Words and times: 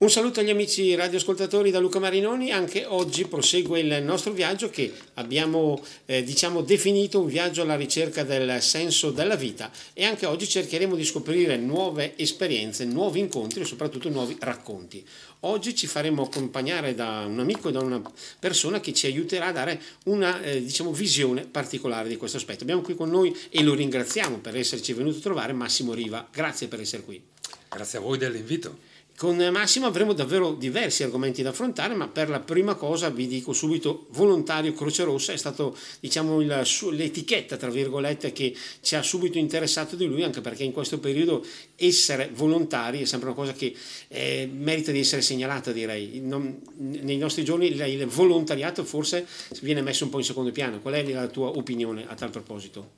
Un 0.00 0.10
saluto 0.10 0.38
agli 0.38 0.50
amici 0.50 0.94
radioascoltatori 0.94 1.72
da 1.72 1.80
Luca 1.80 1.98
Marinoni, 1.98 2.52
anche 2.52 2.84
oggi 2.86 3.26
prosegue 3.26 3.80
il 3.80 4.00
nostro 4.04 4.30
viaggio 4.32 4.70
che 4.70 4.92
abbiamo 5.14 5.84
eh, 6.04 6.22
diciamo 6.22 6.62
definito 6.62 7.18
un 7.18 7.26
viaggio 7.26 7.62
alla 7.62 7.74
ricerca 7.74 8.22
del 8.22 8.62
senso 8.62 9.10
della 9.10 9.34
vita 9.34 9.72
e 9.94 10.04
anche 10.04 10.24
oggi 10.24 10.46
cercheremo 10.46 10.94
di 10.94 11.04
scoprire 11.04 11.56
nuove 11.56 12.16
esperienze, 12.16 12.84
nuovi 12.84 13.18
incontri 13.18 13.62
e 13.62 13.64
soprattutto 13.64 14.08
nuovi 14.08 14.36
racconti. 14.38 15.04
Oggi 15.40 15.74
ci 15.74 15.88
faremo 15.88 16.22
accompagnare 16.22 16.94
da 16.94 17.24
un 17.26 17.40
amico 17.40 17.68
e 17.68 17.72
da 17.72 17.80
una 17.80 18.00
persona 18.38 18.78
che 18.78 18.92
ci 18.92 19.06
aiuterà 19.06 19.46
a 19.46 19.52
dare 19.52 19.82
una 20.04 20.40
eh, 20.42 20.62
diciamo, 20.62 20.92
visione 20.92 21.42
particolare 21.42 22.08
di 22.08 22.16
questo 22.16 22.36
aspetto. 22.36 22.62
Abbiamo 22.62 22.82
qui 22.82 22.94
con 22.94 23.10
noi 23.10 23.36
e 23.50 23.64
lo 23.64 23.74
ringraziamo 23.74 24.38
per 24.38 24.56
esserci 24.56 24.92
venuto 24.92 25.18
a 25.18 25.22
trovare 25.22 25.52
Massimo 25.52 25.92
Riva. 25.92 26.24
Grazie 26.30 26.68
per 26.68 26.78
essere 26.78 27.02
qui. 27.02 27.20
Grazie 27.68 27.98
a 27.98 28.00
voi 28.00 28.16
dell'invito. 28.16 28.87
Con 29.18 29.36
Massimo 29.50 29.86
avremo 29.86 30.12
davvero 30.12 30.52
diversi 30.52 31.02
argomenti 31.02 31.42
da 31.42 31.48
affrontare, 31.48 31.92
ma 31.92 32.06
per 32.06 32.28
la 32.28 32.38
prima 32.38 32.76
cosa 32.76 33.10
vi 33.10 33.26
dico 33.26 33.52
subito 33.52 34.06
volontario 34.10 34.72
Croce 34.74 35.02
Rossa 35.02 35.32
è 35.32 35.36
stato 35.36 35.76
diciamo 35.98 36.40
il, 36.40 36.64
l'etichetta 36.92 37.56
tra 37.56 37.68
virgolette 37.68 38.30
che 38.30 38.54
ci 38.80 38.94
ha 38.94 39.02
subito 39.02 39.36
interessato 39.36 39.96
di 39.96 40.04
lui, 40.04 40.22
anche 40.22 40.40
perché 40.40 40.62
in 40.62 40.70
questo 40.70 41.00
periodo 41.00 41.44
essere 41.74 42.30
volontari 42.32 43.00
è 43.00 43.04
sempre 43.06 43.30
una 43.30 43.36
cosa 43.36 43.52
che 43.54 43.74
eh, 44.06 44.48
merita 44.52 44.92
di 44.92 45.00
essere 45.00 45.20
segnalata, 45.20 45.72
direi. 45.72 46.20
Non, 46.20 46.56
nei 46.76 47.16
nostri 47.16 47.42
giorni 47.42 47.72
il, 47.72 48.06
volontariato 48.06 48.84
forse 48.84 49.26
viene 49.62 49.82
messo 49.82 50.04
un 50.04 50.10
po' 50.10 50.18
in 50.18 50.24
secondo 50.26 50.52
piano. 50.52 50.78
Qual 50.78 50.94
è 50.94 51.02
la 51.02 51.26
tua 51.26 51.48
opinione 51.48 52.06
a 52.06 52.14
tal 52.14 52.30
proposito? 52.30 52.90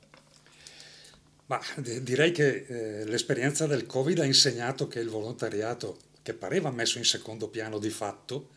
Ma 1.47 1.59
direi 1.75 2.31
che 2.31 2.65
eh, 2.67 3.05
l'esperienza 3.05 3.65
del 3.65 3.87
Covid 3.87 4.19
ha 4.19 4.25
insegnato 4.25 4.87
che 4.87 4.99
il 4.99 5.09
volontariato 5.09 6.09
che 6.21 6.33
pareva 6.33 6.69
messo 6.71 6.97
in 6.97 7.05
secondo 7.05 7.49
piano 7.49 7.79
di 7.79 7.89
fatto, 7.89 8.49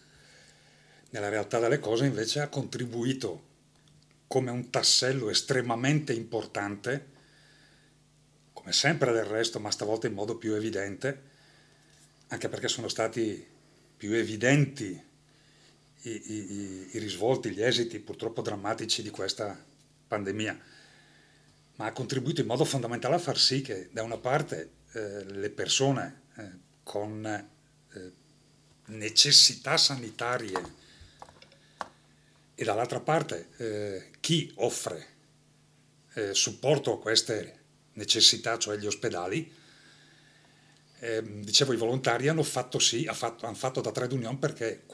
nella 1.11 1.29
realtà 1.29 1.59
delle 1.59 1.79
cose 1.79 2.07
invece 2.07 2.41
ha 2.41 2.49
contribuito 2.49 3.53
come 4.27 4.51
un 4.51 4.71
tassello 4.71 5.31
estremamente 5.31 6.13
importante, 6.13 7.13
come 8.53 8.73
sempre 8.73 9.13
del 9.13 9.25
resto, 9.25 9.61
ma 9.61 9.71
stavolta 9.71 10.07
in 10.07 10.15
modo 10.15 10.37
più 10.37 10.55
evidente, 10.55 11.33
anche 12.29 12.49
perché 12.49 12.69
sono 12.69 12.89
stati 12.89 13.47
più 13.97 14.13
evidenti 14.13 15.01
i, 16.03 16.11
i, 16.11 16.89
i 16.93 16.99
risvolti, 16.99 17.51
gli 17.51 17.63
esiti 17.63 17.99
purtroppo 18.01 18.43
drammatici 18.43 19.03
di 19.03 19.11
questa 19.11 19.57
pandemia, 20.09 20.59
ma 21.77 21.87
ha 21.87 21.93
contribuito 21.93 22.41
in 22.41 22.47
modo 22.47 22.65
fondamentale 22.65 23.15
a 23.15 23.19
far 23.19 23.39
sì 23.39 23.63
che 23.63 23.89
da 23.93 24.03
una 24.03 24.19
parte 24.19 24.71
eh, 24.93 25.25
le 25.25 25.51
persone 25.51 26.23
eh, 26.37 26.51
con 26.85 27.27
eh, 27.27 28.13
necessità 28.87 29.77
sanitarie 29.77 30.83
e 32.55 32.63
dall'altra 32.63 33.01
parte 33.01 33.49
eh, 33.57 34.11
chi 34.21 34.53
offre 34.57 35.13
eh, 36.15 36.35
supporto 36.35 36.93
a 36.93 37.01
queste 37.01 37.63
necessità, 37.95 38.59
cioè 38.59 38.77
gli 38.77 38.87
ospedali, 38.87 39.53
eh, 41.01 41.23
dicevo 41.41 41.73
i 41.73 41.77
volontari 41.77 42.29
hanno 42.29 42.43
fatto 42.43 42.79
sì, 42.79 43.05
fatto, 43.07 43.47
hanno 43.47 43.57
fatto 43.57 43.81
da 43.81 43.91
trade 43.91 44.15
union 44.15 44.39
perché 44.39 44.85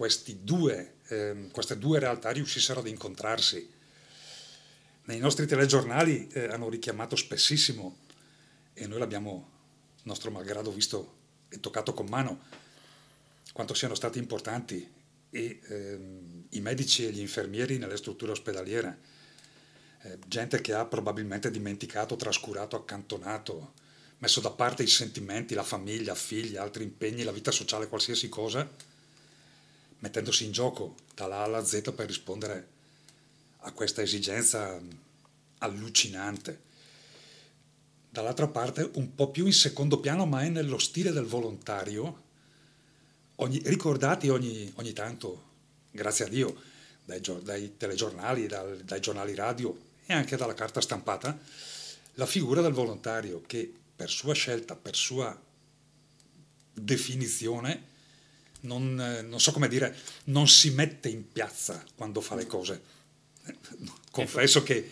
due, 0.43 0.95
eh, 1.09 1.49
queste 1.53 1.79
due 1.79 1.99
realtà 1.99 2.31
riuscissero 2.31 2.81
ad 2.81 2.87
incontrarsi. 2.87 3.79
Nei 5.05 5.19
nostri 5.19 5.47
telegiornali 5.47 6.29
eh, 6.29 6.47
hanno 6.47 6.69
richiamato 6.69 7.17
spessissimo 7.17 7.99
e 8.73 8.87
noi 8.87 8.99
l'abbiamo, 8.99 9.51
nostro 10.05 10.31
malgrado, 10.31 10.73
visto 10.73 11.19
e 11.51 11.61
toccato 11.61 11.93
con 11.93 12.07
mano, 12.07 12.41
quanto 13.53 13.75
siano 13.75 13.95
stati 13.95 14.19
importanti 14.19 14.89
e, 15.31 15.61
ehm, 15.69 16.47
i 16.51 16.61
medici 16.61 17.07
e 17.07 17.11
gli 17.11 17.21
infermieri 17.21 17.79
nelle 17.79 17.97
strutture 17.97 18.33
ospedaliere, 18.33 18.99
eh, 20.03 20.19
gente 20.27 20.61
che 20.61 20.73
ha 20.73 20.87
probabilmente 20.87 21.51
dimenticato, 21.51 22.17
trascurato, 22.17 22.77
accantonato, 22.77 23.75
messo 24.19 24.41
da 24.41 24.51
parte 24.51 24.83
i 24.83 24.89
sentimenti, 24.89 25.55
la 25.55 25.63
famiglia, 25.63 26.15
figli, 26.15 26.57
altri 26.57 26.85
impegni, 26.85 27.23
la 27.23 27.33
vita 27.33 27.51
sociale, 27.51 27.89
qualsiasi 27.89 28.29
cosa, 28.29 28.69
mettendosi 29.99 30.45
in 30.45 30.53
gioco 30.53 30.95
dalla 31.15 31.39
A 31.39 31.43
alla 31.43 31.65
Z 31.65 31.93
per 31.95 32.07
rispondere 32.07 32.69
a 33.59 33.73
questa 33.73 34.03
esigenza 34.03 34.81
allucinante. 35.59 36.69
Dall'altra 38.11 38.49
parte, 38.49 38.91
un 38.95 39.15
po' 39.15 39.31
più 39.31 39.47
in 39.47 39.53
secondo 39.53 40.01
piano, 40.01 40.27
ma 40.27 40.43
è 40.43 40.49
nello 40.49 40.79
stile 40.79 41.13
del 41.13 41.27
volontario, 41.27 42.23
ogni, 43.37 43.61
ricordati 43.65 44.29
ogni, 44.29 44.71
ogni, 44.77 44.93
tanto, 44.93 45.43
grazie 45.93 46.25
a 46.25 46.29
Dio, 46.29 46.61
dai, 47.05 47.21
dai 47.43 47.77
telegiornali, 47.77 48.47
dal, 48.47 48.79
dai 48.79 49.01
giornali 49.01 49.35
radio 49.35 49.79
e 50.07 50.13
anche 50.13 50.37
dalla 50.37 50.55
carta 50.55 50.81
stampata, 50.81 51.39
la 52.15 52.27
figura 52.27 52.61
del 52.61 52.73
volontario 52.73 53.43
che 53.47 53.73
per 53.95 54.11
sua 54.11 54.35
scelta, 54.35 54.75
per 54.75 54.97
sua 54.97 55.41
definizione, 56.73 57.89
non, 58.63 58.95
non, 58.95 59.41
so 59.41 59.53
come 59.53 59.69
dire, 59.69 59.97
non 60.25 60.49
si 60.49 60.71
mette 60.71 61.09
in 61.09 61.31
piazza 61.31 61.85
quando 61.95 62.21
fa 62.21 62.35
le 62.35 62.47
cose. 62.47 62.83
Confesso 64.11 64.63
che 64.63 64.91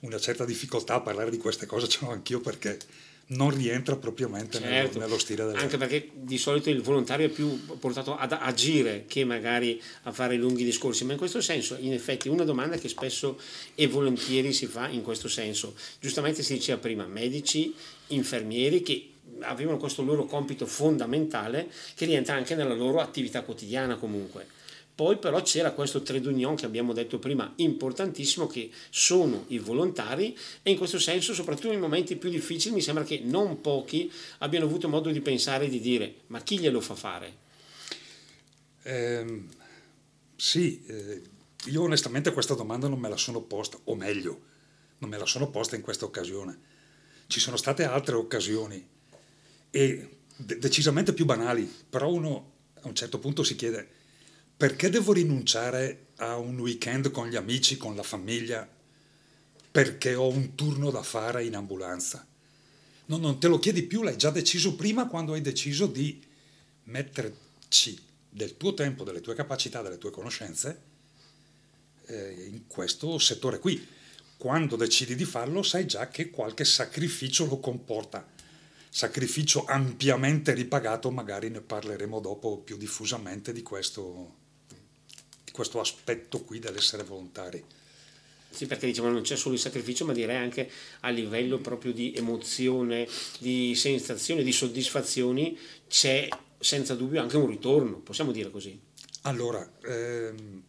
una 0.00 0.18
certa 0.18 0.44
difficoltà 0.44 0.94
a 0.94 1.00
parlare 1.00 1.30
di 1.30 1.38
queste 1.38 1.66
cose 1.66 1.86
ce 1.88 1.98
l'ho 2.02 2.10
anch'io 2.10 2.40
perché 2.40 2.78
non 3.30 3.54
rientra 3.54 3.96
propriamente 3.96 4.58
certo, 4.58 4.68
nello, 4.68 4.98
nello, 5.00 5.18
stile 5.18 5.44
della... 5.44 5.58
Anche 5.58 5.76
perché 5.76 6.10
di 6.14 6.38
solito 6.38 6.70
il 6.70 6.80
volontario 6.80 7.26
è 7.26 7.28
più 7.28 7.62
portato 7.78 8.16
ad 8.16 8.32
agire 8.32 9.04
che 9.06 9.24
magari 9.24 9.80
a 10.04 10.12
fare 10.12 10.36
lunghi 10.36 10.64
discorsi, 10.64 11.04
ma 11.04 11.12
in 11.12 11.18
questo 11.18 11.42
senso 11.42 11.76
in 11.78 11.92
effetti 11.92 12.28
una 12.28 12.44
domanda 12.44 12.78
che 12.78 12.88
spesso 12.88 13.38
e 13.74 13.86
volentieri 13.86 14.52
si 14.54 14.66
fa 14.66 14.88
in 14.88 15.02
questo 15.02 15.28
senso. 15.28 15.74
Giustamente 16.00 16.42
si 16.42 16.54
diceva 16.54 16.78
prima, 16.78 17.06
medici, 17.06 17.74
infermieri 18.08 18.80
che 18.80 19.10
avevano 19.40 19.76
questo 19.76 20.02
loro 20.02 20.24
compito 20.24 20.64
fondamentale 20.64 21.70
che 21.94 22.06
rientra 22.06 22.34
anche 22.34 22.54
nella 22.54 22.74
loro 22.74 23.00
attività 23.00 23.42
quotidiana 23.42 23.96
comunque 23.96 24.56
poi 24.98 25.16
però 25.16 25.40
c'era 25.42 25.70
questo 25.70 26.02
trade 26.02 26.26
union 26.26 26.56
che 26.56 26.66
abbiamo 26.66 26.92
detto 26.92 27.20
prima, 27.20 27.52
importantissimo, 27.54 28.48
che 28.48 28.68
sono 28.90 29.44
i 29.46 29.60
volontari 29.60 30.36
e 30.60 30.72
in 30.72 30.76
questo 30.76 30.98
senso, 30.98 31.34
soprattutto 31.34 31.68
nei 31.68 31.78
momenti 31.78 32.16
più 32.16 32.28
difficili, 32.28 32.74
mi 32.74 32.80
sembra 32.80 33.04
che 33.04 33.20
non 33.22 33.60
pochi 33.60 34.10
abbiano 34.38 34.64
avuto 34.66 34.88
modo 34.88 35.10
di 35.10 35.20
pensare 35.20 35.66
e 35.66 35.68
di 35.68 35.78
dire 35.78 36.22
ma 36.26 36.40
chi 36.40 36.58
glielo 36.58 36.80
fa 36.80 36.96
fare? 36.96 37.36
Eh, 38.82 39.42
sì, 40.34 40.82
eh, 40.86 41.22
io 41.66 41.82
onestamente 41.82 42.32
questa 42.32 42.54
domanda 42.54 42.88
non 42.88 42.98
me 42.98 43.08
la 43.08 43.16
sono 43.16 43.40
posta, 43.40 43.78
o 43.84 43.94
meglio, 43.94 44.40
non 44.98 45.10
me 45.10 45.16
la 45.16 45.26
sono 45.26 45.48
posta 45.48 45.76
in 45.76 45.82
questa 45.82 46.06
occasione. 46.06 46.58
Ci 47.28 47.38
sono 47.38 47.56
state 47.56 47.84
altre 47.84 48.16
occasioni 48.16 48.84
e 49.70 50.08
de- 50.34 50.58
decisamente 50.58 51.12
più 51.12 51.24
banali, 51.24 51.72
però 51.88 52.10
uno 52.10 52.50
a 52.82 52.88
un 52.88 52.96
certo 52.96 53.20
punto 53.20 53.44
si 53.44 53.54
chiede 53.54 53.97
perché 54.58 54.90
devo 54.90 55.12
rinunciare 55.12 56.06
a 56.16 56.36
un 56.36 56.58
weekend 56.58 57.12
con 57.12 57.28
gli 57.28 57.36
amici, 57.36 57.76
con 57.76 57.94
la 57.94 58.02
famiglia, 58.02 58.68
perché 59.70 60.16
ho 60.16 60.26
un 60.26 60.56
turno 60.56 60.90
da 60.90 61.04
fare 61.04 61.44
in 61.44 61.54
ambulanza? 61.54 62.26
No, 63.06 63.18
non 63.18 63.38
te 63.38 63.46
lo 63.46 63.60
chiedi 63.60 63.84
più, 63.84 64.02
l'hai 64.02 64.16
già 64.16 64.30
deciso 64.30 64.74
prima 64.74 65.06
quando 65.06 65.34
hai 65.34 65.42
deciso 65.42 65.86
di 65.86 66.20
metterci 66.84 67.96
del 68.28 68.56
tuo 68.56 68.74
tempo, 68.74 69.04
delle 69.04 69.20
tue 69.20 69.36
capacità, 69.36 69.80
delle 69.80 69.96
tue 69.96 70.10
conoscenze 70.10 70.82
eh, 72.06 72.48
in 72.50 72.66
questo 72.66 73.16
settore 73.20 73.60
qui. 73.60 73.86
Quando 74.36 74.74
decidi 74.74 75.14
di 75.14 75.24
farlo 75.24 75.62
sai 75.62 75.86
già 75.86 76.08
che 76.08 76.30
qualche 76.30 76.64
sacrificio 76.64 77.46
lo 77.46 77.60
comporta. 77.60 78.26
Sacrificio 78.88 79.66
ampiamente 79.66 80.52
ripagato, 80.52 81.12
magari 81.12 81.48
ne 81.48 81.60
parleremo 81.60 82.18
dopo 82.18 82.58
più 82.58 82.76
diffusamente 82.76 83.52
di 83.52 83.62
questo 83.62 84.37
questo 85.58 85.80
aspetto 85.80 86.44
qui 86.44 86.60
dell'essere 86.60 87.02
volontari. 87.02 87.60
Sì, 88.48 88.66
perché 88.66 88.86
diciamo 88.86 89.10
non 89.10 89.22
c'è 89.22 89.34
solo 89.34 89.56
il 89.56 89.60
sacrificio, 89.60 90.04
ma 90.04 90.12
direi 90.12 90.36
anche 90.36 90.70
a 91.00 91.08
livello 91.08 91.58
proprio 91.58 91.92
di 91.92 92.14
emozione, 92.14 93.08
di 93.40 93.74
sensazione, 93.74 94.44
di 94.44 94.52
soddisfazioni, 94.52 95.58
c'è 95.88 96.28
senza 96.60 96.94
dubbio 96.94 97.20
anche 97.20 97.36
un 97.36 97.48
ritorno, 97.48 97.98
possiamo 97.98 98.30
dire 98.30 98.52
così. 98.52 98.78
Allora, 99.22 99.68
ehm, 99.82 100.62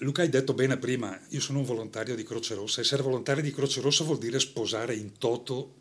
Luca 0.00 0.20
hai 0.20 0.28
detto 0.28 0.52
bene 0.52 0.76
prima, 0.76 1.18
io 1.30 1.40
sono 1.40 1.60
un 1.60 1.64
volontario 1.64 2.14
di 2.14 2.24
Croce 2.24 2.54
Rossa, 2.54 2.82
essere 2.82 3.02
volontario 3.02 3.42
di 3.42 3.52
Croce 3.52 3.80
Rossa 3.80 4.04
vuol 4.04 4.18
dire 4.18 4.38
sposare 4.38 4.94
in 4.94 5.16
toto 5.16 5.76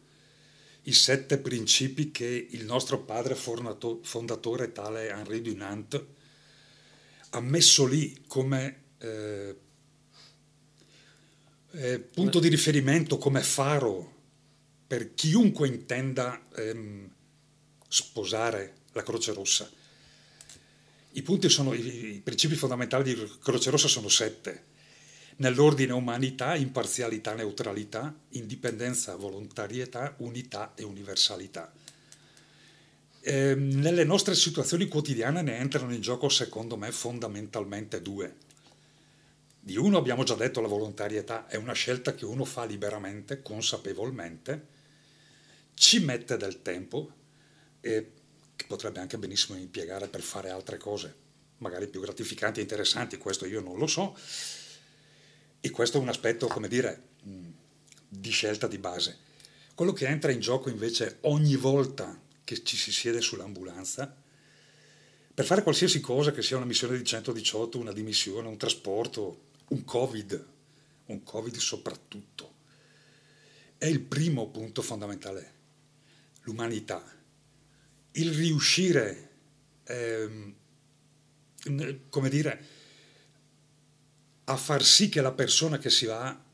i 0.83 0.93
sette 0.93 1.39
principi 1.39 2.11
che 2.11 2.47
il 2.51 2.63
nostro 2.63 3.01
padre 3.01 3.35
fondatore 3.35 4.71
tale 4.71 5.09
Henri 5.09 5.41
Dunant 5.41 6.17
ha 7.31 7.39
messo 7.41 7.85
lì 7.85 8.23
come 8.27 8.83
eh, 8.97 9.55
eh, 11.71 11.99
punto 11.99 12.39
di 12.39 12.47
riferimento, 12.47 13.17
come 13.17 13.41
faro 13.41 14.17
per 14.87 15.13
chiunque 15.13 15.67
intenda 15.67 16.41
ehm, 16.55 17.09
sposare 17.87 18.77
la 18.93 19.03
Croce 19.03 19.33
Rossa. 19.33 19.69
I, 21.11 21.21
punti 21.21 21.49
sono, 21.49 21.73
i, 21.73 22.15
i 22.15 22.21
principi 22.21 22.55
fondamentali 22.55 23.13
di 23.13 23.31
Croce 23.39 23.69
Rossa 23.69 23.87
sono 23.87 24.09
sette. 24.09 24.65
Nell'ordine 25.37 25.93
umanità, 25.93 26.55
imparzialità, 26.55 27.33
neutralità, 27.33 28.13
indipendenza, 28.29 29.15
volontarietà, 29.15 30.15
unità 30.17 30.73
e 30.75 30.83
universalità. 30.83 31.71
Eh, 33.21 33.53
nelle 33.55 34.05
nostre 34.05 34.33
situazioni 34.33 34.87
quotidiane 34.87 35.41
ne 35.41 35.57
entrano 35.57 35.93
in 35.93 36.01
gioco, 36.01 36.29
secondo 36.29 36.77
me, 36.77 36.91
fondamentalmente 36.91 38.01
due. 38.01 38.35
Di 39.59 39.75
uno 39.75 39.97
abbiamo 39.97 40.23
già 40.23 40.35
detto 40.35 40.61
la 40.61 40.67
volontarietà, 40.67 41.47
è 41.47 41.57
una 41.57 41.73
scelta 41.73 42.15
che 42.15 42.25
uno 42.25 42.45
fa 42.45 42.63
liberamente, 42.63 43.41
consapevolmente, 43.41 44.67
ci 45.73 45.99
mette 45.99 46.37
del 46.37 46.61
tempo 46.61 47.11
e 47.81 48.11
che 48.55 48.65
potrebbe 48.67 48.99
anche 48.99 49.17
benissimo 49.17 49.57
impiegare 49.57 50.07
per 50.07 50.21
fare 50.21 50.49
altre 50.49 50.77
cose, 50.77 51.13
magari 51.57 51.87
più 51.87 52.01
gratificanti 52.01 52.59
e 52.59 52.63
interessanti, 52.63 53.17
questo 53.17 53.45
io 53.45 53.61
non 53.61 53.77
lo 53.77 53.87
so. 53.87 54.17
E 55.61 55.69
questo 55.71 55.97
è 55.97 56.01
un 56.01 56.07
aspetto, 56.07 56.47
come 56.47 56.69
dire, 56.69 57.01
di 58.07 58.29
scelta 58.29 58.67
di 58.67 58.77
base. 58.77 59.17
Quello 59.75 59.91
che 59.91 60.07
entra 60.07 60.31
in 60.31 60.39
gioco 60.39 60.69
invece 60.69 61.17
ogni 61.21 61.55
volta 61.57 62.27
che 62.49 62.63
ci 62.63 62.77
si 62.77 62.91
siede 62.91 63.21
sull'ambulanza, 63.21 64.11
per 65.35 65.45
fare 65.45 65.61
qualsiasi 65.61 65.99
cosa, 65.99 66.31
che 66.31 66.41
sia 66.41 66.57
una 66.57 66.65
missione 66.65 66.97
di 66.97 67.03
118, 67.03 67.77
una 67.77 67.93
dimissione, 67.93 68.47
un 68.47 68.57
trasporto, 68.57 69.49
un 69.67 69.83
Covid, 69.83 70.47
un 71.05 71.21
Covid 71.21 71.55
soprattutto, 71.57 72.55
è 73.77 73.85
il 73.85 73.99
primo 73.99 74.49
punto 74.49 74.81
fondamentale, 74.81 75.53
l'umanità, 76.41 77.03
il 78.13 78.33
riuscire, 78.33 79.29
ehm, 79.83 80.55
come 82.09 82.29
dire, 82.29 82.65
a 84.45 84.57
far 84.57 84.83
sì 84.83 85.07
che 85.07 85.21
la 85.21 85.33
persona 85.33 85.77
che 85.77 85.91
si 85.91 86.07
va 86.07 86.47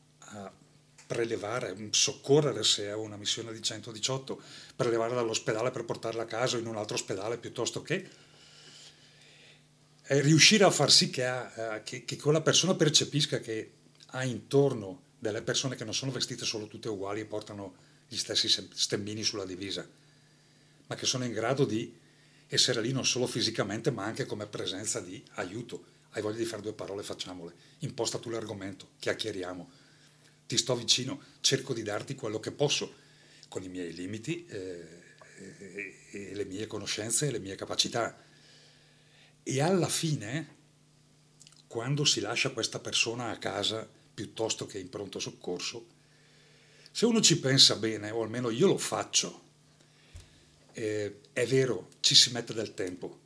prelevare, 1.06 1.76
soccorrere 1.90 2.64
se 2.64 2.86
è 2.86 2.94
una 2.94 3.16
missione 3.16 3.52
di 3.52 3.62
118, 3.62 4.40
prelevare 4.74 5.14
dall'ospedale 5.14 5.70
per 5.70 5.84
portarla 5.84 6.22
a 6.22 6.26
casa 6.26 6.56
o 6.56 6.58
in 6.58 6.66
un 6.66 6.76
altro 6.76 6.96
ospedale 6.96 7.38
piuttosto 7.38 7.80
che 7.82 8.08
è 10.02 10.20
riuscire 10.20 10.64
a 10.64 10.70
far 10.70 10.90
sì 10.90 11.10
che, 11.10 11.24
ha, 11.24 11.80
che, 11.84 12.04
che, 12.04 12.16
quella 12.16 12.40
persona 12.40 12.74
percepisca 12.74 13.40
che 13.40 13.72
ha 14.06 14.24
intorno 14.24 15.02
delle 15.18 15.42
persone 15.42 15.76
che 15.76 15.84
non 15.84 15.94
sono 15.94 16.12
vestite 16.12 16.44
solo 16.44 16.66
tutte 16.66 16.88
uguali 16.88 17.20
e 17.20 17.24
portano 17.24 17.74
gli 18.08 18.16
stessi 18.16 18.48
stemmini 18.48 19.22
sulla 19.22 19.44
divisa, 19.44 19.86
ma 20.86 20.94
che 20.94 21.06
sono 21.06 21.24
in 21.24 21.32
grado 21.32 21.64
di 21.64 21.92
essere 22.48 22.80
lì 22.80 22.92
non 22.92 23.04
solo 23.04 23.26
fisicamente 23.26 23.90
ma 23.90 24.04
anche 24.04 24.26
come 24.26 24.46
presenza 24.46 25.00
di 25.00 25.22
aiuto. 25.34 25.94
Hai 26.10 26.22
voglia 26.22 26.38
di 26.38 26.44
fare 26.44 26.62
due 26.62 26.72
parole, 26.72 27.02
facciamole. 27.02 27.52
Imposta 27.80 28.18
tu 28.18 28.30
l'argomento, 28.30 28.90
chiacchieriamo 29.00 29.70
ti 30.46 30.56
sto 30.56 30.76
vicino, 30.76 31.20
cerco 31.40 31.74
di 31.74 31.82
darti 31.82 32.14
quello 32.14 32.38
che 32.40 32.52
posso, 32.52 32.94
con 33.48 33.62
i 33.62 33.68
miei 33.68 33.92
limiti, 33.92 34.46
eh, 34.46 35.04
e 36.10 36.34
le 36.34 36.44
mie 36.44 36.66
conoscenze 36.66 37.26
e 37.26 37.30
le 37.30 37.38
mie 37.38 37.56
capacità. 37.56 38.24
E 39.42 39.60
alla 39.60 39.88
fine, 39.88 40.54
quando 41.66 42.04
si 42.04 42.20
lascia 42.20 42.50
questa 42.50 42.78
persona 42.78 43.30
a 43.30 43.38
casa 43.38 43.88
piuttosto 44.14 44.66
che 44.66 44.78
in 44.78 44.88
pronto 44.88 45.18
soccorso, 45.18 45.94
se 46.90 47.04
uno 47.04 47.20
ci 47.20 47.38
pensa 47.38 47.76
bene, 47.76 48.10
o 48.10 48.22
almeno 48.22 48.48
io 48.48 48.68
lo 48.68 48.78
faccio, 48.78 49.42
eh, 50.72 51.20
è 51.32 51.46
vero, 51.46 51.90
ci 52.00 52.14
si 52.14 52.32
mette 52.32 52.54
del 52.54 52.72
tempo. 52.72 53.20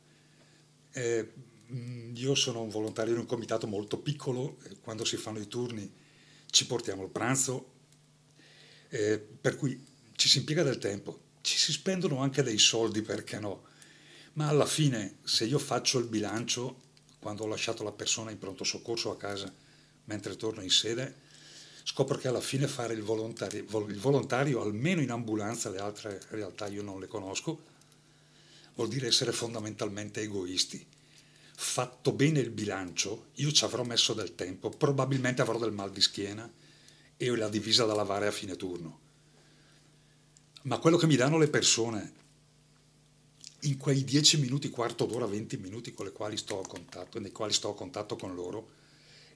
Eh, 0.91 1.31
io 2.13 2.35
sono 2.35 2.61
un 2.61 2.69
volontario 2.69 3.13
in 3.13 3.19
un 3.19 3.25
comitato 3.25 3.67
molto 3.67 3.97
piccolo, 3.97 4.57
quando 4.81 5.05
si 5.05 5.15
fanno 5.15 5.39
i 5.39 5.47
turni 5.47 5.99
ci 6.51 6.67
portiamo 6.67 7.01
il 7.03 7.09
pranzo, 7.09 7.71
eh, 8.89 9.19
per 9.19 9.55
cui 9.55 9.83
ci 10.15 10.29
si 10.29 10.37
impiega 10.39 10.61
del 10.61 10.77
tempo, 10.77 11.19
ci 11.41 11.57
si 11.57 11.71
spendono 11.71 12.19
anche 12.19 12.43
dei 12.43 12.59
soldi, 12.59 13.01
perché 13.01 13.39
no? 13.39 13.63
Ma 14.33 14.47
alla 14.47 14.65
fine, 14.65 15.17
se 15.23 15.45
io 15.45 15.57
faccio 15.57 15.97
il 15.97 16.05
bilancio, 16.05 16.89
quando 17.19 17.43
ho 17.43 17.47
lasciato 17.47 17.83
la 17.83 17.91
persona 17.91 18.31
in 18.31 18.37
pronto 18.37 18.63
soccorso 18.63 19.11
a 19.11 19.17
casa, 19.17 19.51
mentre 20.05 20.35
torno 20.35 20.61
in 20.61 20.69
sede, 20.69 21.15
scopro 21.83 22.17
che 22.17 22.27
alla 22.27 22.41
fine 22.41 22.67
fare 22.67 22.93
il 22.93 23.01
volontario, 23.01 23.65
il 23.87 23.99
volontario, 23.99 24.61
almeno 24.61 25.01
in 25.01 25.09
ambulanza, 25.09 25.69
le 25.69 25.79
altre 25.79 26.21
realtà 26.29 26.67
io 26.67 26.83
non 26.83 26.99
le 26.99 27.07
conosco, 27.07 27.69
vuol 28.75 28.89
dire 28.89 29.07
essere 29.07 29.31
fondamentalmente 29.31 30.21
egoisti 30.21 30.90
fatto 31.61 32.11
bene 32.11 32.39
il 32.39 32.49
bilancio, 32.49 33.27
io 33.35 33.51
ci 33.51 33.63
avrò 33.63 33.83
messo 33.83 34.13
del 34.13 34.33
tempo, 34.33 34.71
probabilmente 34.71 35.43
avrò 35.43 35.59
del 35.59 35.71
mal 35.71 35.91
di 35.91 36.01
schiena 36.01 36.51
e 37.15 37.29
ho 37.29 37.35
la 37.35 37.49
divisa 37.49 37.85
da 37.85 37.93
lavare 37.93 38.25
a 38.25 38.31
fine 38.31 38.55
turno. 38.55 38.99
Ma 40.63 40.79
quello 40.79 40.97
che 40.97 41.05
mi 41.05 41.15
danno 41.15 41.37
le 41.37 41.49
persone 41.49 42.13
in 43.61 43.77
quei 43.77 44.03
10 44.03 44.39
minuti, 44.39 44.69
quarto 44.69 45.05
d'ora, 45.05 45.27
20 45.27 45.57
minuti 45.57 45.93
con 45.93 46.05
le 46.05 46.11
quali 46.11 46.35
sto 46.35 46.59
a 46.59 46.67
contatto, 46.67 47.19
nei 47.19 47.31
quali 47.31 47.53
sto 47.53 47.69
a 47.69 47.75
contatto 47.75 48.15
con 48.15 48.33
loro, 48.33 48.71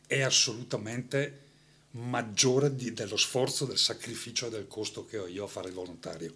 è 0.07 0.21
assolutamente 0.21 1.43
maggiore 1.91 2.75
di, 2.75 2.91
dello 2.91 3.17
sforzo, 3.17 3.65
del 3.65 3.77
sacrificio 3.77 4.47
e 4.47 4.49
del 4.49 4.67
costo 4.67 5.05
che 5.05 5.19
ho 5.19 5.27
io 5.27 5.43
a 5.43 5.47
fare 5.47 5.67
il 5.67 5.75
volontario. 5.75 6.33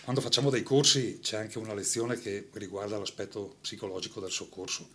Quando 0.00 0.20
facciamo 0.20 0.50
dei 0.50 0.62
corsi 0.62 1.20
c'è 1.20 1.36
anche 1.36 1.58
una 1.58 1.74
lezione 1.74 2.18
che 2.18 2.48
riguarda 2.54 2.98
l'aspetto 2.98 3.56
psicologico 3.60 4.20
del 4.20 4.32
soccorso. 4.32 4.88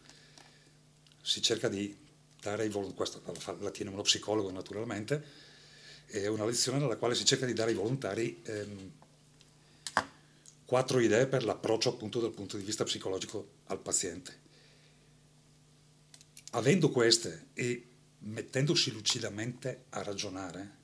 Si 1.21 1.41
cerca 1.41 1.69
di 1.69 1.95
dare 2.41 2.63
ai 2.63 2.69
volontari, 2.69 3.09
questa 3.09 3.21
la 3.59 3.71
tiene 3.71 3.91
uno 3.91 4.01
psicologo 4.01 4.51
naturalmente, 4.51 5.23
è 6.07 6.27
una 6.27 6.45
lezione 6.45 6.79
nella 6.79 6.97
quale 6.97 7.15
si 7.15 7.25
cerca 7.25 7.45
di 7.45 7.53
dare 7.53 7.71
ai 7.71 7.75
volontari 7.77 8.41
ehm, 8.43 8.91
quattro 10.65 10.99
idee 10.99 11.27
per 11.27 11.45
l'approccio 11.45 11.89
appunto 11.89 12.19
dal 12.19 12.33
punto 12.33 12.57
di 12.57 12.63
vista 12.63 12.83
psicologico 12.83 13.49
al 13.67 13.79
paziente. 13.79 14.45
Avendo 16.51 16.89
queste 16.89 17.47
e 17.53 17.87
mettendosi 18.19 18.91
lucidamente 18.91 19.85
a 19.89 20.01
ragionare, 20.01 20.75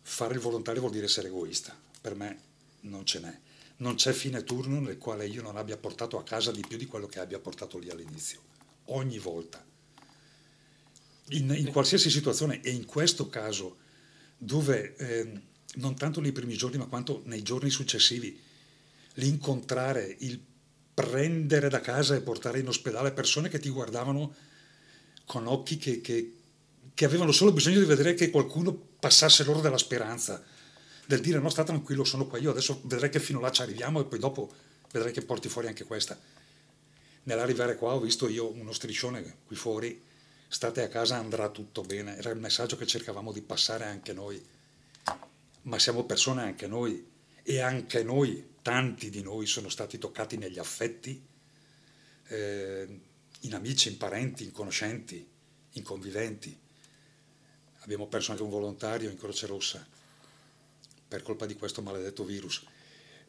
fare 0.00 0.34
il 0.34 0.40
volontario 0.40 0.80
vuol 0.80 0.92
dire 0.92 1.06
essere 1.06 1.28
egoista. 1.28 1.78
Per 2.00 2.14
me 2.14 2.48
non 2.82 3.04
ce 3.04 3.20
n'è. 3.20 3.38
Non 3.76 3.94
c'è 3.94 4.12
fine 4.12 4.44
turno 4.44 4.80
nel 4.80 4.98
quale 4.98 5.26
io 5.26 5.42
non 5.42 5.56
abbia 5.56 5.76
portato 5.76 6.18
a 6.18 6.22
casa 6.22 6.50
di 6.50 6.64
più 6.66 6.76
di 6.76 6.86
quello 6.86 7.06
che 7.06 7.18
abbia 7.18 7.38
portato 7.38 7.78
lì 7.78 7.88
all'inizio. 7.90 8.40
Ogni 8.86 9.18
volta. 9.18 9.64
In, 11.28 11.54
in 11.56 11.70
qualsiasi 11.70 12.10
situazione 12.10 12.60
e 12.60 12.70
in 12.70 12.84
questo 12.84 13.28
caso 13.28 13.78
dove 14.36 14.96
eh, 14.96 15.40
non 15.76 15.94
tanto 15.94 16.20
nei 16.20 16.32
primi 16.32 16.56
giorni 16.56 16.78
ma 16.78 16.86
quanto 16.86 17.22
nei 17.26 17.42
giorni 17.42 17.70
successivi 17.70 18.38
l'incontrare, 19.14 20.16
il 20.20 20.40
prendere 20.92 21.68
da 21.68 21.80
casa 21.80 22.14
e 22.14 22.20
portare 22.20 22.58
in 22.58 22.68
ospedale 22.68 23.12
persone 23.12 23.48
che 23.48 23.58
ti 23.58 23.70
guardavano 23.70 24.34
con 25.24 25.46
occhi 25.46 25.78
che, 25.78 26.00
che, 26.00 26.34
che 26.92 27.04
avevano 27.04 27.32
solo 27.32 27.52
bisogno 27.52 27.78
di 27.78 27.86
vedere 27.86 28.14
che 28.14 28.30
qualcuno 28.30 28.74
passasse 28.74 29.44
loro 29.44 29.60
della 29.60 29.78
speranza 29.78 30.42
del 31.10 31.20
dire 31.20 31.40
no 31.40 31.50
sta 31.50 31.64
tranquillo 31.64 32.04
sono 32.04 32.28
qua 32.28 32.38
io 32.38 32.52
adesso 32.52 32.82
vedrai 32.84 33.10
che 33.10 33.18
fino 33.18 33.40
là 33.40 33.50
ci 33.50 33.62
arriviamo 33.62 33.98
e 33.98 34.04
poi 34.04 34.20
dopo 34.20 34.48
vedrai 34.92 35.10
che 35.10 35.22
porti 35.22 35.48
fuori 35.48 35.66
anche 35.66 35.82
questa. 35.82 36.16
Nell'arrivare 37.24 37.74
qua 37.74 37.94
ho 37.94 38.00
visto 38.00 38.28
io 38.28 38.48
uno 38.52 38.70
striscione 38.72 39.38
qui 39.44 39.56
fuori 39.56 40.00
state 40.46 40.84
a 40.84 40.88
casa 40.88 41.16
andrà 41.16 41.48
tutto 41.48 41.82
bene. 41.82 42.16
Era 42.16 42.30
il 42.30 42.38
messaggio 42.38 42.76
che 42.76 42.86
cercavamo 42.86 43.32
di 43.32 43.42
passare 43.42 43.86
anche 43.86 44.12
noi. 44.12 44.40
Ma 45.62 45.80
siamo 45.80 46.04
persone 46.04 46.42
anche 46.42 46.68
noi 46.68 47.04
e 47.42 47.58
anche 47.58 48.04
noi 48.04 48.54
tanti 48.62 49.10
di 49.10 49.22
noi 49.22 49.46
sono 49.46 49.68
stati 49.68 49.98
toccati 49.98 50.36
negli 50.36 50.60
affetti 50.60 51.20
eh, 52.28 53.00
in 53.40 53.54
amici, 53.54 53.88
in 53.88 53.96
parenti, 53.96 54.44
in 54.44 54.52
conoscenti, 54.52 55.28
in 55.72 55.82
conviventi. 55.82 56.56
Abbiamo 57.80 58.06
perso 58.06 58.30
anche 58.30 58.44
un 58.44 58.50
volontario 58.50 59.10
in 59.10 59.18
Croce 59.18 59.46
Rossa 59.46 59.98
per 61.10 61.22
colpa 61.22 61.44
di 61.44 61.56
questo 61.56 61.82
maledetto 61.82 62.22
virus. 62.22 62.64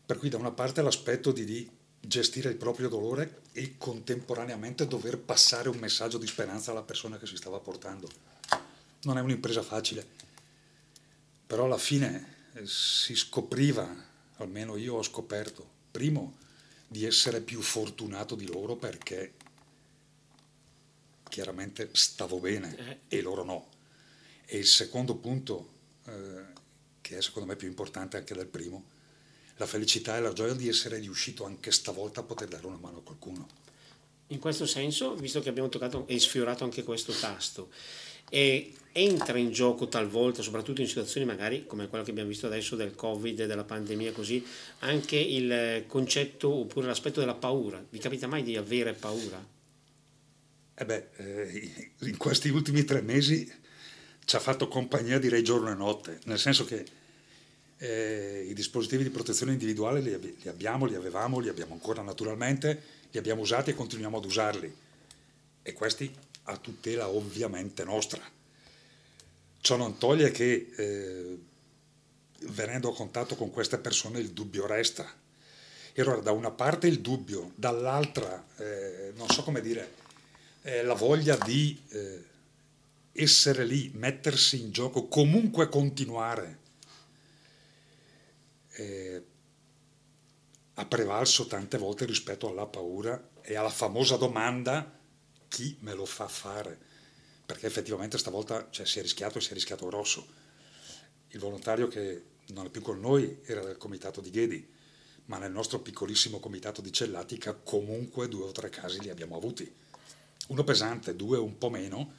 Per 0.05 0.19
cui 0.19 0.29
da 0.29 0.37
una 0.37 0.51
parte 0.51 0.83
l'aspetto 0.83 1.31
di, 1.31 1.45
di 1.45 1.67
gestire 1.99 2.49
il 2.49 2.55
proprio 2.55 2.89
dolore 2.89 3.41
e 3.53 3.75
contemporaneamente 3.75 4.85
dover 4.85 5.17
passare 5.17 5.67
un 5.67 5.77
messaggio 5.77 6.19
di 6.19 6.27
speranza 6.27 6.69
alla 6.69 6.83
persona 6.83 7.17
che 7.17 7.25
si 7.25 7.35
stava 7.35 7.59
portando. 7.59 8.07
Non 9.01 9.17
è 9.17 9.21
un'impresa 9.21 9.63
facile, 9.63 10.05
però 11.47 11.65
alla 11.65 11.79
fine 11.79 12.35
eh, 12.53 12.67
si 12.67 13.15
scopriva, 13.15 13.91
almeno 14.37 14.77
io 14.77 14.93
ho 14.93 15.03
scoperto, 15.03 15.67
primo, 15.89 16.37
di 16.87 17.03
essere 17.03 17.41
più 17.41 17.61
fortunato 17.61 18.35
di 18.35 18.45
loro 18.45 18.75
perché 18.75 19.33
chiaramente 21.23 21.89
stavo 21.93 22.39
bene 22.39 22.75
eh. 22.77 23.17
e 23.17 23.21
loro 23.21 23.43
no. 23.43 23.69
E 24.45 24.59
il 24.59 24.67
secondo 24.67 25.15
punto, 25.15 25.69
eh, 26.05 26.59
che 27.11 27.17
è 27.17 27.21
secondo 27.21 27.49
me 27.49 27.57
più 27.57 27.67
importante 27.67 28.15
anche 28.15 28.33
del 28.33 28.47
primo, 28.47 28.85
la 29.57 29.65
felicità 29.65 30.15
e 30.15 30.21
la 30.21 30.31
gioia 30.31 30.53
di 30.53 30.69
essere 30.69 30.97
riuscito 30.99 31.43
anche 31.43 31.69
stavolta 31.71 32.21
a 32.21 32.23
poter 32.23 32.47
dare 32.47 32.65
una 32.65 32.77
mano 32.77 32.99
a 32.99 33.01
qualcuno. 33.01 33.49
In 34.27 34.39
questo 34.39 34.65
senso, 34.65 35.13
visto 35.15 35.41
che 35.41 35.49
abbiamo 35.49 35.67
toccato 35.67 36.07
e 36.07 36.17
sfiorato 36.19 36.63
anche 36.63 36.83
questo 36.83 37.11
tasto, 37.11 37.69
e 38.29 38.73
entra 38.93 39.37
in 39.37 39.51
gioco 39.51 39.89
talvolta, 39.89 40.41
soprattutto 40.41 40.79
in 40.79 40.87
situazioni 40.87 41.25
magari 41.25 41.65
come 41.65 41.89
quella 41.89 42.05
che 42.05 42.11
abbiamo 42.11 42.29
visto 42.29 42.47
adesso 42.47 42.77
del 42.77 42.95
Covid, 42.95 43.45
della 43.45 43.65
pandemia, 43.65 44.13
così, 44.13 44.41
anche 44.79 45.17
il 45.17 45.83
concetto 45.87 46.49
oppure 46.49 46.87
l'aspetto 46.87 47.19
della 47.19 47.35
paura. 47.35 47.83
Vi 47.89 47.99
capita 47.99 48.27
mai 48.27 48.43
di 48.43 48.55
avere 48.55 48.93
paura? 48.93 49.45
Eh 50.75 50.85
beh, 50.85 51.09
eh, 51.17 51.91
in 51.99 52.15
questi 52.15 52.47
ultimi 52.47 52.85
tre 52.85 53.01
mesi 53.01 53.59
ci 54.23 54.35
ha 54.37 54.39
fatto 54.39 54.69
compagnia 54.69 55.19
direi 55.19 55.43
giorno 55.43 55.69
e 55.69 55.75
notte, 55.75 56.21
nel 56.23 56.39
senso 56.39 56.63
che 56.63 56.99
eh, 57.81 58.45
i 58.47 58.53
dispositivi 58.53 59.01
di 59.01 59.09
protezione 59.09 59.53
individuale 59.53 60.01
li, 60.01 60.35
li, 60.39 60.49
abbiamo, 60.49 60.85
li 60.85 60.93
avevamo, 60.93 61.39
li 61.39 61.49
abbiamo 61.49 61.73
ancora 61.73 62.03
naturalmente, 62.03 62.81
li 63.09 63.17
abbiamo 63.17 63.41
usati 63.41 63.71
e 63.71 63.73
continuiamo 63.73 64.17
ad 64.17 64.25
usarli. 64.25 64.75
E 65.63 65.73
questi 65.73 66.13
a 66.43 66.57
tutela 66.57 67.07
ovviamente 67.09 67.83
nostra. 67.83 68.21
Ciò 69.61 69.75
non 69.77 69.97
toglie 69.97 70.29
che 70.29 70.71
eh, 70.75 71.37
venendo 72.49 72.91
a 72.91 72.95
contatto 72.95 73.35
con 73.35 73.49
queste 73.49 73.79
persone 73.79 74.19
il 74.19 74.29
dubbio 74.29 74.67
resta. 74.67 75.11
E 75.93 76.01
allora 76.01 76.21
da 76.21 76.31
una 76.31 76.51
parte 76.51 76.87
il 76.87 77.01
dubbio, 77.01 77.51
dall'altra, 77.55 78.45
eh, 78.57 79.11
non 79.15 79.27
so 79.29 79.41
come 79.41 79.59
dire, 79.59 79.91
eh, 80.61 80.83
la 80.83 80.93
voglia 80.93 81.35
di 81.35 81.79
eh, 81.89 82.23
essere 83.13 83.65
lì, 83.65 83.91
mettersi 83.95 84.61
in 84.61 84.71
gioco, 84.71 85.07
comunque 85.07 85.67
continuare, 85.67 86.59
eh, 88.81 89.23
ha 90.75 90.85
prevalso 90.85 91.45
tante 91.45 91.77
volte 91.77 92.05
rispetto 92.05 92.49
alla 92.49 92.65
paura 92.65 93.29
e 93.41 93.55
alla 93.55 93.69
famosa 93.69 94.15
domanda 94.15 94.99
chi 95.47 95.77
me 95.81 95.93
lo 95.93 96.05
fa 96.05 96.27
fare? 96.27 96.89
Perché 97.45 97.67
effettivamente 97.67 98.17
stavolta 98.17 98.69
cioè, 98.71 98.85
si 98.85 98.99
è 98.99 99.01
rischiato 99.01 99.37
e 99.37 99.41
si 99.41 99.51
è 99.51 99.53
rischiato 99.53 99.85
grosso. 99.87 100.25
Il 101.29 101.39
volontario 101.39 101.87
che 101.87 102.23
non 102.47 102.65
è 102.65 102.69
più 102.69 102.81
con 102.81 102.99
noi 102.99 103.41
era 103.45 103.63
del 103.63 103.77
comitato 103.77 104.21
di 104.21 104.29
Ghedi, 104.29 104.69
ma 105.25 105.37
nel 105.37 105.51
nostro 105.51 105.79
piccolissimo 105.79 106.39
comitato 106.39 106.81
di 106.81 106.91
Cellatica 106.91 107.53
comunque 107.53 108.27
due 108.27 108.45
o 108.45 108.51
tre 108.51 108.69
casi 108.69 108.99
li 109.01 109.09
abbiamo 109.09 109.35
avuti. 109.35 109.71
Uno 110.47 110.63
pesante, 110.63 111.15
due 111.15 111.37
un 111.37 111.57
po' 111.57 111.69
meno, 111.69 112.13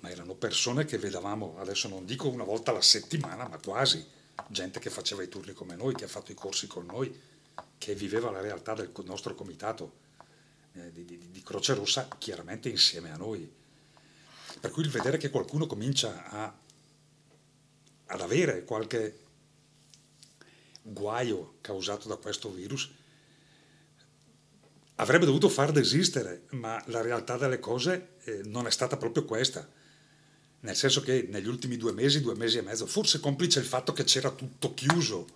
ma 0.00 0.10
erano 0.10 0.34
persone 0.34 0.84
che 0.84 0.98
vedevamo, 0.98 1.56
adesso 1.58 1.88
non 1.88 2.04
dico 2.04 2.28
una 2.28 2.44
volta 2.44 2.70
alla 2.70 2.82
settimana, 2.82 3.48
ma 3.48 3.58
quasi, 3.58 4.04
gente 4.48 4.80
che 4.80 4.90
faceva 4.90 5.22
i 5.22 5.28
turni 5.28 5.52
come 5.52 5.76
noi, 5.76 5.94
che 5.94 6.04
ha 6.04 6.08
fatto 6.08 6.32
i 6.32 6.34
corsi 6.34 6.66
con 6.66 6.86
noi, 6.86 7.14
che 7.78 7.94
viveva 7.94 8.30
la 8.30 8.40
realtà 8.40 8.74
del 8.74 8.90
nostro 9.04 9.34
comitato 9.34 10.02
eh, 10.72 10.92
di, 10.92 11.04
di, 11.04 11.30
di, 11.30 11.42
Croce 11.42 11.74
Rossa 11.74 12.08
chiaramente 12.18 12.68
insieme 12.68 13.12
a 13.12 13.16
noi. 13.16 13.50
Per 14.60 14.70
cui 14.70 14.82
il 14.82 14.90
vedere 14.90 15.18
che 15.18 15.30
qualcuno 15.30 15.66
comincia 15.66 16.24
a, 16.30 16.54
ad 18.06 18.20
avere 18.20 18.64
qualche 18.64 19.20
guaio 20.82 21.56
causato 21.60 22.08
da 22.08 22.16
questo 22.16 22.50
virus 22.50 22.90
avrebbe 24.96 25.24
dovuto 25.24 25.48
far 25.48 25.72
desistere, 25.72 26.44
ma 26.50 26.82
la 26.86 27.00
realtà 27.00 27.36
delle 27.36 27.58
cose 27.58 28.16
eh, 28.24 28.40
non 28.44 28.66
è 28.66 28.70
stata 28.70 28.96
proprio 28.96 29.24
questa. 29.24 29.68
Nel 30.64 30.76
senso 30.76 31.02
che 31.02 31.26
negli 31.28 31.46
ultimi 31.46 31.76
due 31.76 31.92
mesi, 31.92 32.22
due 32.22 32.34
mesi 32.34 32.56
e 32.56 32.62
mezzo, 32.62 32.86
forse 32.86 33.20
complice 33.20 33.58
il 33.58 33.66
fatto 33.66 33.92
che 33.92 34.04
c'era 34.04 34.30
tutto 34.30 34.72
chiuso, 34.72 35.26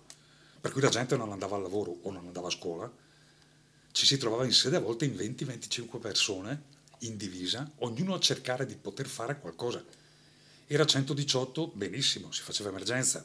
per 0.59 0.71
cui 0.71 0.81
la 0.81 0.89
gente 0.89 1.15
non 1.15 1.31
andava 1.31 1.55
al 1.55 1.61
lavoro 1.61 1.99
o 2.01 2.11
non 2.11 2.25
andava 2.25 2.47
a 2.47 2.51
scuola, 2.51 2.91
ci 3.91 4.07
si 4.07 4.17
trovava 4.17 4.43
in 4.43 4.51
sede 4.51 4.77
a 4.77 4.79
volte 4.79 5.05
in 5.05 5.13
20-25 5.13 5.99
persone 5.99 6.63
in 6.99 7.15
divisa, 7.15 7.71
ognuno 7.77 8.15
a 8.15 8.19
cercare 8.19 8.65
di 8.65 8.75
poter 8.75 9.07
fare 9.07 9.39
qualcosa. 9.39 9.85
Era 10.65 10.85
118, 10.85 11.67
benissimo, 11.75 12.31
si 12.31 12.41
faceva 12.41 12.69
emergenza. 12.69 13.23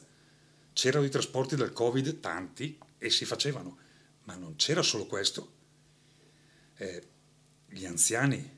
C'erano 0.73 1.05
i 1.05 1.09
trasporti 1.09 1.55
del 1.55 1.73
Covid, 1.73 2.19
tanti, 2.19 2.77
e 2.99 3.09
si 3.09 3.25
facevano. 3.25 3.77
Ma 4.25 4.35
non 4.35 4.55
c'era 4.57 4.83
solo 4.83 5.07
questo. 5.07 5.53
Eh, 6.77 7.03
gli 7.67 7.85
anziani 7.85 8.57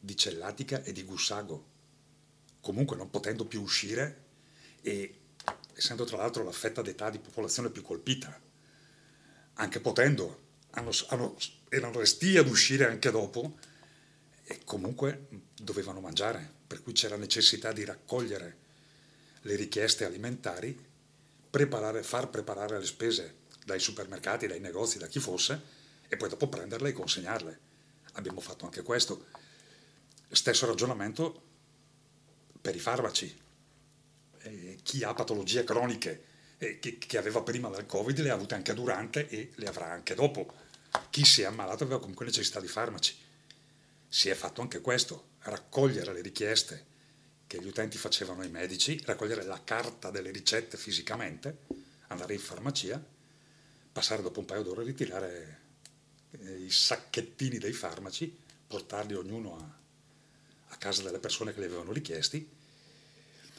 di 0.00 0.16
Cellatica 0.16 0.82
e 0.82 0.90
di 0.90 1.04
Gussago, 1.04 1.70
comunque 2.62 2.96
non 2.96 3.10
potendo 3.10 3.44
più 3.44 3.60
uscire 3.60 4.22
e 4.80 5.18
essendo 5.74 6.04
tra 6.04 6.16
l'altro 6.16 6.44
la 6.44 6.52
fetta 6.52 6.80
d'età 6.80 7.10
di 7.10 7.18
popolazione 7.18 7.70
più 7.70 7.82
colpita, 7.82 8.40
anche 9.54 9.80
potendo 9.80 10.40
hanno, 10.70 10.90
hanno, 11.08 11.36
erano 11.68 11.98
resti 11.98 12.38
ad 12.38 12.48
uscire 12.48 12.86
anche 12.86 13.10
dopo 13.10 13.58
e 14.44 14.60
comunque 14.64 15.26
dovevano 15.60 16.00
mangiare, 16.00 16.50
per 16.66 16.82
cui 16.82 16.92
c'era 16.92 17.16
necessità 17.16 17.72
di 17.72 17.84
raccogliere 17.84 18.58
le 19.42 19.56
richieste 19.56 20.04
alimentari, 20.04 20.78
preparare, 21.50 22.02
far 22.02 22.30
preparare 22.30 22.78
le 22.78 22.86
spese 22.86 23.40
dai 23.64 23.80
supermercati, 23.80 24.46
dai 24.46 24.60
negozi, 24.60 24.98
da 24.98 25.08
chi 25.08 25.18
fosse, 25.18 25.60
e 26.08 26.16
poi 26.16 26.28
dopo 26.28 26.48
prenderle 26.48 26.90
e 26.90 26.92
consegnarle. 26.92 27.60
Abbiamo 28.12 28.40
fatto 28.40 28.64
anche 28.64 28.82
questo. 28.82 29.26
Stesso 30.30 30.66
ragionamento 30.66 31.50
per 32.62 32.74
i 32.74 32.78
farmaci. 32.78 33.40
Eh, 34.38 34.78
chi 34.82 35.04
ha 35.04 35.12
patologie 35.12 35.64
croniche 35.64 36.24
eh, 36.58 36.78
che, 36.78 36.96
che, 36.96 37.18
aveva 37.18 37.42
prima 37.42 37.68
dal 37.68 37.86
Covid 37.86 38.20
le 38.20 38.30
ha 38.30 38.34
avute 38.34 38.54
anche 38.54 38.72
durante 38.72 39.28
e 39.28 39.50
le 39.56 39.66
avrà 39.66 39.90
anche 39.90 40.14
dopo 40.14 40.52
chi 41.10 41.24
si 41.24 41.42
è 41.42 41.44
ammalato 41.44 41.84
aveva 41.84 42.00
comunque 42.00 42.24
necessità 42.24 42.60
di 42.60 42.68
farmaci. 42.68 43.16
Si 44.08 44.28
è 44.28 44.34
fatto 44.34 44.60
anche 44.60 44.80
questo, 44.80 45.30
raccogliere 45.40 46.12
le 46.12 46.22
richieste 46.22 46.86
che 47.46 47.60
gli 47.60 47.66
utenti 47.66 47.98
facevano 47.98 48.42
ai 48.42 48.50
medici, 48.50 49.00
raccogliere 49.04 49.44
la 49.44 49.60
carta 49.62 50.10
delle 50.10 50.30
ricette 50.30 50.76
fisicamente, 50.76 51.58
andare 52.08 52.34
in 52.34 52.40
farmacia, 52.40 53.02
passare 53.92 54.22
dopo 54.22 54.40
un 54.40 54.46
paio 54.46 54.62
d'ore 54.62 54.82
a 54.82 54.84
ritirare 54.84 55.60
eh, 56.30 56.64
i 56.64 56.70
sacchettini 56.70 57.58
dei 57.58 57.72
farmaci, 57.72 58.34
portarli 58.66 59.14
ognuno 59.14 59.56
a, 59.58 59.81
a, 60.72 60.76
casa 60.76 61.02
delle 61.02 61.18
persone 61.18 61.52
che 61.52 61.60
li 61.60 61.66
avevano 61.66 61.92
richiesti. 61.92 62.48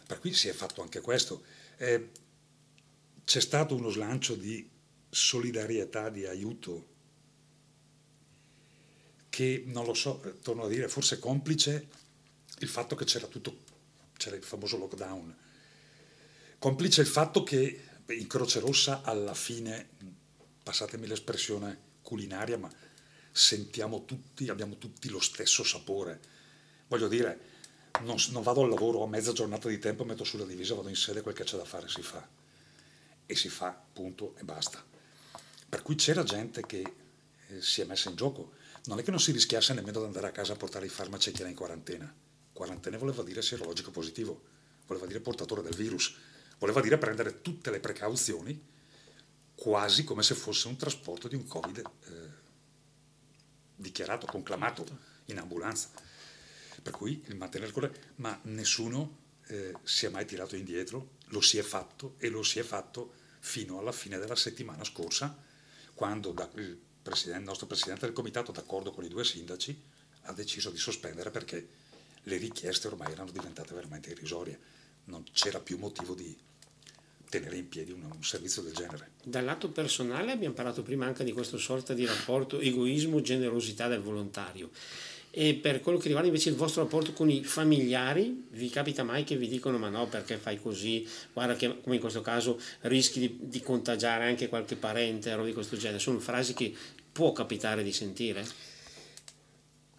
Per 0.05 0.20
cui 0.20 0.34
si 0.34 0.48
è 0.48 0.53
fatto 0.53 0.82
anche 0.82 1.01
questo. 1.01 1.43
Eh, 1.77 2.10
c'è 3.25 3.39
stato 3.39 3.75
uno 3.75 3.89
slancio 3.89 4.36
di 4.36 4.70
solidarietà, 5.10 6.10
di 6.10 6.25
aiuto 6.25 6.91
che 9.29 9.63
non 9.65 9.86
lo 9.86 9.93
so, 9.93 10.22
eh, 10.24 10.39
torno 10.41 10.63
a 10.63 10.67
dire, 10.67 10.88
forse 10.88 11.17
complice 11.17 11.88
il 12.60 12.67
fatto 12.67 12.96
che 12.96 13.05
c'era 13.05 13.25
tutto, 13.27 13.58
c'era 14.15 14.36
il 14.36 14.43
famoso 14.43 14.77
lockdown, 14.77 15.36
complice 16.60 17.01
il 17.01 17.08
fatto 17.08 17.41
che 17.43 17.84
in 18.10 18.27
Croce 18.27 18.60
Rossa 18.60 19.01
alla 19.01 19.34
fine, 19.34 19.89
passatemi 20.62 21.08
l'espressione 21.08 21.91
culinaria, 22.01 22.58
ma 22.58 22.72
sentiamo 23.32 24.05
tutti, 24.05 24.50
abbiamo 24.50 24.77
tutti 24.77 25.10
lo 25.10 25.20
stesso 25.20 25.63
sapore. 25.63 26.20
Voglio 26.87 27.07
dire, 27.07 27.39
non, 28.01 28.17
non 28.31 28.43
vado 28.43 28.61
al 28.61 28.69
lavoro, 28.69 28.99
ho 28.99 29.07
mezza 29.07 29.33
giornata 29.33 29.67
di 29.67 29.79
tempo, 29.79 30.03
metto 30.03 30.23
sulla 30.23 30.45
divisa, 30.45 30.75
vado 30.75 30.89
in 30.89 30.95
sede, 30.95 31.21
quel 31.21 31.35
che 31.35 31.43
c'è 31.43 31.57
da 31.57 31.65
fare 31.65 31.87
si 31.87 32.01
fa. 32.01 32.27
E 33.25 33.35
si 33.35 33.49
fa, 33.49 33.79
punto, 33.93 34.35
e 34.37 34.43
basta. 34.43 34.83
Per 35.69 35.81
cui 35.81 35.95
c'era 35.95 36.23
gente 36.23 36.65
che 36.65 36.93
eh, 37.47 37.61
si 37.61 37.81
è 37.81 37.85
messa 37.85 38.09
in 38.09 38.15
gioco 38.15 38.53
non 38.85 38.99
è 38.99 39.03
che 39.03 39.11
non 39.11 39.19
si 39.19 39.31
rischiasse 39.31 39.73
nemmeno 39.73 39.99
di 39.99 40.05
andare 40.05 40.27
a 40.27 40.31
casa 40.31 40.53
a 40.53 40.55
portare 40.55 40.85
i 40.85 40.89
farmaci 40.89 41.29
a 41.29 41.31
chi 41.31 41.39
era 41.39 41.49
in 41.49 41.55
quarantena. 41.55 42.13
Quarantena 42.51 42.97
voleva 42.97 43.23
dire 43.23 43.41
serologico 43.41 43.91
positivo, 43.91 44.41
voleva 44.85 45.05
dire 45.05 45.21
portatore 45.21 45.61
del 45.61 45.75
virus, 45.75 46.15
voleva 46.59 46.81
dire 46.81 46.97
prendere 46.97 47.41
tutte 47.41 47.71
le 47.71 47.79
precauzioni 47.79 48.71
quasi 49.55 50.03
come 50.03 50.23
se 50.23 50.35
fosse 50.35 50.67
un 50.67 50.75
trasporto 50.75 51.27
di 51.27 51.35
un 51.35 51.47
Covid 51.47 51.77
eh, 51.77 52.11
dichiarato, 53.75 54.25
conclamato 54.25 54.85
in 55.25 55.39
ambulanza. 55.39 55.89
Per 56.83 56.91
cui 56.91 57.23
il 57.27 57.35
mantenere 57.35 57.71
il 57.75 57.91
ma 58.17 58.39
nessuno 58.43 59.17
eh, 59.47 59.73
si 59.83 60.05
è 60.05 60.09
mai 60.09 60.25
tirato 60.25 60.55
indietro, 60.55 61.15
lo 61.27 61.41
si 61.41 61.57
è 61.57 61.63
fatto 61.63 62.15
e 62.19 62.29
lo 62.29 62.43
si 62.43 62.59
è 62.59 62.63
fatto 62.63 63.13
fino 63.39 63.79
alla 63.79 63.91
fine 63.91 64.19
della 64.19 64.35
settimana 64.35 64.83
scorsa, 64.83 65.35
quando 65.93 66.31
da, 66.31 66.49
il 66.55 66.77
il 67.11 67.41
nostro 67.41 67.67
presidente 67.67 68.05
del 68.05 68.15
comitato, 68.15 68.51
d'accordo 68.51 68.91
con 68.91 69.03
i 69.03 69.09
due 69.09 69.25
sindaci, 69.25 69.77
ha 70.23 70.33
deciso 70.33 70.69
di 70.69 70.77
sospendere 70.77 71.31
perché 71.31 71.67
le 72.23 72.37
richieste 72.37 72.87
ormai 72.87 73.11
erano 73.11 73.31
diventate 73.31 73.73
veramente 73.73 74.11
irrisorie. 74.11 74.57
Non 75.05 75.23
c'era 75.33 75.59
più 75.59 75.77
motivo 75.77 76.13
di 76.13 76.35
tenere 77.27 77.57
in 77.57 77.67
piedi 77.67 77.91
un, 77.91 78.03
un, 78.03 78.23
servizio 78.23 78.61
del 78.61 78.73
genere. 78.73 79.11
Dal 79.21 79.43
lato 79.43 79.69
personale 79.69 80.31
abbiamo 80.31 80.53
parlato 80.53 80.81
prima 80.81 81.05
anche 81.05 81.25
di 81.25 81.33
questo 81.33 81.57
sorta 81.57 81.93
di 81.93 82.05
rapporto 82.05 82.59
egoismo-generosità 82.59 83.87
del 83.87 84.01
volontario. 84.01 84.69
E 85.35 85.55
per 85.55 85.79
quello 85.79 85.97
che 85.97 86.05
riguarda 86.05 86.27
invece 86.27 86.49
il 86.49 86.55
vostro 86.55 86.83
rapporto 86.83 87.11
con 87.11 87.27
i 87.27 87.43
familiari, 87.43 88.45
vi 88.51 88.69
capita 88.69 89.01
mai 89.01 89.23
che 89.23 89.35
vi 89.35 89.47
dicono 89.47 89.79
ma 89.79 89.89
no 89.89 90.05
perché 90.05 90.37
fai 90.37 90.61
così, 90.61 91.07
guarda 91.33 91.55
che 91.55 91.81
come 91.81 91.95
in 91.95 92.01
questo 92.01 92.21
caso 92.21 92.61
rischi 92.81 93.19
di, 93.19 93.37
di 93.41 93.59
contagiare 93.59 94.25
anche 94.25 94.47
qualche 94.47 94.75
parente 94.75 95.33
o 95.33 95.43
di 95.43 95.51
questo 95.51 95.75
genere, 95.75 95.97
sono 95.97 96.19
frasi 96.19 96.53
che 96.53 96.71
può 97.11 97.31
capitare 97.31 97.81
di 97.81 97.91
sentire? 97.91 98.45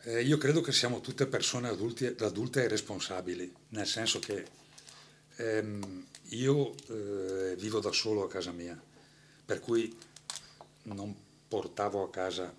Eh, 0.05 0.23
io 0.23 0.39
credo 0.39 0.61
che 0.61 0.71
siamo 0.71 1.01
tutte 1.01 1.27
persone 1.27 1.67
adulti, 1.67 2.15
adulte 2.21 2.63
e 2.63 2.69
responsabili, 2.69 3.53
nel 3.71 3.89
senso 3.89 4.21
che 4.21 4.45
ehm, 5.35 6.07
io 6.29 6.75
eh, 6.91 7.57
vivo 7.59 7.81
da 7.81 7.91
solo 7.91 8.23
a 8.23 8.29
casa 8.29 8.53
mia, 8.53 8.81
per 9.45 9.59
cui 9.59 9.93
non 10.83 11.13
portavo 11.49 12.05
a 12.05 12.11
casa 12.11 12.55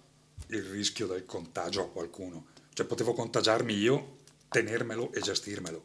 il 0.48 0.64
rischio 0.64 1.08
del 1.08 1.24
contagio 1.24 1.82
a 1.82 1.88
qualcuno 1.88 2.54
cioè 2.76 2.86
potevo 2.86 3.14
contagiarmi 3.14 3.74
io, 3.74 4.18
tenermelo 4.50 5.14
e 5.14 5.22
gestirmelo. 5.22 5.82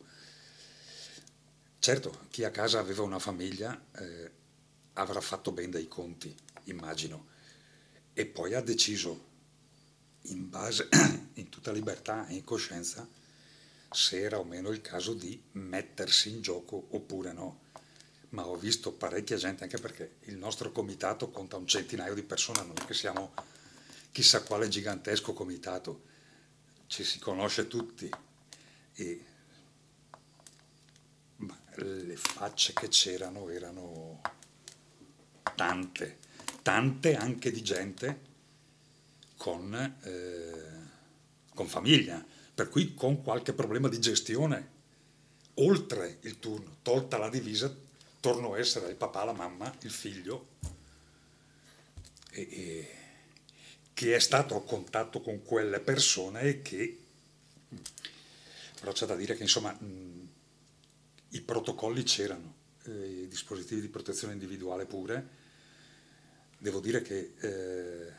Certo, 1.78 2.26
chi 2.30 2.42
a 2.42 2.50
casa 2.50 2.80
aveva 2.80 3.02
una 3.02 3.20
famiglia 3.20 3.80
eh, 3.96 4.30
avrà 4.94 5.20
fatto 5.20 5.52
bene 5.52 5.70
dei 5.70 5.86
conti, 5.86 6.36
immagino, 6.64 7.28
e 8.12 8.26
poi 8.26 8.54
ha 8.54 8.60
deciso, 8.60 9.28
in 10.22 10.50
base, 10.50 10.88
in 11.34 11.48
tutta 11.48 11.70
libertà 11.70 12.26
e 12.26 12.34
in 12.34 12.42
coscienza, 12.42 13.08
se 13.88 14.20
era 14.20 14.40
o 14.40 14.44
meno 14.44 14.70
il 14.70 14.80
caso 14.80 15.14
di 15.14 15.40
mettersi 15.52 16.30
in 16.30 16.42
gioco 16.42 16.88
oppure 16.90 17.32
no. 17.32 17.60
Ma 18.30 18.48
ho 18.48 18.56
visto 18.56 18.90
parecchia 18.90 19.36
gente, 19.36 19.62
anche 19.62 19.78
perché 19.78 20.16
il 20.22 20.36
nostro 20.36 20.72
comitato 20.72 21.30
conta 21.30 21.56
un 21.56 21.68
centinaio 21.68 22.14
di 22.14 22.24
persone, 22.24 22.64
non 22.64 22.74
è 22.76 22.84
che 22.84 22.94
siamo 22.94 23.32
chissà 24.10 24.42
quale 24.42 24.66
gigantesco 24.66 25.32
comitato 25.32 26.08
ci 26.90 27.04
si 27.04 27.20
conosce 27.20 27.68
tutti 27.68 28.10
e 28.94 29.24
le 31.76 32.16
facce 32.16 32.72
che 32.72 32.88
c'erano 32.88 33.48
erano 33.48 34.20
tante, 35.54 36.18
tante 36.62 37.14
anche 37.14 37.52
di 37.52 37.62
gente 37.62 38.20
con, 39.36 39.72
eh, 40.02 40.88
con 41.54 41.68
famiglia, 41.68 42.26
per 42.52 42.68
cui 42.68 42.92
con 42.92 43.22
qualche 43.22 43.52
problema 43.52 43.86
di 43.86 44.00
gestione. 44.00 44.78
Oltre 45.54 46.18
il 46.22 46.40
turno, 46.40 46.78
tolta 46.82 47.18
la 47.18 47.28
divisa, 47.28 47.72
torno 48.18 48.54
a 48.54 48.58
essere 48.58 48.88
il 48.88 48.96
papà, 48.96 49.22
la 49.22 49.32
mamma, 49.32 49.72
il 49.82 49.92
figlio. 49.92 50.48
E, 52.32 52.48
e 52.50 52.99
che 54.00 54.14
è 54.14 54.18
stato 54.18 54.56
a 54.56 54.64
contatto 54.64 55.20
con 55.20 55.42
quelle 55.42 55.78
persone 55.78 56.40
e 56.40 56.62
che 56.62 56.98
però 58.80 58.92
c'è 58.92 59.04
da 59.04 59.14
dire 59.14 59.36
che 59.36 59.42
insomma 59.42 59.78
i 61.28 61.40
protocolli 61.42 62.02
c'erano, 62.02 62.54
eh, 62.84 63.24
i 63.24 63.28
dispositivi 63.28 63.82
di 63.82 63.88
protezione 63.88 64.32
individuale 64.32 64.86
pure. 64.86 65.28
Devo 66.56 66.80
dire 66.80 67.02
che 67.02 67.34
eh, 67.40 68.12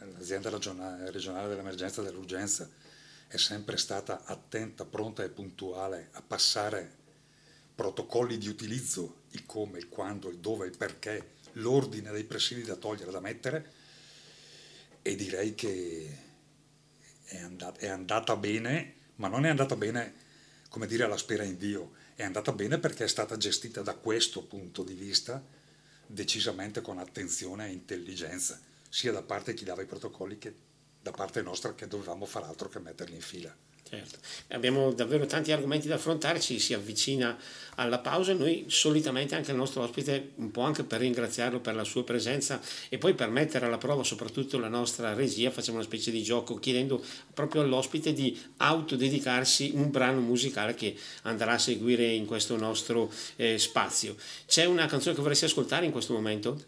l'azienda 0.00 0.50
regionale 0.50 1.48
dell'emergenza 1.48 2.02
e 2.02 2.04
dell'urgenza 2.04 2.68
è 3.28 3.38
sempre 3.38 3.78
stata 3.78 4.24
attenta, 4.24 4.84
pronta 4.84 5.24
e 5.24 5.30
puntuale 5.30 6.10
a 6.12 6.20
passare 6.20 6.96
protocolli 7.74 8.36
di 8.36 8.48
utilizzo, 8.48 9.22
il 9.30 9.46
come, 9.46 9.78
il 9.78 9.88
quando, 9.88 10.28
il 10.28 10.36
dove, 10.36 10.66
il 10.66 10.76
perché, 10.76 11.36
l'ordine 11.52 12.10
dei 12.10 12.24
presidi 12.24 12.62
da 12.62 12.76
togliere, 12.76 13.10
da 13.10 13.20
mettere, 13.20 13.80
e 15.02 15.14
direi 15.16 15.54
che 15.54 16.18
è 17.24 17.38
andata, 17.38 17.78
è 17.80 17.88
andata 17.88 18.36
bene, 18.36 18.94
ma 19.16 19.28
non 19.28 19.44
è 19.44 19.48
andata 19.48 19.76
bene 19.76 20.14
come 20.68 20.86
dire 20.86 21.04
alla 21.04 21.18
spera 21.18 21.42
in 21.42 21.58
Dio, 21.58 21.92
è 22.14 22.22
andata 22.22 22.52
bene 22.52 22.78
perché 22.78 23.04
è 23.04 23.08
stata 23.08 23.36
gestita 23.36 23.82
da 23.82 23.94
questo 23.94 24.44
punto 24.44 24.82
di 24.82 24.94
vista 24.94 25.44
decisamente 26.06 26.80
con 26.80 26.98
attenzione 26.98 27.66
e 27.66 27.72
intelligenza, 27.72 28.60
sia 28.88 29.12
da 29.12 29.22
parte 29.22 29.52
di 29.52 29.58
chi 29.58 29.64
dava 29.64 29.82
i 29.82 29.86
protocolli 29.86 30.38
che 30.38 30.54
da 31.02 31.10
parte 31.10 31.42
nostra 31.42 31.74
che 31.74 31.88
dovevamo 31.88 32.26
fare 32.26 32.46
altro 32.46 32.68
che 32.68 32.78
metterli 32.78 33.16
in 33.16 33.20
fila. 33.20 33.54
Certo. 33.88 34.18
Abbiamo 34.48 34.90
davvero 34.92 35.26
tanti 35.26 35.52
argomenti 35.52 35.86
da 35.86 35.96
affrontare, 35.96 36.40
ci 36.40 36.58
si 36.58 36.72
avvicina 36.72 37.36
alla 37.74 37.98
pausa 37.98 38.32
noi 38.32 38.64
solitamente 38.68 39.34
anche 39.34 39.50
il 39.50 39.56
nostro 39.58 39.82
ospite, 39.82 40.30
un 40.36 40.50
po' 40.50 40.62
anche 40.62 40.82
per 40.82 41.00
ringraziarlo 41.00 41.60
per 41.60 41.74
la 41.74 41.84
sua 41.84 42.02
presenza 42.02 42.58
e 42.88 42.96
poi 42.96 43.14
per 43.14 43.28
mettere 43.28 43.66
alla 43.66 43.76
prova 43.76 44.02
soprattutto 44.02 44.58
la 44.58 44.68
nostra 44.68 45.12
regia, 45.12 45.50
facciamo 45.50 45.76
una 45.76 45.86
specie 45.86 46.10
di 46.10 46.22
gioco 46.22 46.54
chiedendo 46.58 47.04
proprio 47.34 47.60
all'ospite 47.60 48.14
di 48.14 48.38
autodedicarsi 48.58 49.72
un 49.74 49.90
brano 49.90 50.20
musicale 50.20 50.74
che 50.74 50.96
andrà 51.22 51.52
a 51.52 51.58
seguire 51.58 52.06
in 52.06 52.24
questo 52.24 52.56
nostro 52.56 53.12
eh, 53.36 53.58
spazio. 53.58 54.16
C'è 54.46 54.64
una 54.64 54.86
canzone 54.86 55.14
che 55.14 55.20
vorresti 55.20 55.44
ascoltare 55.44 55.84
in 55.84 55.92
questo 55.92 56.14
momento? 56.14 56.64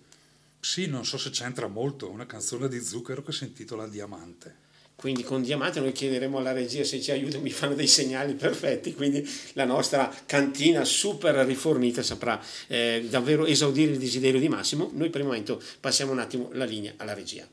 Sì, 0.60 0.86
non 0.86 1.06
so 1.06 1.16
se 1.16 1.30
c'entra 1.30 1.68
molto, 1.68 2.10
una 2.10 2.26
canzone 2.26 2.68
di 2.68 2.82
Zucchero 2.82 3.22
che 3.22 3.32
si 3.32 3.44
intitola 3.44 3.86
Diamante 3.86 4.63
quindi 5.04 5.22
con 5.22 5.42
Diamante 5.42 5.80
noi 5.80 5.92
chiederemo 5.92 6.38
alla 6.38 6.52
regia 6.52 6.82
se 6.82 6.98
ci 6.98 7.10
aiuta, 7.10 7.36
mi 7.36 7.50
fanno 7.50 7.74
dei 7.74 7.86
segnali 7.86 8.32
perfetti, 8.32 8.94
quindi 8.94 9.22
la 9.52 9.66
nostra 9.66 10.10
cantina 10.24 10.82
super 10.86 11.34
rifornita 11.44 12.02
saprà 12.02 12.40
eh, 12.68 13.04
davvero 13.10 13.44
esaudire 13.44 13.92
il 13.92 13.98
desiderio 13.98 14.40
di 14.40 14.48
Massimo. 14.48 14.90
Noi 14.94 15.10
per 15.10 15.20
il 15.20 15.26
momento 15.26 15.60
passiamo 15.78 16.12
un 16.12 16.20
attimo 16.20 16.48
la 16.52 16.64
linea 16.64 16.94
alla 16.96 17.12
regia 17.12 17.46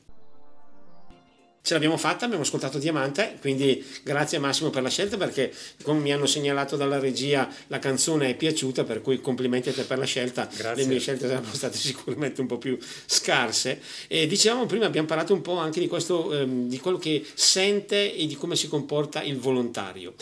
ce 1.62 1.74
l'abbiamo 1.74 1.96
fatta, 1.96 2.24
abbiamo 2.24 2.42
ascoltato 2.42 2.78
Diamante, 2.78 3.36
quindi 3.40 3.84
grazie 4.02 4.38
Massimo 4.38 4.70
per 4.70 4.82
la 4.82 4.88
scelta 4.88 5.16
perché 5.16 5.54
come 5.82 6.00
mi 6.00 6.12
hanno 6.12 6.26
segnalato 6.26 6.76
dalla 6.76 6.98
regia 6.98 7.48
la 7.68 7.78
canzone 7.78 8.30
è 8.30 8.34
piaciuta, 8.34 8.82
per 8.82 9.00
cui 9.00 9.20
complimenti 9.20 9.68
a 9.68 9.72
te 9.72 9.84
per 9.84 9.98
la 9.98 10.04
scelta, 10.04 10.48
grazie. 10.52 10.82
le 10.82 10.88
mie 10.88 10.98
scelte 10.98 11.28
saranno 11.28 11.52
state 11.52 11.76
sicuramente 11.78 12.40
un 12.40 12.48
po' 12.48 12.58
più 12.58 12.76
scarse. 13.06 13.80
E 14.08 14.26
dicevamo 14.26 14.66
prima, 14.66 14.86
abbiamo 14.86 15.06
parlato 15.06 15.34
un 15.34 15.40
po' 15.40 15.56
anche 15.56 15.78
di, 15.78 15.86
questo, 15.86 16.36
ehm, 16.36 16.68
di 16.68 16.78
quello 16.80 16.98
che 16.98 17.24
sente 17.34 18.12
e 18.12 18.26
di 18.26 18.34
come 18.34 18.56
si 18.56 18.66
comporta 18.66 19.22
il 19.22 19.38
volontario. 19.38 20.14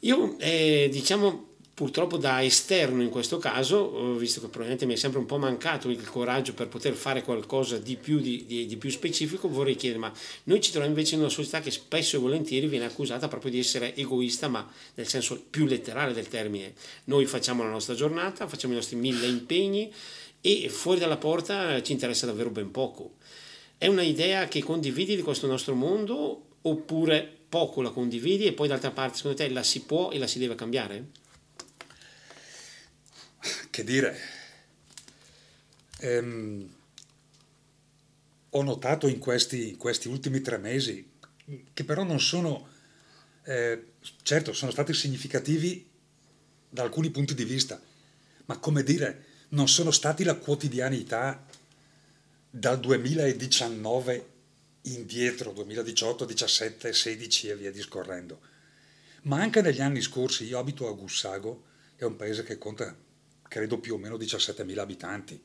Io 0.00 0.36
eh, 0.38 0.88
diciamo 0.92 1.49
purtroppo 1.72 2.18
da 2.18 2.42
esterno 2.42 3.02
in 3.02 3.08
questo 3.08 3.38
caso, 3.38 4.14
visto 4.16 4.40
che 4.40 4.46
probabilmente 4.48 4.84
mi 4.84 4.92
è 4.92 4.96
sempre 4.96 5.18
un 5.18 5.26
po' 5.26 5.38
mancato 5.38 5.88
il 5.88 6.04
coraggio 6.08 6.52
per 6.52 6.68
poter 6.68 6.92
fare 6.92 7.22
qualcosa 7.22 7.78
di 7.78 7.96
più, 7.96 8.20
di, 8.20 8.44
di, 8.46 8.66
di 8.66 8.76
più 8.76 8.90
specifico, 8.90 9.48
vorrei 9.48 9.76
chiedere, 9.76 9.98
ma 9.98 10.12
noi 10.44 10.60
ci 10.60 10.70
troviamo 10.70 10.94
invece 10.94 11.14
in 11.14 11.20
una 11.20 11.30
società 11.30 11.60
che 11.60 11.70
spesso 11.70 12.16
e 12.16 12.20
volentieri 12.20 12.66
viene 12.66 12.84
accusata 12.84 13.28
proprio 13.28 13.50
di 13.50 13.58
essere 13.58 13.94
egoista, 13.96 14.48
ma 14.48 14.70
nel 14.94 15.08
senso 15.08 15.42
più 15.48 15.64
letterale 15.64 16.12
del 16.12 16.28
termine. 16.28 16.74
Noi 17.04 17.24
facciamo 17.24 17.62
la 17.62 17.70
nostra 17.70 17.94
giornata, 17.94 18.46
facciamo 18.46 18.74
i 18.74 18.76
nostri 18.76 18.96
mille 18.96 19.26
impegni 19.26 19.90
e 20.42 20.68
fuori 20.68 20.98
dalla 20.98 21.16
porta 21.16 21.80
ci 21.82 21.92
interessa 21.92 22.26
davvero 22.26 22.50
ben 22.50 22.70
poco. 22.70 23.14
È 23.78 23.86
una 23.86 24.02
idea 24.02 24.48
che 24.48 24.62
condividi 24.62 25.16
di 25.16 25.22
questo 25.22 25.46
nostro 25.46 25.74
mondo 25.74 26.42
oppure 26.62 27.38
poco 27.48 27.80
la 27.80 27.90
condividi 27.90 28.44
e 28.44 28.52
poi 28.52 28.68
d'altra 28.68 28.90
parte 28.90 29.16
secondo 29.16 29.38
te 29.38 29.48
la 29.48 29.62
si 29.62 29.80
può 29.80 30.10
e 30.10 30.18
la 30.18 30.26
si 30.26 30.38
deve 30.38 30.54
cambiare? 30.54 31.19
Che 33.70 33.84
dire, 33.84 34.18
ehm, 36.00 36.74
ho 38.50 38.62
notato 38.62 39.06
in 39.06 39.18
questi, 39.18 39.70
in 39.70 39.76
questi, 39.76 40.08
ultimi 40.08 40.40
tre 40.40 40.58
mesi, 40.58 41.08
che 41.72 41.84
però 41.84 42.02
non 42.02 42.20
sono, 42.20 42.68
eh, 43.44 43.92
certo, 44.22 44.52
sono 44.52 44.72
stati 44.72 44.92
significativi 44.92 45.88
da 46.68 46.82
alcuni 46.82 47.10
punti 47.10 47.34
di 47.34 47.44
vista, 47.44 47.80
ma 48.46 48.58
come 48.58 48.82
dire, 48.82 49.26
non 49.50 49.68
sono 49.68 49.90
stati 49.90 50.24
la 50.24 50.34
quotidianità 50.34 51.44
dal 52.50 52.80
2019 52.80 54.28
indietro, 54.82 55.52
2018, 55.52 56.24
17, 56.24 56.92
16 56.92 57.48
e 57.48 57.56
via 57.56 57.70
discorrendo. 57.70 58.40
Ma 59.22 59.40
anche 59.40 59.60
negli 59.60 59.80
anni 59.80 60.00
scorsi, 60.00 60.44
io 60.44 60.58
abito 60.58 60.88
a 60.88 60.92
Gussago, 60.92 61.64
è 61.96 62.04
un 62.04 62.16
paese 62.16 62.42
che 62.42 62.58
conta 62.58 62.96
credo 63.50 63.80
più 63.80 63.94
o 63.94 63.98
meno 63.98 64.16
17.000 64.16 64.78
abitanti. 64.78 65.42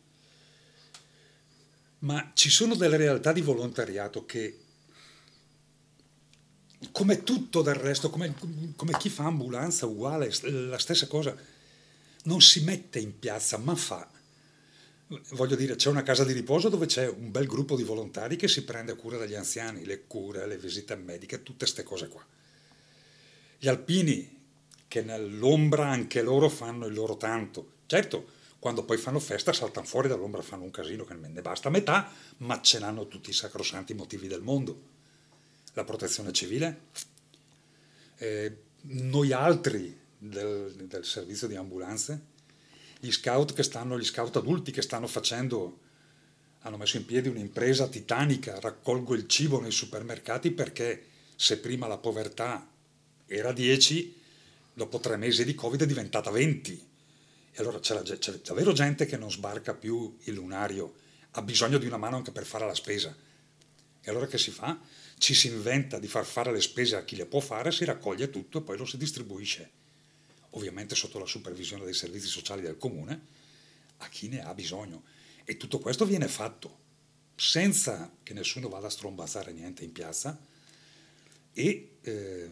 Ma 1.99 2.31
ci 2.35 2.51
sono 2.51 2.75
delle 2.75 2.97
realtà 2.97 3.33
di 3.33 3.41
volontariato 3.41 4.27
che, 4.27 4.59
come 6.91 7.23
tutto 7.23 7.63
del 7.63 7.73
resto, 7.73 8.11
come, 8.11 8.35
come 8.75 8.91
chi 8.99 9.09
fa 9.09 9.23
ambulanza 9.23 9.87
uguale, 9.87 10.31
la 10.43 10.77
stessa 10.77 11.07
cosa, 11.07 11.35
non 12.25 12.41
si 12.41 12.63
mette 12.63 12.99
in 12.99 13.17
piazza, 13.17 13.57
ma 13.57 13.75
fa. 13.75 14.07
Voglio 15.31 15.55
dire, 15.55 15.75
c'è 15.75 15.89
una 15.89 16.03
casa 16.03 16.23
di 16.23 16.33
riposo 16.33 16.69
dove 16.69 16.85
c'è 16.85 17.09
un 17.09 17.31
bel 17.31 17.47
gruppo 17.47 17.75
di 17.75 17.83
volontari 17.83 18.35
che 18.35 18.47
si 18.47 18.63
prende 18.63 18.95
cura 18.95 19.17
degli 19.17 19.33
anziani, 19.33 19.83
le 19.83 20.05
cure, 20.05 20.45
le 20.45 20.57
visite 20.59 20.95
mediche, 20.95 21.41
tutte 21.41 21.65
queste 21.65 21.81
cose 21.81 22.07
qua. 22.07 22.23
Gli 23.57 23.67
alpini, 23.67 24.43
che 24.87 25.01
nell'ombra 25.01 25.89
anche 25.89 26.21
loro 26.21 26.49
fanno 26.49 26.85
il 26.85 26.93
loro 26.93 27.17
tanto, 27.17 27.73
Certo, 27.87 28.33
quando 28.59 28.83
poi 28.83 28.97
fanno 28.97 29.19
festa 29.19 29.53
saltano 29.53 29.85
fuori 29.85 30.07
dall'ombra, 30.07 30.41
fanno 30.41 30.63
un 30.63 30.71
casino 30.71 31.03
che 31.03 31.13
ne 31.13 31.41
basta 31.41 31.69
metà, 31.69 32.11
ma 32.37 32.61
ce 32.61 32.79
l'hanno 32.79 33.07
tutti 33.07 33.29
i 33.29 33.33
sacrosanti 33.33 33.93
motivi 33.93 34.27
del 34.27 34.41
mondo. 34.41 34.93
la 35.73 35.83
protezione 35.83 36.31
civile, 36.31 36.83
eh, 38.17 38.57
noi 38.81 39.33
altri 39.33 39.95
del, 40.17 40.73
del, 40.87 41.03
servizio 41.03 41.47
di 41.47 41.55
ambulanze, 41.55 42.21
gli 42.99 43.11
scout, 43.11 43.53
che 43.53 43.61
stanno, 43.61 43.99
gli 43.99 44.05
scout 44.05 44.37
adulti 44.37 44.71
che 44.71 44.81
stanno 44.81 45.05
facendo, 45.05 45.79
hanno 46.61 46.77
messo 46.77 46.97
in 46.97 47.05
piedi 47.05 47.27
un'impresa 47.27 47.87
titanica, 47.87 48.59
raccolgo 48.59 49.13
il 49.13 49.27
cibo 49.27 49.59
nei 49.59 49.71
supermercati 49.71 50.51
perché 50.51 51.05
se 51.35 51.59
prima 51.59 51.87
la 51.87 51.97
povertà 51.97 52.67
era 53.27 53.51
10, 53.51 54.21
dopo 54.73 54.99
tre 54.99 55.17
mesi 55.17 55.43
di 55.43 55.53
Covid 55.53 55.81
è 55.81 55.85
diventata 55.85 56.31
20. 56.31 56.84
E 57.57 57.61
allora 57.61 57.79
c'è, 57.79 58.01
c'è 58.01 58.33
davvero 58.39 58.73
gente 58.73 59.05
che 59.05 59.15
non 59.15 59.31
sbarca 59.31 59.73
più 59.73 60.17
il 60.23 60.33
lunario, 60.33 60.93
ha 61.31 61.41
bisogno 61.41 61.77
di 61.77 61.87
una 61.87 61.95
mano 61.95 62.17
anche 62.17 62.33
per 62.33 62.45
fare 62.45 62.65
la 62.65 62.75
spesa. 62.75 63.15
E 64.01 64.09
allora 64.09 64.27
che 64.27 64.37
si 64.37 64.51
fa? 64.51 64.77
Ci 65.17 65.33
si 65.33 65.47
inventa 65.47 65.97
di 65.97 66.07
far 66.07 66.25
fare 66.25 66.51
le 66.51 66.59
spese 66.59 66.97
a 66.97 67.05
chi 67.05 67.15
le 67.15 67.25
può 67.25 67.39
fare, 67.39 67.71
si 67.71 67.85
raccoglie 67.85 68.29
tutto 68.29 68.57
e 68.57 68.61
poi 68.61 68.77
lo 68.77 68.83
si 68.83 68.97
distribuisce, 68.97 69.71
ovviamente 70.49 70.95
sotto 70.95 71.17
la 71.17 71.25
supervisione 71.25 71.85
dei 71.85 71.93
servizi 71.93 72.27
sociali 72.27 72.61
del 72.61 72.77
comune, 72.77 73.21
a 73.99 74.09
chi 74.09 74.27
ne 74.27 74.43
ha 74.43 74.53
bisogno. 74.53 75.03
E 75.45 75.55
tutto 75.55 75.79
questo 75.79 76.05
viene 76.05 76.27
fatto 76.27 76.83
senza 77.35 78.11
che 78.21 78.33
nessuno 78.33 78.67
vada 78.67 78.87
a 78.87 78.89
strombazzare 78.91 79.53
niente 79.53 79.85
in 79.85 79.93
piazza 79.93 80.37
e 81.53 81.95
eh, 82.01 82.49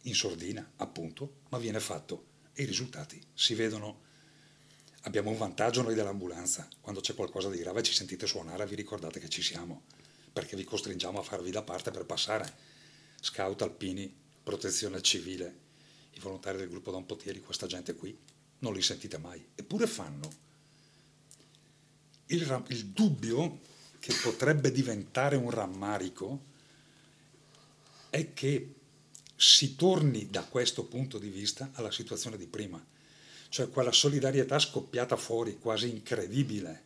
in 0.00 0.14
sordina, 0.14 0.72
appunto, 0.76 1.40
ma 1.50 1.58
viene 1.58 1.80
fatto 1.80 2.28
e 2.54 2.62
i 2.62 2.66
risultati 2.66 3.22
si 3.34 3.54
vedono. 3.54 4.04
Abbiamo 5.06 5.30
un 5.30 5.36
vantaggio 5.36 5.82
noi 5.82 5.94
dell'ambulanza, 5.94 6.68
quando 6.80 7.00
c'è 7.00 7.14
qualcosa 7.14 7.48
di 7.48 7.58
grave 7.58 7.84
ci 7.84 7.92
sentite 7.92 8.26
suonare, 8.26 8.66
vi 8.66 8.74
ricordate 8.74 9.20
che 9.20 9.28
ci 9.28 9.40
siamo 9.40 9.84
perché 10.32 10.56
vi 10.56 10.64
costringiamo 10.64 11.20
a 11.20 11.22
farvi 11.22 11.52
da 11.52 11.62
parte 11.62 11.92
per 11.92 12.04
passare. 12.04 12.52
Scout 13.20 13.62
alpini, 13.62 14.12
protezione 14.42 15.00
civile, 15.02 15.58
i 16.10 16.18
volontari 16.18 16.58
del 16.58 16.68
gruppo 16.68 16.90
Don 16.90 17.06
Potieri, 17.06 17.40
questa 17.40 17.68
gente 17.68 17.94
qui, 17.94 18.18
non 18.58 18.74
li 18.74 18.82
sentite 18.82 19.16
mai, 19.16 19.46
eppure 19.54 19.86
fanno. 19.86 20.28
Il, 22.26 22.64
il 22.68 22.86
dubbio 22.86 23.60
che 24.00 24.12
potrebbe 24.20 24.72
diventare 24.72 25.36
un 25.36 25.50
rammarico 25.50 26.42
è 28.10 28.34
che 28.34 28.74
si 29.36 29.76
torni 29.76 30.28
da 30.28 30.42
questo 30.42 30.84
punto 30.84 31.18
di 31.18 31.28
vista 31.28 31.70
alla 31.74 31.92
situazione 31.92 32.36
di 32.36 32.48
prima, 32.48 32.84
cioè 33.56 33.70
quella 33.70 33.90
solidarietà 33.90 34.58
scoppiata 34.58 35.16
fuori, 35.16 35.56
quasi 35.58 35.88
incredibile. 35.88 36.82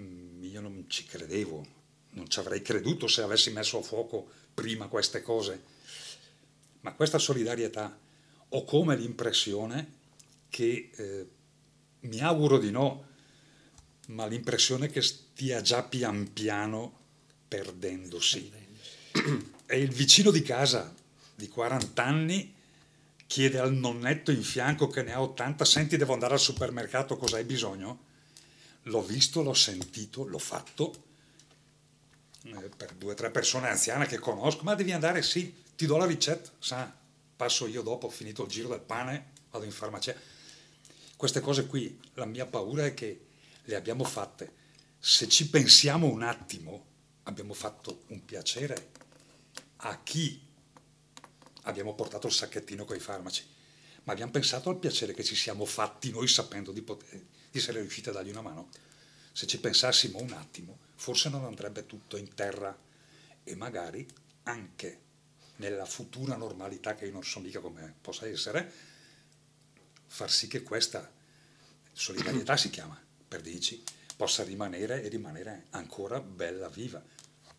Mm, 0.00 0.42
io 0.42 0.62
non 0.62 0.86
ci 0.88 1.04
credevo, 1.04 1.66
non 2.12 2.30
ci 2.30 2.38
avrei 2.38 2.62
creduto 2.62 3.06
se 3.06 3.20
avessi 3.20 3.50
messo 3.50 3.76
a 3.76 3.82
fuoco 3.82 4.26
prima 4.54 4.86
queste 4.86 5.20
cose. 5.20 5.62
Ma 6.80 6.94
questa 6.94 7.18
solidarietà 7.18 7.94
ho 8.48 8.64
come 8.64 8.96
l'impressione 8.96 9.92
che, 10.48 10.88
eh, 10.96 11.26
mi 12.00 12.20
auguro 12.20 12.56
di 12.56 12.70
no, 12.70 13.08
ma 14.06 14.24
l'impressione 14.24 14.88
che 14.88 15.02
stia 15.02 15.60
già 15.60 15.82
pian 15.82 16.32
piano 16.32 17.00
perdendosi. 17.48 18.50
È 19.66 19.74
il 19.74 19.90
vicino 19.90 20.30
di 20.30 20.40
casa 20.40 20.94
di 21.34 21.48
40 21.48 22.02
anni 22.02 22.54
chiede 23.26 23.58
al 23.58 23.72
nonnetto 23.72 24.30
in 24.30 24.42
fianco 24.42 24.88
che 24.88 25.02
ne 25.02 25.12
ha 25.12 25.20
80, 25.20 25.64
senti 25.64 25.96
devo 25.96 26.12
andare 26.12 26.34
al 26.34 26.40
supermercato, 26.40 27.16
cosa 27.16 27.36
hai 27.36 27.44
bisogno? 27.44 28.04
L'ho 28.82 29.02
visto, 29.02 29.42
l'ho 29.42 29.54
sentito, 29.54 30.26
l'ho 30.26 30.38
fatto, 30.38 31.04
eh, 32.44 32.70
per 32.76 32.94
due 32.94 33.12
o 33.12 33.14
tre 33.14 33.30
persone 33.30 33.68
anziane 33.68 34.06
che 34.06 34.18
conosco, 34.18 34.62
ma 34.62 34.74
devi 34.74 34.92
andare, 34.92 35.22
sì, 35.22 35.64
ti 35.74 35.86
do 35.86 35.96
la 35.96 36.06
ricetta, 36.06 36.50
sa, 36.58 36.94
passo 37.36 37.66
io 37.66 37.82
dopo, 37.82 38.06
ho 38.06 38.10
finito 38.10 38.44
il 38.44 38.48
giro 38.48 38.68
del 38.68 38.80
pane, 38.80 39.32
vado 39.50 39.64
in 39.64 39.72
farmacia. 39.72 40.14
Queste 41.16 41.40
cose 41.40 41.66
qui, 41.66 41.98
la 42.14 42.26
mia 42.26 42.46
paura 42.46 42.84
è 42.84 42.94
che 42.94 43.26
le 43.64 43.74
abbiamo 43.74 44.04
fatte. 44.04 44.64
Se 44.98 45.28
ci 45.28 45.48
pensiamo 45.48 46.06
un 46.06 46.22
attimo, 46.22 46.84
abbiamo 47.24 47.54
fatto 47.54 48.04
un 48.08 48.24
piacere 48.24 48.90
a 49.78 50.00
chi 50.02 50.45
abbiamo 51.66 51.94
portato 51.94 52.26
il 52.26 52.32
sacchettino 52.32 52.84
con 52.84 52.96
i 52.96 53.00
farmaci, 53.00 53.44
ma 54.04 54.12
abbiamo 54.12 54.32
pensato 54.32 54.70
al 54.70 54.78
piacere 54.78 55.14
che 55.14 55.24
ci 55.24 55.34
siamo 55.34 55.64
fatti 55.64 56.10
noi 56.10 56.28
sapendo 56.28 56.72
di, 56.72 56.82
poter, 56.82 57.20
di 57.50 57.58
essere 57.58 57.80
riusciti 57.80 58.08
a 58.08 58.12
dargli 58.12 58.30
una 58.30 58.40
mano. 58.40 58.68
Se 59.32 59.46
ci 59.46 59.60
pensassimo 59.60 60.18
un 60.20 60.32
attimo, 60.32 60.78
forse 60.94 61.28
non 61.28 61.44
andrebbe 61.44 61.86
tutto 61.86 62.16
in 62.16 62.34
terra 62.34 62.76
e 63.44 63.54
magari 63.54 64.06
anche 64.44 65.00
nella 65.56 65.84
futura 65.84 66.36
normalità 66.36 66.94
che 66.94 67.06
io 67.06 67.12
non 67.12 67.24
so 67.24 67.40
mica 67.40 67.60
come 67.60 67.94
possa 68.00 68.26
essere, 68.26 68.72
far 70.06 70.30
sì 70.30 70.46
che 70.46 70.62
questa 70.62 71.10
solidarietà 71.92 72.56
si 72.56 72.70
chiama, 72.70 73.00
per 73.26 73.40
dici, 73.40 73.82
possa 74.16 74.44
rimanere 74.44 75.02
e 75.02 75.08
rimanere 75.08 75.66
ancora 75.70 76.20
bella 76.20 76.68
viva. 76.68 77.02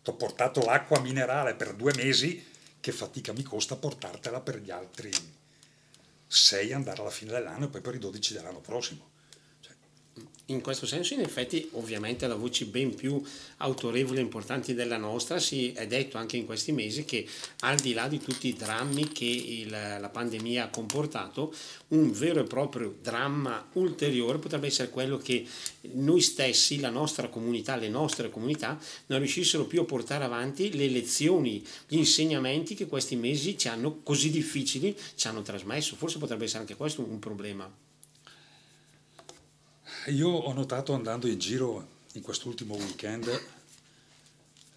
Ho 0.04 0.14
portato 0.14 0.64
l'acqua 0.64 1.00
minerale 1.00 1.54
per 1.54 1.74
due 1.74 1.92
mesi, 1.94 2.42
che 2.88 2.94
fatica 2.94 3.34
mi 3.34 3.42
costa 3.42 3.76
portartela 3.76 4.40
per 4.40 4.60
gli 4.60 4.70
altri 4.70 5.10
sei 6.26 6.72
andare 6.72 7.02
alla 7.02 7.10
fine 7.10 7.32
dell'anno 7.32 7.66
e 7.66 7.68
poi 7.68 7.82
per 7.82 7.94
i 7.94 7.98
12 7.98 8.32
dell'anno 8.32 8.60
prossimo 8.60 9.10
in 10.50 10.62
questo 10.62 10.86
senso, 10.86 11.12
in 11.12 11.20
effetti, 11.20 11.68
ovviamente 11.72 12.26
da 12.26 12.34
voci 12.34 12.64
ben 12.64 12.94
più 12.94 13.22
autorevoli 13.58 14.18
e 14.18 14.22
importanti 14.22 14.72
della 14.72 14.96
nostra, 14.96 15.38
si 15.38 15.72
è 15.72 15.86
detto 15.86 16.16
anche 16.16 16.38
in 16.38 16.46
questi 16.46 16.72
mesi 16.72 17.04
che 17.04 17.26
al 17.60 17.76
di 17.78 17.92
là 17.92 18.08
di 18.08 18.18
tutti 18.18 18.48
i 18.48 18.54
drammi 18.54 19.08
che 19.08 19.26
il, 19.26 19.68
la 19.68 20.08
pandemia 20.08 20.64
ha 20.64 20.68
comportato, 20.68 21.54
un 21.88 22.10
vero 22.12 22.40
e 22.40 22.44
proprio 22.44 22.96
dramma 23.02 23.68
ulteriore 23.74 24.38
potrebbe 24.38 24.68
essere 24.68 24.88
quello 24.88 25.18
che 25.18 25.46
noi 25.92 26.22
stessi, 26.22 26.80
la 26.80 26.90
nostra 26.90 27.28
comunità, 27.28 27.76
le 27.76 27.90
nostre 27.90 28.30
comunità, 28.30 28.78
non 29.06 29.18
riuscissero 29.18 29.66
più 29.66 29.82
a 29.82 29.84
portare 29.84 30.24
avanti 30.24 30.74
le 30.74 30.88
lezioni, 30.88 31.62
gli 31.86 31.96
insegnamenti 31.96 32.74
che 32.74 32.86
questi 32.86 33.16
mesi 33.16 33.58
ci 33.58 33.68
hanno 33.68 34.00
così 34.02 34.30
difficili 34.30 34.96
ci 35.14 35.28
hanno 35.28 35.42
trasmesso. 35.42 35.96
Forse 35.96 36.18
potrebbe 36.18 36.44
essere 36.44 36.60
anche 36.60 36.76
questo 36.76 37.02
un 37.02 37.18
problema. 37.18 37.87
Io 40.08 40.28
ho 40.28 40.52
notato 40.54 40.94
andando 40.94 41.26
in 41.26 41.38
giro 41.38 41.96
in 42.12 42.22
quest'ultimo 42.22 42.74
weekend 42.74 43.28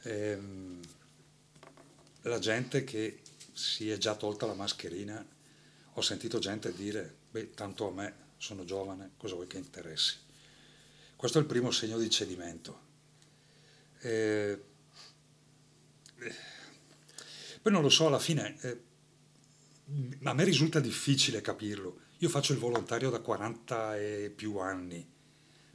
ehm, 0.02 0.80
la 2.24 2.40
gente 2.40 2.84
che 2.84 3.22
si 3.54 3.90
è 3.90 3.98
già 3.98 4.16
tolta 4.16 4.46
la 4.46 4.56
mascherina, 4.56 5.26
ho 5.94 6.02
sentito 6.02 6.38
gente 6.40 6.74
dire, 6.74 7.16
beh, 7.32 7.52
tanto 7.52 7.88
a 7.88 7.92
me, 7.92 8.16
sono 8.38 8.66
giovane, 8.66 9.12
cosa 9.16 9.36
vuoi 9.36 9.48
che 9.48 9.58
interessi? 9.58 10.18
Questo 11.16 11.38
è 11.38 11.42
il 11.42 11.48
primo 11.48 11.72
segno 11.72 11.98
di 11.98 12.10
cedimento. 12.10 12.80
Eh, 14.00 14.62
poi 17.62 17.72
non 17.72 17.82
lo 17.82 17.90
so, 17.90 18.08
alla 18.08 18.20
fine 18.20 18.58
eh, 18.62 18.82
a 20.24 20.34
me 20.34 20.44
risulta 20.44 20.82
difficile 20.82 21.40
capirlo. 21.40 22.02
Io 22.18 22.28
faccio 22.28 22.52
il 22.52 22.60
volontario 22.60 23.10
da 23.10 23.22
40 23.22 23.98
e 23.98 24.34
più 24.36 24.58
anni 24.58 25.20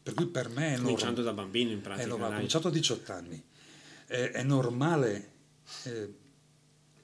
per 0.06 0.14
cui 0.14 0.26
per 0.26 0.48
me 0.50 0.74
è 0.74 0.76
Cominciando 0.76 1.20
da 1.20 1.32
bambino 1.32 1.72
in 1.72 1.80
pratica. 1.80 2.06
Normale, 2.06 2.30
ho 2.30 2.36
cominciato 2.36 2.68
a 2.68 2.70
18 2.70 3.12
anni. 3.12 3.42
È, 4.06 4.14
è 4.14 4.42
normale, 4.44 5.30
eh, 5.82 6.14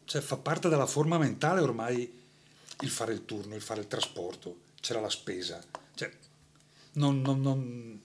cioè 0.04 0.20
fa 0.20 0.36
parte 0.36 0.68
della 0.68 0.86
forma 0.86 1.18
mentale 1.18 1.60
ormai 1.60 2.20
il 2.78 2.88
fare 2.88 3.12
il 3.12 3.24
turno, 3.24 3.56
il 3.56 3.60
fare 3.60 3.80
il 3.80 3.88
trasporto, 3.88 4.60
c'era 4.80 5.00
la 5.00 5.10
spesa. 5.10 5.60
Cioè, 5.96 6.12
non, 6.92 7.20
non, 7.22 7.40
non, 7.40 8.00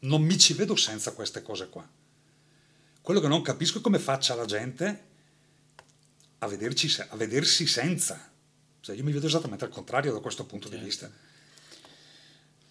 non 0.00 0.22
mi 0.22 0.36
ci 0.36 0.54
vedo 0.54 0.74
senza 0.74 1.12
queste 1.12 1.40
cose 1.40 1.68
qua. 1.68 1.88
Quello 3.02 3.20
che 3.20 3.28
non 3.28 3.40
capisco 3.40 3.78
è 3.78 3.82
come 3.82 4.00
faccia 4.00 4.34
la 4.34 4.46
gente 4.46 5.04
a, 6.38 6.48
vederci, 6.48 6.92
a 7.08 7.14
vedersi 7.14 7.68
senza. 7.68 8.32
Cioè, 8.80 8.96
io 8.96 9.04
mi 9.04 9.12
vedo 9.12 9.28
esattamente 9.28 9.64
al 9.64 9.70
contrario 9.70 10.12
da 10.12 10.18
questo 10.18 10.44
punto 10.44 10.66
certo. 10.66 10.82
di 10.82 10.88
vista 10.90 11.33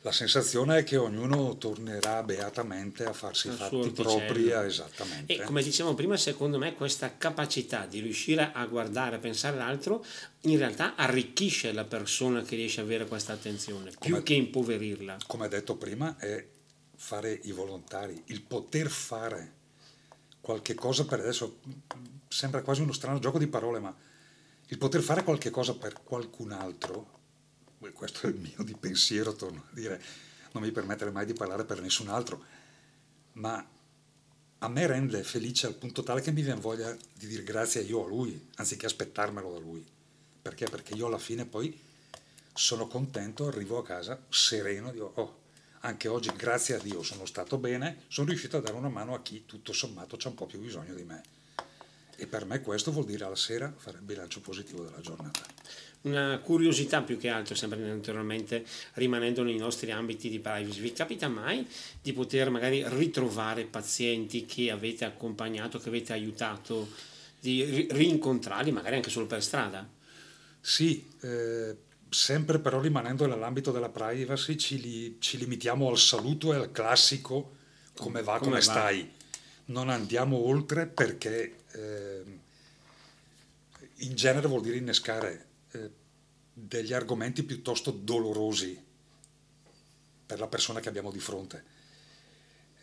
la 0.04 0.12
sensazione 0.12 0.80
è 0.80 0.84
che 0.84 0.98
ognuno 0.98 1.58
tornerà 1.58 2.24
beatamente 2.24 3.06
a 3.06 3.13
farsi 3.13 3.48
i 3.48 3.52
fatti 3.52 3.89
propri 3.92 4.52
esattamente. 4.52 5.34
E 5.34 5.42
come 5.44 5.63
dicevamo 5.63 5.96
prima, 5.96 6.18
secondo 6.18 6.58
me 6.58 6.74
questa 6.74 7.16
capacità 7.18 7.86
di 7.86 8.02
riuscire 8.02 8.52
a 8.54 8.66
guardare, 8.66 9.16
a 9.16 9.20
pensare 9.20 9.56
all'altro, 9.56 10.04
in 10.42 10.58
realtà 10.58 10.96
arricchisce 10.96 11.72
la 11.72 11.86
persona 11.86 12.42
che 12.42 12.58
riesce 12.58 12.82
ad 12.82 12.88
avere 12.88 13.08
questa 13.08 13.32
attenzione, 13.32 13.92
più 13.98 14.12
come, 14.12 14.24
che 14.24 14.34
impoverirla. 14.34 15.20
Come 15.26 15.48
detto 15.48 15.78
prima, 15.78 16.18
è 16.18 16.46
fare 16.98 17.39
i 17.44 17.54
volontari, 17.54 18.22
il 18.26 18.42
poter 18.42 18.89
fare 18.89 19.54
qualche 20.42 20.74
cosa 20.74 21.06
per 21.06 21.22
adesso, 21.22 21.60
sembra 22.28 22.62
quasi 22.62 22.82
uno 22.82 22.92
strano 22.92 23.20
gioco 23.20 23.39
di 23.39 23.48
parole, 23.48 23.80
ma 23.80 23.96
il 24.68 24.78
poter 24.78 25.00
fare 25.02 25.24
qualche 25.24 25.50
cosa 25.50 25.74
per 25.76 26.04
qualcun 26.04 26.52
altro 26.52 27.12
questo 27.91 28.28
è 28.28 28.30
il 28.30 28.39
mio 28.39 28.63
di 28.63 28.76
pensiero, 28.76 29.34
torno 29.34 29.65
a 29.69 29.74
dire, 29.74 30.02
non 30.52 30.63
mi 30.63 30.72
permettere 30.72 31.12
mai 31.12 31.26
di 31.26 31.34
parlare 31.34 31.65
per 31.65 31.82
nessun 31.82 32.08
altro, 32.08 32.43
ma 33.34 33.67
a 34.60 34.67
me 34.69 34.88
rende 34.88 35.24
felice 35.24 35.67
al 35.67 35.76
punto 35.76 36.04
tale 36.04 36.22
che 36.22 36.32
mi 36.32 36.41
viene 36.41 36.60
voglia 36.60 36.96
di 37.13 37.28
dire 37.28 37.43
grazie 37.43 37.82
io 37.82 38.06
a 38.06 38.08
lui, 38.08 38.50
anziché 38.56 38.86
aspettarmelo 38.86 39.52
da 39.52 39.60
lui. 39.60 39.86
Perché? 40.41 40.67
Perché 40.67 40.93
io 40.93 41.08
alla 41.08 41.17
fine 41.17 41.46
poi 41.46 41.78
sono 42.54 42.88
contento, 42.88 43.48
arrivo 43.48 43.80
a 43.80 43.84
casa 43.84 44.24
sereno, 44.30 44.91
dico, 44.91 45.12
oh, 45.15 45.41
anche 45.82 46.08
oggi 46.08 46.32
grazie 46.36 46.76
a 46.76 46.80
Dio 46.80 47.04
sono 47.04 47.26
stato 47.26 47.58
bene, 47.58 48.04
sono 48.08 48.28
riuscito 48.28 48.58
a 48.58 48.62
dare 48.62 48.76
una 48.76 48.89
mano 48.89 49.13
a 49.13 49.22
chi 49.22 49.46
tutto 49.46 49.74
sommato 49.74 50.15
c'ha 50.17 50.30
un 50.30 50.36
po' 50.36 50.46
più 50.46 50.60
bisogno 50.60 50.93
di 50.93 51.04
me. 51.04 51.22
E 52.15 52.28
per 52.28 52.46
me 52.46 52.62
questo 52.62 52.91
vuol 52.91 53.06
dire 53.06 53.26
alla 53.26 53.36
sera 53.36 53.74
fare 53.76 53.98
il 53.98 54.04
bilancio 54.04 54.39
positivo 54.39 54.84
della 54.84 55.02
giornata. 55.02 55.41
Una 56.04 56.38
curiosità 56.39 57.02
più 57.02 57.18
che 57.18 57.30
altro, 57.30 57.56
sempre 57.56 57.80
naturalmente 57.80 58.66
rimanendo 58.94 59.42
nei 59.42 59.58
nostri 59.58 59.92
ambiti 59.92 60.30
di 60.30 60.39
privacy, 60.39 60.82
vi 60.82 60.92
capita 60.92 61.30
mai 61.30 61.66
di 62.02 62.12
poter 62.12 62.50
magari 62.50 62.84
ritrovare 62.88 63.63
pazienti 63.63 64.46
che 64.46 64.70
avete 64.70 65.06
accompagnato, 65.06 65.80
che 65.80 65.88
avete 65.88 66.12
aiutato, 66.12 66.89
di 67.39 67.88
rincontrarli 67.89 68.72
magari 68.72 68.96
anche 68.96 69.10
solo 69.10 69.26
per 69.26 69.44
strada? 69.44 69.86
Sì, 70.62 71.06
eh, 71.22 71.76
sempre 72.10 72.60
però 72.60 72.80
rimanendo 72.80 73.26
nell'ambito 73.26 73.72
della 73.72 73.89
privacy 73.89 74.56
ci, 74.56 74.80
li, 74.80 75.18
ci, 75.20 75.38
limitiamo 75.38 75.89
al 75.89 75.98
saluto 75.98 76.54
e 76.54 76.56
al 76.56 76.72
classico 76.72 77.56
come 77.96 78.24
va, 78.24 78.38
come, 78.38 78.50
come 78.50 78.62
stai. 78.62 79.12
Non 79.66 79.89
andiamo 79.89 80.38
oltre 80.38 80.86
perché 80.86 81.63
eh, 81.72 82.24
in 83.98 84.16
genere 84.16 84.48
vuol 84.48 84.62
dire 84.62 84.78
innescare 84.78 85.48
eh, 85.74 85.92
degli 86.54 86.94
argomenti 86.94 87.44
piuttosto 87.44 87.92
dolorosi 87.92 88.82
per 90.26 90.40
la 90.40 90.48
persona 90.48 90.80
che 90.80 90.90
abbiamo 90.90 91.12
di 91.12 91.20
fronte. 91.20 91.72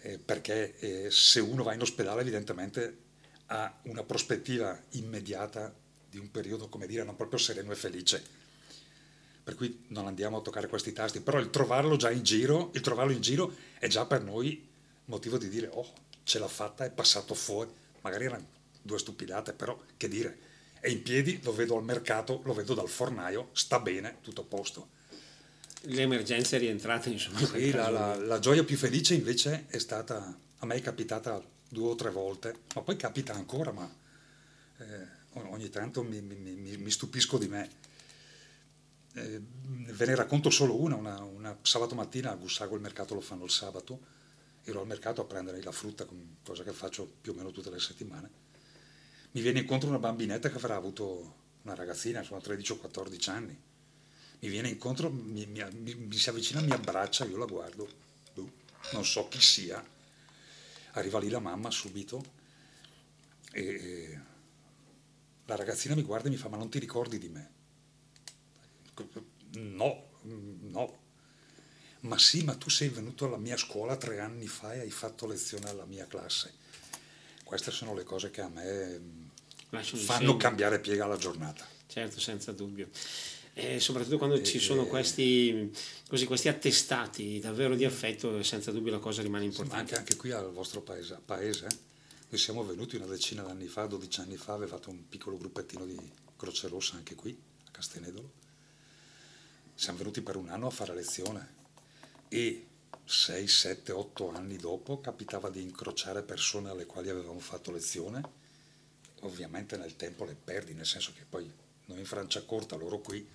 Eh, 0.03 0.19
perché 0.19 0.79
eh, 0.79 1.11
se 1.11 1.41
uno 1.41 1.63
va 1.63 1.75
in 1.75 1.81
ospedale 1.81 2.23
evidentemente 2.23 3.09
ha 3.47 3.81
una 3.83 4.03
prospettiva 4.03 4.81
immediata 4.91 5.75
di 6.09 6.19
un 6.19 6.31
periodo, 6.31 6.69
come 6.69 6.87
dire, 6.87 7.05
non 7.05 7.17
proprio 7.17 7.39
sereno 7.39 7.73
e 7.73 7.77
felice. 7.77 8.23
Per 9.43 9.55
cui 9.55 9.85
non 9.89 10.07
andiamo 10.07 10.39
a 10.39 10.43
toccare 10.43 10.69
questi 10.69 10.93
tasti, 10.93 11.21
però 11.21 11.39
il 11.39 11.51
trovarlo 11.51 11.97
già 11.97 12.11
in 12.11 12.23
giro, 12.23 12.71
il 12.75 12.81
trovarlo 12.81 13.13
in 13.13 13.21
giro 13.21 13.55
è 13.79 13.89
già 13.89 14.07
per 14.07 14.23
noi 14.23 14.69
motivo 15.07 15.39
di 15.39 15.49
dire 15.49 15.69
oh, 15.73 15.93
ce 16.23 16.39
l'ha 16.39 16.49
fatta, 16.49 16.85
è 16.85 16.91
passato 16.91 17.35
fuori, 17.35 17.71
magari 18.03 18.25
erano 18.25 18.47
due 18.81 18.99
stupidate, 18.99 19.53
però 19.53 19.79
che 19.97 20.09
dire, 20.09 20.39
è 20.81 20.89
in 20.89 21.03
piedi, 21.03 21.41
lo 21.43 21.55
vedo 21.55 21.77
al 21.77 21.85
mercato, 21.85 22.41
lo 22.45 22.55
vedo 22.55 22.75
dal 22.75 22.89
fornaio, 22.89 23.51
sta 23.53 23.79
bene, 23.79 24.17
tutto 24.23 24.41
a 24.41 24.45
posto. 24.45 24.89
L'emergenza 25.85 26.57
è 26.57 26.59
rientrata 26.59 27.09
insomma. 27.09 27.39
Sì, 27.39 27.71
la, 27.71 27.89
la, 27.89 28.17
la, 28.17 28.39
gioia 28.39 28.65
più 28.65 28.77
felice 28.77 29.15
invece 29.15 29.67
è 29.69 29.79
stata, 29.79 30.37
a 30.59 30.67
me 30.67 30.75
è 30.75 30.81
capitata 30.81 31.43
due 31.69 31.91
o 31.91 31.95
tre 31.95 32.11
volte, 32.11 32.55
ma 32.75 32.83
poi 32.83 32.97
capita 32.97 33.33
ancora, 33.33 33.73
ma 33.73 33.91
eh, 34.79 35.07
ogni 35.33 35.71
tanto 35.71 36.03
mi, 36.03 36.21
mi, 36.21 36.35
mi, 36.35 36.77
mi 36.77 36.91
stupisco 36.91 37.39
di 37.39 37.49
me 37.49 37.89
eh, 39.15 39.41
ve 39.43 40.07
ne 40.07 40.15
racconto 40.15 40.51
solo 40.51 40.81
una, 40.81 40.95
una, 40.95 41.23
una, 41.23 41.59
sabato 41.63 41.95
mattina 41.95 42.31
a 42.31 42.37
Gussago 42.37 42.77
il 42.77 42.81
mercato 42.81 43.15
lo 43.15 43.21
fanno 43.21 43.45
il 43.45 43.51
sabato, 43.51 43.99
ero 44.63 44.81
al 44.81 44.87
mercato 44.87 45.21
a 45.21 45.25
prendere 45.25 45.63
la 45.63 45.73
frutta, 45.73 46.07
cosa 46.45 46.63
che 46.63 46.73
faccio 46.73 47.11
più 47.21 47.33
o 47.33 47.35
meno 47.35 47.51
tutte 47.51 47.71
le 47.71 47.81
settimane, 47.81 48.31
mi 49.33 49.41
viene 49.41 49.61
incontro 49.61 49.89
una 49.89 49.99
bambinetta 49.99 50.49
che 50.49 50.57
avrà 50.57 50.75
avuto 50.75 51.39
una 51.63 51.75
ragazzina, 51.75 52.21
insomma 52.21 52.41
13 52.41 52.73
o 52.73 52.77
14 52.79 53.31
anni, 53.31 53.63
mi 54.41 54.49
viene 54.49 54.69
incontro, 54.69 55.11
mi, 55.11 55.47
mi, 55.47 55.63
mi, 55.95 56.13
si 56.17 56.29
avvicina, 56.29 56.61
mi 56.61 56.73
abbraccia, 56.73 57.25
io 57.25 57.37
la 57.37 57.45
guardo, 57.45 57.89
boh, 58.35 58.51
non 58.93 59.05
so 59.05 59.29
chi 59.29 59.41
sia, 59.41 59.85
arriva 60.93 61.21
lì 61.21 61.29
la 61.29 61.39
mamma 61.39 61.71
subito 61.71 62.39
e 63.53 64.19
la 65.45 65.57
ragazzina 65.57 65.95
mi 65.95 66.03
guarda 66.03 66.29
e 66.29 66.31
mi 66.31 66.37
fa 66.37 66.49
ma 66.49 66.57
non 66.57 66.71
ti 66.71 66.79
ricordi 66.79 67.19
di 67.19 67.29
me? 67.29 67.59
no, 69.53 70.09
no. 70.23 70.99
Ma 72.01 72.19
sì, 72.19 72.45
ma 72.45 72.55
tu 72.55 72.71
sei 72.71 72.89
venuto 72.89 73.27
alla 73.27 73.37
mia 73.37 73.57
scuola 73.57 73.97
tre 73.97 74.21
anni 74.21 74.47
fa 74.47 74.73
e 74.75 74.81
hai 74.81 74.91
fatto 74.91 75.27
lezione 75.27 75.69
alla 75.69 75.85
mia 75.85 76.07
classe. 76.07 76.55
Queste 77.45 77.71
sono 77.71 77.95
le 77.95 78.05
cose 78.05 78.31
che 78.31 78.41
a 78.41 78.49
me 78.49 79.01
Lasciami 79.01 79.20
fanno 79.71 80.37
cambiare 80.37 80.81
piega 80.81 81.05
alla 81.05 81.17
giornata. 81.17 81.67
Certo, 81.87 82.21
senza 82.21 82.53
dubbio. 82.53 82.89
E 83.53 83.81
soprattutto 83.81 84.19
quando 84.19 84.37
e, 84.37 84.45
ci 84.45 84.59
sono 84.59 84.87
questi, 84.87 85.71
così, 86.09 86.25
questi, 86.25 86.49
attestati 86.49 87.41
davvero 87.41 87.75
di 87.75 87.85
affetto, 87.85 88.43
senza 88.43 88.71
dubbio 88.71 88.93
la 88.93 88.99
cosa 88.99 89.23
rimane 89.23 89.45
importante. 89.45 89.95
Anche, 89.95 89.97
anche, 89.97 90.17
qui 90.17 90.31
al 90.31 90.53
vostro 90.53 90.83
paese, 90.83 91.21
paese 91.25 91.67
noi 92.29 92.39
siamo 92.41 92.65
venuti 92.65 92.97
una 92.97 93.07
decina 93.07 93.43
d'anni 93.43 93.67
fa, 93.67 93.87
12 93.87 94.21
anni 94.21 94.37
fa, 94.37 94.53
avevate 94.53 94.89
un 94.89 95.09
piccolo 95.09 95.37
gruppettino 95.37 95.85
di 95.85 95.99
Croce 96.37 96.69
Rossa 96.69 96.95
anche 96.95 97.15
qui, 97.15 97.37
a 97.67 97.71
Castenedolo 97.71 98.39
siamo 99.81 100.01
venuti 100.01 100.21
per 100.21 100.37
un 100.37 100.51
anno 100.51 100.67
a 100.67 100.71
fare 100.71 100.95
lezione 100.95 101.55
e 102.29 102.67
6, 103.03 103.49
7, 103.49 103.93
8 103.93 104.31
anni 104.31 104.59
dopo 104.59 105.01
capitava 105.01 105.49
di 105.49 105.63
incrociare 105.63 106.23
persone 106.23 106.69
alle 106.69 106.85
quali 106.85 107.09
avevamo 107.09 107.39
fatto 107.39 107.73
lezione. 107.73 108.21
Ovviamente 109.21 109.77
nel 109.77 109.97
tempo 109.97 110.25
le 110.25 110.35
perdi, 110.35 110.75
nel 110.75 110.87
senso 110.87 111.13
che 111.13 111.25
poi 111.29 111.51
noi 111.87 111.99
in 111.99 112.07
Francia 112.07 112.43
corta, 112.43 112.77
loro 112.77 112.99
qui, 112.99 113.27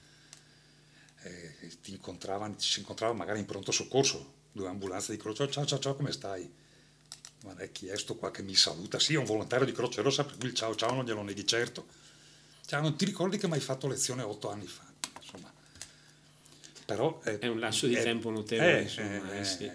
eh, 1.24 1.78
ti 1.82 1.92
incontravano, 1.92 2.58
ci 2.58 2.72
si 2.72 2.80
incontrava 2.80 3.14
magari 3.14 3.40
in 3.40 3.46
pronto 3.46 3.72
soccorso, 3.72 4.34
due 4.52 4.68
ambulanze 4.68 5.12
di 5.12 5.18
Croce 5.18 5.50
ciao 5.50 5.66
ciao 5.66 5.80
ciao 5.80 5.96
come 5.96 6.12
stai? 6.12 6.50
Ma 7.44 7.56
è 7.58 7.72
chi 7.72 7.88
è 7.88 7.98
sto 7.98 8.16
qua 8.16 8.32
che 8.32 8.42
mi 8.42 8.56
saluta? 8.56 8.98
Sì, 9.00 9.14
è 9.14 9.18
un 9.18 9.26
volontario 9.26 9.66
di 9.66 9.72
Croce 9.72 10.02
Rossa, 10.02 10.24
per 10.24 10.38
cui 10.38 10.48
il 10.48 10.56
ciao 10.56 10.76
ciao 10.76 10.94
non 10.94 11.06
glielo 11.06 11.22
neghi 11.22 11.46
certo. 11.46 11.86
Cioè, 12.66 12.82
non 12.82 12.96
ti 12.96 13.06
ricordi 13.06 13.38
che 13.38 13.48
mi 13.48 13.54
hai 13.54 13.60
fatto 13.60 13.88
lezione 13.88 14.24
otto 14.24 14.50
anni 14.50 14.66
fa? 14.66 14.94
Però 16.86 17.20
è, 17.22 17.40
è 17.40 17.48
un 17.48 17.60
lasso 17.60 17.88
di 17.88 17.96
è, 17.96 18.04
tempo 18.04 18.30
notevole. 18.30 18.78
È, 18.78 18.82
insomma, 18.82 19.40
eh, 19.40 19.44
sì. 19.44 19.72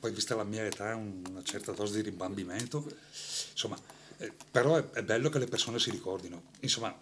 poi 0.00 0.12
vista 0.12 0.34
la 0.34 0.42
mia 0.42 0.64
età, 0.64 0.96
una 0.96 1.42
certa 1.44 1.70
dose 1.70 2.02
di 2.02 2.08
rimbambimento, 2.08 2.84
insomma, 3.52 3.80
però 4.50 4.90
è, 4.92 5.02
bello 5.02 5.28
che 5.28 5.38
le 5.38 5.46
persone 5.46 5.78
si 5.78 5.90
ricordino. 5.90 6.44
Insomma, 6.60 6.96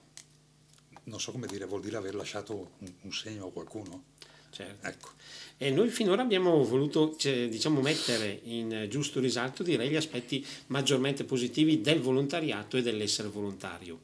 non 1.05 1.21
so 1.21 1.33
come 1.33 1.47
dire, 1.47 1.65
vuol 1.65 1.81
dire 1.81 1.97
aver 1.97 2.15
lasciato 2.15 2.73
un, 2.79 2.93
un 3.03 3.13
segno 3.13 3.47
a 3.47 3.51
qualcuno. 3.51 4.05
Certo. 4.51 4.87
Ecco. 4.87 5.11
E 5.59 5.71
noi 5.71 5.89
finora 5.89 6.23
abbiamo 6.23 6.63
voluto 6.65 7.17
cioè, 7.17 7.49
diciamo, 7.49 7.81
mettere 7.81 8.41
in 8.45 8.87
giusto 8.91 9.21
risalto 9.21 9.63
direi, 9.63 9.89
gli 9.89 9.97
aspetti 9.97 10.45
maggiormente 10.67 11.25
positivi 11.25 11.81
del 11.81 12.01
volontariato 12.01 12.77
e 12.77 12.83
dell'essere 12.83 13.29
volontario 13.29 14.01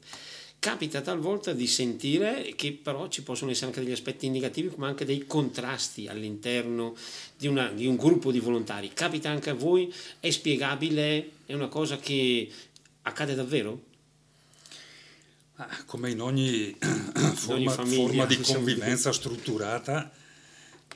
capita 0.63 1.01
talvolta 1.01 1.51
di 1.51 1.67
sentire 1.67 2.53
che 2.55 2.71
però 2.71 3.09
ci 3.09 3.21
possono 3.21 3.51
essere 3.51 3.65
anche 3.65 3.81
degli 3.81 3.91
aspetti 3.91 4.29
negativi 4.29 4.69
come 4.69 4.87
anche 4.87 5.03
dei 5.03 5.27
contrasti 5.27 6.07
all'interno 6.07 6.95
di, 7.37 7.47
una, 7.47 7.67
di, 7.67 7.85
un 7.85 7.97
gruppo 7.97 8.31
di 8.31 8.39
volontari. 8.39 8.93
Capita 8.93 9.29
anche 9.29 9.49
a 9.49 9.55
voi? 9.55 9.93
È 10.21 10.29
spiegabile? 10.29 11.31
È 11.45 11.53
una 11.53 11.67
cosa 11.67 11.97
che 11.97 12.49
accade 13.03 13.35
davvero? 13.35 13.91
Ah, 15.55 15.83
come 15.85 16.09
in 16.09 16.19
ogni 16.19 16.75
forma, 16.79 17.53
ogni 17.53 17.69
famiglia, 17.69 18.07
forma 18.07 18.25
di 18.25 18.41
convivenza 18.41 19.13
strutturata, 19.13 20.11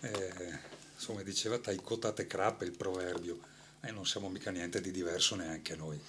eh, 0.01 0.59
come 1.05 1.23
diceva 1.23 1.59
Taikotate 1.59 2.25
Krap 2.25 2.63
il 2.63 2.75
proverbio, 2.75 3.39
e 3.81 3.89
eh, 3.89 3.91
non 3.91 4.05
siamo 4.05 4.29
mica 4.29 4.49
niente 4.51 4.81
di 4.81 4.91
diverso 4.91 5.35
neanche 5.35 5.75
noi. 5.75 5.99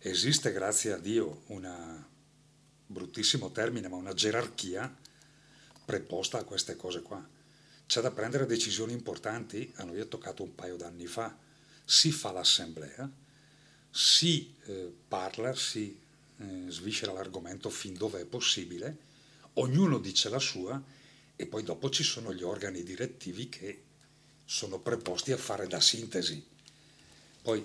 Esiste, 0.00 0.52
grazie 0.52 0.92
a 0.92 0.98
Dio, 0.98 1.42
una 1.46 2.06
bruttissimo 2.86 3.50
termine, 3.52 3.88
ma 3.88 3.96
una 3.96 4.14
gerarchia 4.14 4.92
preposta 5.84 6.38
a 6.38 6.44
queste 6.44 6.76
cose 6.76 7.02
qua. 7.02 7.26
C'è 7.86 8.00
da 8.00 8.10
prendere 8.10 8.46
decisioni 8.46 8.92
importanti, 8.92 9.72
a 9.76 9.84
noi 9.84 9.98
è 9.98 10.08
toccato 10.08 10.42
un 10.42 10.54
paio 10.54 10.76
d'anni 10.76 11.06
fa, 11.06 11.36
si 11.84 12.10
fa 12.12 12.32
l'assemblea, 12.32 13.10
si 13.90 14.54
eh, 14.66 14.92
parla, 15.06 15.54
si 15.54 15.98
eh, 16.38 16.64
sviscera 16.68 17.12
l'argomento 17.12 17.70
fin 17.70 17.94
dove 17.94 18.20
è 18.20 18.24
possibile, 18.24 18.96
ognuno 19.54 19.98
dice 19.98 20.28
la 20.28 20.38
sua 20.38 20.80
e 21.34 21.46
poi 21.46 21.62
dopo 21.62 21.90
ci 21.90 22.02
sono 22.02 22.32
gli 22.32 22.42
organi 22.42 22.82
direttivi 22.82 23.48
che 23.48 23.82
sono 24.44 24.78
preposti 24.78 25.32
a 25.32 25.36
fare 25.36 25.66
da 25.66 25.80
sintesi. 25.80 26.44
Poi 27.42 27.64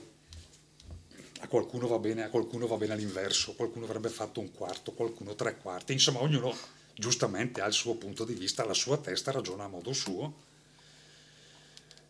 a 1.40 1.48
qualcuno 1.48 1.88
va 1.88 2.00
bene, 2.00 2.24
a 2.24 2.30
qualcuno 2.30 2.68
va 2.68 2.78
bene 2.78 2.94
all'inverso, 2.94 3.54
qualcuno 3.54 3.86
avrebbe 3.86 4.10
fatto 4.10 4.40
un 4.40 4.52
quarto, 4.52 4.94
qualcuno 4.94 5.36
tre 5.36 5.58
quarti, 5.58 5.94
insomma 5.94 6.22
ognuno 6.22 6.56
giustamente 6.96 7.62
ha 7.62 7.66
il 7.66 7.74
suo 7.74 7.96
punto 7.96 8.24
di 8.24 8.34
vista, 8.34 8.66
la 8.66 8.74
sua 8.74 8.98
testa 8.98 9.32
ragiona 9.32 9.66
a 9.66 9.68
modo 9.68 9.94
suo. 9.94 10.52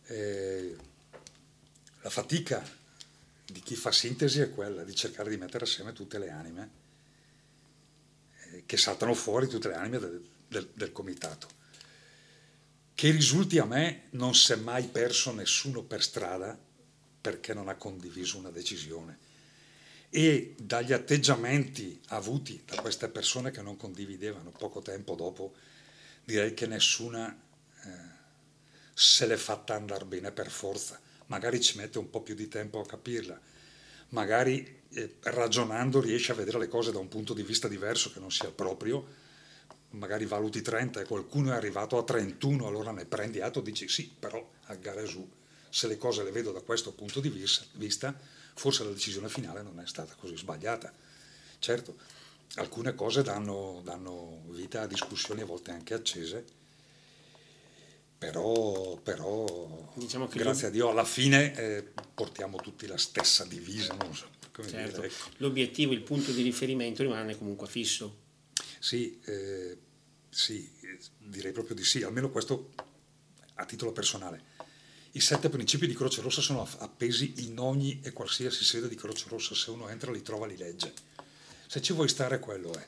E 0.05 0.75
la 2.01 2.09
fatica 2.09 2.61
di 3.45 3.59
chi 3.61 3.75
fa 3.75 3.91
sintesi 3.91 4.39
è 4.39 4.51
quella 4.51 4.83
di 4.83 4.95
cercare 4.95 5.29
di 5.29 5.37
mettere 5.37 5.65
assieme 5.65 5.93
tutte 5.93 6.17
le 6.17 6.29
anime 6.29 6.69
eh, 8.51 8.63
che 8.65 8.77
saltano 8.77 9.13
fuori, 9.13 9.47
tutte 9.47 9.67
le 9.67 9.75
anime 9.75 9.99
del, 9.99 10.29
del, 10.47 10.69
del 10.73 10.91
comitato. 10.91 11.61
Che 12.95 13.11
risulti 13.11 13.57
a 13.57 13.65
me 13.65 14.03
non 14.11 14.35
si 14.35 14.53
è 14.53 14.55
mai 14.55 14.87
perso 14.87 15.33
nessuno 15.33 15.83
per 15.83 16.03
strada 16.03 16.57
perché 17.19 17.53
non 17.53 17.69
ha 17.69 17.75
condiviso 17.75 18.37
una 18.37 18.51
decisione. 18.51 19.31
e 20.09 20.53
dagli 20.59 20.93
atteggiamenti 20.93 21.99
avuti 22.09 22.61
da 22.65 22.79
queste 22.81 23.07
persone 23.07 23.49
che 23.49 23.63
non 23.63 23.77
condividevano 23.77 24.51
poco 24.51 24.81
tempo 24.81 25.15
dopo, 25.15 25.55
direi 26.23 26.53
che 26.53 26.67
nessuna 26.67 27.35
eh, 27.83 27.89
se 28.93 29.25
l'è 29.25 29.37
fatta 29.37 29.73
andare 29.73 30.05
bene 30.05 30.31
per 30.31 30.51
forza. 30.51 31.01
Magari 31.33 31.59
ci 31.59 31.77
mette 31.77 31.97
un 31.97 32.11
po' 32.11 32.21
più 32.21 32.35
di 32.35 32.47
tempo 32.47 32.79
a 32.79 32.85
capirla, 32.85 33.39
magari 34.09 34.81
eh, 34.89 35.15
ragionando 35.21 35.99
riesce 35.99 36.31
a 36.31 36.35
vedere 36.35 36.59
le 36.59 36.67
cose 36.67 36.91
da 36.91 36.99
un 36.99 37.07
punto 37.07 37.33
di 37.33 37.41
vista 37.41 37.67
diverso 37.67 38.11
che 38.11 38.19
non 38.19 38.29
sia 38.29 38.51
proprio, 38.51 39.03
magari 39.93 40.25
valuti 40.25 40.61
30 40.61 41.01
e 41.01 41.05
qualcuno 41.05 41.51
è 41.51 41.55
arrivato 41.55 41.97
a 41.97 42.03
31, 42.03 42.67
allora 42.67 42.91
ne 42.91 43.05
prendi 43.05 43.41
atto 43.41 43.59
e 43.59 43.63
dici 43.63 43.87
sì, 43.87 44.13
però 44.19 44.47
a 44.65 44.75
gare 44.75 45.07
su, 45.07 45.27
se 45.71 45.87
le 45.87 45.97
cose 45.97 46.23
le 46.23 46.29
vedo 46.29 46.51
da 46.51 46.61
questo 46.61 46.93
punto 46.93 47.19
di 47.19 47.29
vista, 47.29 48.15
forse 48.53 48.83
la 48.83 48.91
decisione 48.91 49.27
finale 49.27 49.63
non 49.63 49.79
è 49.79 49.87
stata 49.87 50.13
così 50.13 50.37
sbagliata. 50.37 50.93
Certo, 51.57 51.95
alcune 52.57 52.93
cose 52.93 53.23
danno, 53.23 53.81
danno 53.83 54.43
vita 54.49 54.81
a 54.81 54.87
discussioni 54.87 55.41
a 55.41 55.45
volte 55.45 55.71
anche 55.71 55.95
accese, 55.95 56.45
però, 58.23 58.95
però 59.03 59.91
diciamo 59.95 60.27
grazie 60.27 60.67
a 60.67 60.69
Dio 60.69 60.89
alla 60.89 61.03
fine 61.03 61.53
eh, 61.55 61.83
portiamo 62.13 62.57
tutti 62.57 62.87
la 62.87 62.97
stessa 62.97 63.43
divisa. 63.43 63.97
So, 64.13 64.27
certo. 64.65 65.01
dire, 65.01 65.07
ecco. 65.07 65.29
L'obiettivo, 65.37 65.91
il 65.91 66.03
punto 66.03 66.31
di 66.31 66.41
riferimento 66.41 67.03
rimane 67.03 67.37
comunque 67.37 67.67
fisso. 67.67 68.21
Sì, 68.79 69.19
eh, 69.25 69.77
sì, 70.29 70.71
direi 71.17 71.51
proprio 71.51 71.75
di 71.75 71.83
sì, 71.83 72.03
almeno 72.03 72.29
questo 72.29 72.71
a 73.55 73.65
titolo 73.65 73.91
personale. 73.91 74.51
I 75.11 75.19
sette 75.19 75.49
principi 75.49 75.85
di 75.85 75.93
Croce 75.93 76.21
Rossa 76.21 76.41
sono 76.41 76.65
appesi 76.77 77.33
in 77.45 77.59
ogni 77.59 77.99
e 78.03 78.13
qualsiasi 78.13 78.63
sede 78.63 78.87
di 78.87 78.95
Croce 78.95 79.25
Rossa, 79.27 79.53
se 79.53 79.69
uno 79.69 79.89
entra 79.89 80.11
li 80.11 80.21
trova, 80.21 80.47
li 80.47 80.57
legge. 80.57 80.93
Se 81.67 81.81
ci 81.81 81.91
vuoi 81.91 82.07
stare, 82.07 82.39
quello 82.39 82.73
è. 82.73 82.87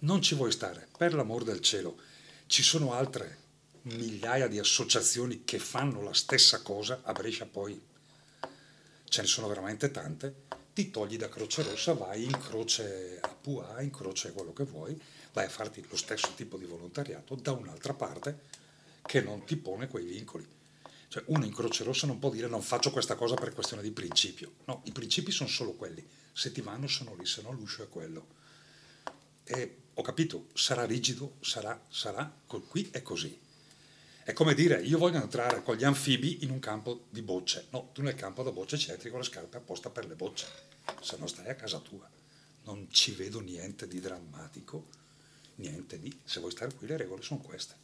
Non 0.00 0.22
ci 0.22 0.36
vuoi 0.36 0.52
stare, 0.52 0.86
per 0.96 1.14
l'amor 1.14 1.42
del 1.42 1.60
cielo. 1.60 1.98
Ci 2.46 2.62
sono 2.62 2.92
altre 2.92 3.46
migliaia 3.94 4.48
di 4.48 4.58
associazioni 4.58 5.44
che 5.44 5.58
fanno 5.58 6.02
la 6.02 6.14
stessa 6.14 6.62
cosa, 6.62 7.00
a 7.02 7.12
Brescia 7.12 7.46
poi 7.46 7.80
ce 9.04 9.20
ne 9.20 9.26
sono 9.26 9.48
veramente 9.48 9.90
tante, 9.90 10.46
ti 10.72 10.90
togli 10.90 11.16
da 11.16 11.28
Croce 11.28 11.62
Rossa, 11.62 11.94
vai 11.94 12.24
in 12.24 12.38
Croce 12.38 13.18
APUA, 13.20 13.80
in 13.80 13.90
Croce 13.90 14.32
quello 14.32 14.52
che 14.52 14.64
vuoi, 14.64 15.00
vai 15.32 15.46
a 15.46 15.48
farti 15.48 15.84
lo 15.88 15.96
stesso 15.96 16.32
tipo 16.36 16.56
di 16.56 16.66
volontariato 16.66 17.34
da 17.34 17.52
un'altra 17.52 17.94
parte 17.94 18.42
che 19.02 19.20
non 19.20 19.44
ti 19.44 19.56
pone 19.56 19.88
quei 19.88 20.04
vincoli. 20.04 20.46
Cioè 21.08 21.24
uno 21.28 21.44
in 21.44 21.54
Croce 21.54 21.84
Rossa 21.84 22.06
non 22.06 22.18
può 22.18 22.30
dire 22.30 22.48
non 22.48 22.62
faccio 22.62 22.90
questa 22.90 23.14
cosa 23.14 23.34
per 23.34 23.54
questione 23.54 23.82
di 23.82 23.90
principio. 23.90 24.52
No, 24.66 24.82
i 24.84 24.92
principi 24.92 25.32
sono 25.32 25.48
solo 25.48 25.72
quelli. 25.72 26.06
Se 26.32 26.52
ti 26.52 26.60
vanno 26.60 26.86
sono 26.86 27.14
lì, 27.16 27.24
se 27.24 27.42
no 27.42 27.50
l'uscio 27.50 27.82
è 27.82 27.88
quello. 27.88 28.26
E 29.44 29.76
ho 29.94 30.02
capito, 30.02 30.48
sarà 30.52 30.84
rigido, 30.84 31.36
sarà, 31.40 31.80
sarà, 31.88 32.30
qui 32.46 32.88
è 32.92 33.02
così. 33.02 33.36
È 34.28 34.34
come 34.34 34.52
dire, 34.52 34.82
io 34.82 34.98
voglio 34.98 35.22
entrare 35.22 35.62
con 35.62 35.74
gli 35.74 35.84
anfibi 35.84 36.44
in 36.44 36.50
un 36.50 36.58
campo 36.58 37.06
di 37.08 37.22
bocce. 37.22 37.68
No, 37.70 37.88
tu 37.94 38.02
nel 38.02 38.14
campo 38.14 38.42
da 38.42 38.52
bocce 38.52 38.76
c'entri 38.76 39.08
con 39.08 39.20
le 39.20 39.24
scarpe 39.24 39.56
apposta 39.56 39.88
per 39.88 40.06
le 40.06 40.16
bocce, 40.16 40.46
se 41.00 41.16
no 41.16 41.26
stai 41.26 41.48
a 41.48 41.54
casa 41.54 41.78
tua. 41.78 42.06
Non 42.64 42.88
ci 42.90 43.12
vedo 43.12 43.40
niente 43.40 43.88
di 43.88 44.00
drammatico 44.00 44.84
niente 45.54 45.98
di, 45.98 46.14
se 46.24 46.40
vuoi 46.40 46.52
stare 46.52 46.74
qui 46.74 46.86
le 46.86 46.98
regole 46.98 47.22
sono 47.22 47.40
queste. 47.40 47.74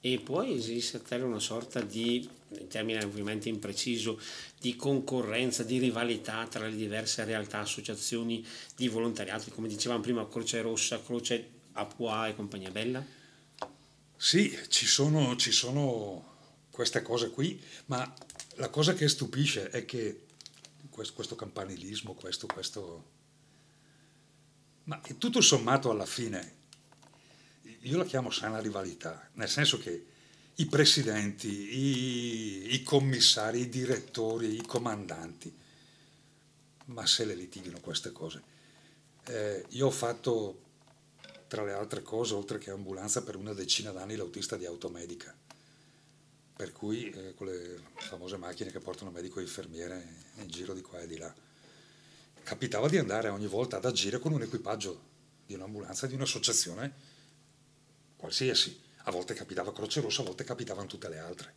E 0.00 0.18
poi 0.20 0.54
esiste 0.54 1.02
una 1.16 1.38
sorta 1.38 1.82
di, 1.82 2.26
in 2.48 2.68
termini 2.68 3.04
ovviamente 3.04 3.50
impreciso, 3.50 4.18
di 4.58 4.76
concorrenza, 4.76 5.64
di 5.64 5.78
rivalità 5.78 6.46
tra 6.46 6.66
le 6.66 6.76
diverse 6.76 7.24
realtà, 7.24 7.58
associazioni 7.58 8.42
di 8.74 8.88
volontariato, 8.88 9.50
come 9.50 9.68
dicevamo 9.68 10.00
prima, 10.00 10.26
Croce 10.26 10.62
Rossa, 10.62 11.02
Croce 11.02 11.58
Apua 11.72 12.26
e 12.26 12.34
compagnia 12.34 12.70
bella? 12.70 13.18
Sì, 14.22 14.54
ci 14.68 14.84
sono, 14.84 15.34
ci 15.36 15.50
sono 15.50 16.36
queste 16.70 17.00
cose 17.00 17.30
qui, 17.30 17.58
ma 17.86 18.14
la 18.56 18.68
cosa 18.68 18.92
che 18.92 19.08
stupisce 19.08 19.70
è 19.70 19.86
che 19.86 20.26
questo, 20.90 21.34
campanilismo, 21.34 22.12
questo, 22.12 22.46
questo... 22.46 23.04
Ma 24.84 25.00
tutto 25.16 25.40
sommato 25.40 25.90
alla 25.90 26.04
fine 26.04 26.58
io 27.80 27.96
la 27.96 28.04
chiamo 28.04 28.30
sana 28.30 28.60
rivalità, 28.60 29.26
nel 29.36 29.48
senso 29.48 29.78
che 29.78 30.04
i 30.56 30.66
presidenti, 30.66 31.48
i, 31.48 32.74
i 32.74 32.82
commissari, 32.82 33.60
i 33.60 33.68
direttori, 33.70 34.54
i 34.54 34.66
comandanti, 34.66 35.50
ma 36.88 37.06
se 37.06 37.24
le 37.24 37.34
litighino 37.34 37.80
queste 37.80 38.12
cose. 38.12 38.42
Eh, 39.24 39.64
io 39.70 39.86
ho 39.86 39.90
fatto, 39.90 40.69
tra 41.50 41.64
le 41.64 41.72
altre 41.72 42.00
cose, 42.00 42.34
oltre 42.34 42.58
che 42.58 42.70
ambulanza, 42.70 43.24
per 43.24 43.34
una 43.34 43.52
decina 43.52 43.90
d'anni 43.90 44.14
l'autista 44.14 44.56
di 44.56 44.66
automedica, 44.66 45.36
per 46.54 46.70
cui 46.70 47.10
eh, 47.10 47.34
con 47.34 47.48
le 47.48 47.80
famose 47.96 48.36
macchine 48.36 48.70
che 48.70 48.78
portano 48.78 49.10
medico 49.10 49.40
e 49.40 49.42
infermiere 49.42 50.28
in 50.36 50.46
giro 50.46 50.74
di 50.74 50.80
qua 50.80 51.00
e 51.00 51.08
di 51.08 51.18
là. 51.18 51.34
Capitava 52.44 52.88
di 52.88 52.98
andare 52.98 53.30
ogni 53.30 53.48
volta 53.48 53.78
ad 53.78 53.84
agire 53.84 54.20
con 54.20 54.32
un 54.32 54.42
equipaggio 54.42 55.02
di 55.44 55.54
un'ambulanza, 55.54 56.06
di 56.06 56.14
un'associazione 56.14 56.94
qualsiasi. 58.14 58.80
A 59.04 59.10
volte 59.10 59.34
capitava 59.34 59.72
Croce 59.72 60.00
Rossa, 60.02 60.22
a 60.22 60.26
volte 60.26 60.44
capitavano 60.44 60.86
tutte 60.86 61.08
le 61.08 61.18
altre. 61.18 61.54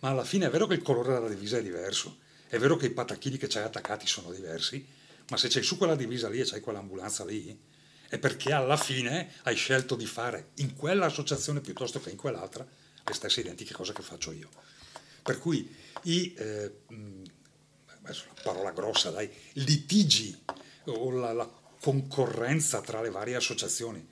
Ma 0.00 0.10
alla 0.10 0.24
fine 0.24 0.48
è 0.48 0.50
vero 0.50 0.66
che 0.66 0.74
il 0.74 0.82
colore 0.82 1.14
della 1.14 1.28
divisa 1.28 1.56
è 1.56 1.62
diverso, 1.62 2.18
è 2.46 2.58
vero 2.58 2.76
che 2.76 2.86
i 2.86 2.90
patacchini 2.90 3.38
che 3.38 3.46
c'hai 3.46 3.62
attaccati 3.62 4.06
sono 4.06 4.30
diversi, 4.30 4.86
ma 5.30 5.38
se 5.38 5.48
c'hai 5.48 5.62
su 5.62 5.78
quella 5.78 5.96
divisa 5.96 6.28
lì 6.28 6.40
e 6.40 6.44
c'hai 6.44 6.60
quell'ambulanza 6.60 7.24
lì, 7.24 7.72
è 8.14 8.18
perché 8.18 8.52
alla 8.52 8.76
fine 8.76 9.32
hai 9.42 9.56
scelto 9.56 9.96
di 9.96 10.06
fare 10.06 10.50
in 10.58 10.76
quell'associazione 10.76 11.60
piuttosto 11.60 12.00
che 12.00 12.10
in 12.10 12.16
quell'altra 12.16 12.64
le 12.64 13.12
stesse 13.12 13.40
identiche 13.40 13.74
cose 13.74 13.92
che 13.92 14.02
faccio 14.02 14.30
io. 14.30 14.48
Per 15.20 15.40
cui 15.40 15.68
i, 16.02 16.32
eh, 16.38 16.72
adesso 18.02 18.26
una 18.30 18.40
parola 18.40 18.70
grossa, 18.70 19.10
dai, 19.10 19.28
litigi 19.54 20.44
o 20.84 21.10
la, 21.10 21.32
la 21.32 21.50
concorrenza 21.80 22.80
tra 22.82 23.02
le 23.02 23.10
varie 23.10 23.34
associazioni 23.34 24.06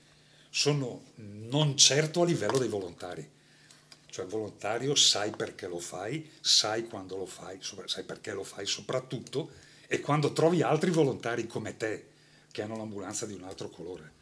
sono 0.51 1.05
non 1.15 1.77
certo 1.77 2.23
a 2.23 2.25
livello 2.25 2.59
dei 2.59 2.69
volontari. 2.69 3.31
Cioè 4.07 4.27
volontario 4.27 4.97
sai 4.97 5.31
perché 5.31 5.69
lo 5.69 5.79
fai, 5.79 6.29
sai 6.41 6.89
quando 6.89 7.17
lo 7.17 7.27
fai, 7.27 7.61
sai 7.85 8.03
perché 8.03 8.33
lo 8.33 8.43
fai 8.43 8.67
soprattutto 8.67 9.53
e 9.87 10.01
quando 10.01 10.33
trovi 10.33 10.61
altri 10.61 10.91
volontari 10.91 11.47
come 11.47 11.77
te 11.77 12.11
che 12.53 12.63
hanno 12.63 12.77
l'ambulanza 12.77 13.27
di 13.27 13.35
un 13.35 13.43
altro 13.43 13.69
colore. 13.69 14.21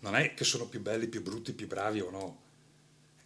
Non 0.00 0.16
è 0.16 0.32
che 0.34 0.44
sono 0.44 0.66
più 0.66 0.80
belli, 0.80 1.08
più 1.08 1.22
brutti, 1.22 1.52
più 1.52 1.66
bravi 1.66 2.00
o 2.00 2.10
no. 2.10 2.40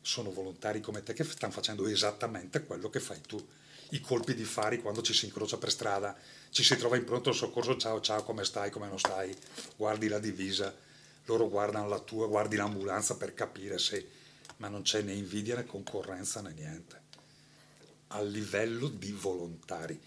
Sono 0.00 0.32
volontari 0.32 0.80
come 0.80 1.02
te 1.02 1.12
che 1.12 1.24
stanno 1.24 1.52
facendo 1.52 1.86
esattamente 1.86 2.64
quello 2.64 2.90
che 2.90 3.00
fai 3.00 3.20
tu. 3.20 3.44
I 3.90 4.00
colpi 4.00 4.34
di 4.34 4.44
fari 4.44 4.80
quando 4.80 5.00
ci 5.02 5.12
si 5.12 5.26
incrocia 5.26 5.58
per 5.58 5.70
strada, 5.70 6.16
ci 6.50 6.64
si 6.64 6.76
trova 6.76 6.96
in 6.96 7.04
pronto 7.04 7.32
soccorso, 7.32 7.76
ciao 7.76 8.00
ciao, 8.00 8.24
come 8.24 8.44
stai, 8.44 8.70
come 8.70 8.88
non 8.88 8.98
stai, 8.98 9.34
guardi 9.76 10.08
la 10.08 10.18
divisa, 10.18 10.74
loro 11.26 11.48
guardano 11.48 11.88
la 11.88 12.00
tua, 12.00 12.26
guardi 12.26 12.56
l'ambulanza 12.56 13.16
per 13.16 13.34
capire 13.34 13.78
se, 13.78 14.08
ma 14.56 14.68
non 14.68 14.82
c'è 14.82 15.02
né 15.02 15.12
invidia 15.12 15.54
né 15.54 15.64
concorrenza 15.64 16.40
né 16.40 16.52
niente. 16.52 17.00
A 18.08 18.22
livello 18.22 18.88
di 18.88 19.12
volontari, 19.12 20.00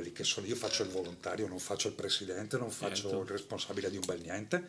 quelli 0.00 0.12
che 0.12 0.24
sono 0.24 0.46
io 0.46 0.56
faccio 0.56 0.82
il 0.82 0.88
volontario, 0.88 1.46
non 1.46 1.58
faccio 1.58 1.88
il 1.88 1.94
presidente, 1.94 2.56
non 2.56 2.70
faccio 2.70 3.08
certo. 3.08 3.20
il 3.20 3.28
responsabile 3.28 3.90
di 3.90 3.96
un 3.96 4.04
bel 4.06 4.20
niente, 4.20 4.68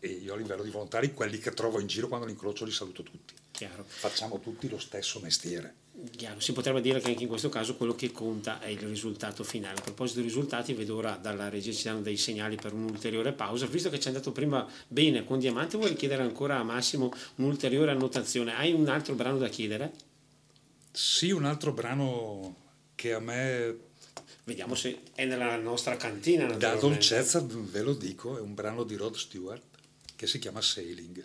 e 0.00 0.08
io 0.08 0.34
a 0.34 0.36
livello 0.36 0.64
di 0.64 0.70
volontari, 0.70 1.14
quelli 1.14 1.38
che 1.38 1.52
trovo 1.52 1.80
in 1.80 1.86
giro 1.86 2.08
quando 2.08 2.26
li 2.26 2.32
incrocio 2.32 2.64
li 2.64 2.72
saluto 2.72 3.04
tutti. 3.04 3.32
Chiaro. 3.52 3.84
Facciamo 3.86 4.40
tutti 4.40 4.68
lo 4.68 4.78
stesso 4.78 5.20
mestiere. 5.20 5.82
Chiaro. 6.16 6.40
Si 6.40 6.52
potrebbe 6.52 6.80
dire 6.80 7.00
che 7.00 7.10
anche 7.10 7.22
in 7.22 7.28
questo 7.28 7.48
caso 7.48 7.76
quello 7.76 7.94
che 7.94 8.10
conta 8.10 8.60
è 8.60 8.66
il 8.66 8.80
risultato 8.80 9.44
finale. 9.44 9.78
A 9.78 9.82
proposito 9.82 10.18
dei 10.18 10.28
risultati, 10.28 10.74
vedo 10.74 10.96
ora 10.96 11.16
dalla 11.16 11.48
regia 11.48 11.70
ci 11.70 11.84
danno 11.84 12.00
dei 12.00 12.16
segnali 12.16 12.56
per 12.56 12.72
un'ulteriore 12.72 13.32
pausa. 13.32 13.66
Visto 13.66 13.90
che 13.90 14.00
ci 14.00 14.06
è 14.06 14.08
andato 14.08 14.32
prima 14.32 14.68
bene 14.88 15.24
con 15.24 15.38
Diamante, 15.38 15.76
vorrei 15.76 15.94
chiedere 15.94 16.22
ancora 16.22 16.58
a 16.58 16.64
Massimo 16.64 17.14
un'ulteriore 17.36 17.92
annotazione. 17.92 18.56
Hai 18.56 18.72
un 18.72 18.88
altro 18.88 19.14
brano 19.14 19.38
da 19.38 19.48
chiedere? 19.48 19.92
Sì, 20.90 21.30
un 21.30 21.44
altro 21.44 21.72
brano 21.72 22.56
che 22.96 23.12
a 23.12 23.20
me 23.20 23.92
Vediamo 24.44 24.74
se 24.74 25.00
è 25.14 25.24
nella 25.24 25.56
nostra 25.56 25.96
cantina. 25.96 26.46
Da 26.46 26.74
dolcezza 26.74 27.42
ve 27.48 27.80
lo 27.80 27.94
dico, 27.94 28.36
è 28.36 28.40
un 28.40 28.54
brano 28.54 28.84
di 28.84 28.94
Rod 28.94 29.14
Stewart 29.14 29.62
che 30.14 30.26
si 30.26 30.38
chiama 30.38 30.60
Sailing. 30.60 31.24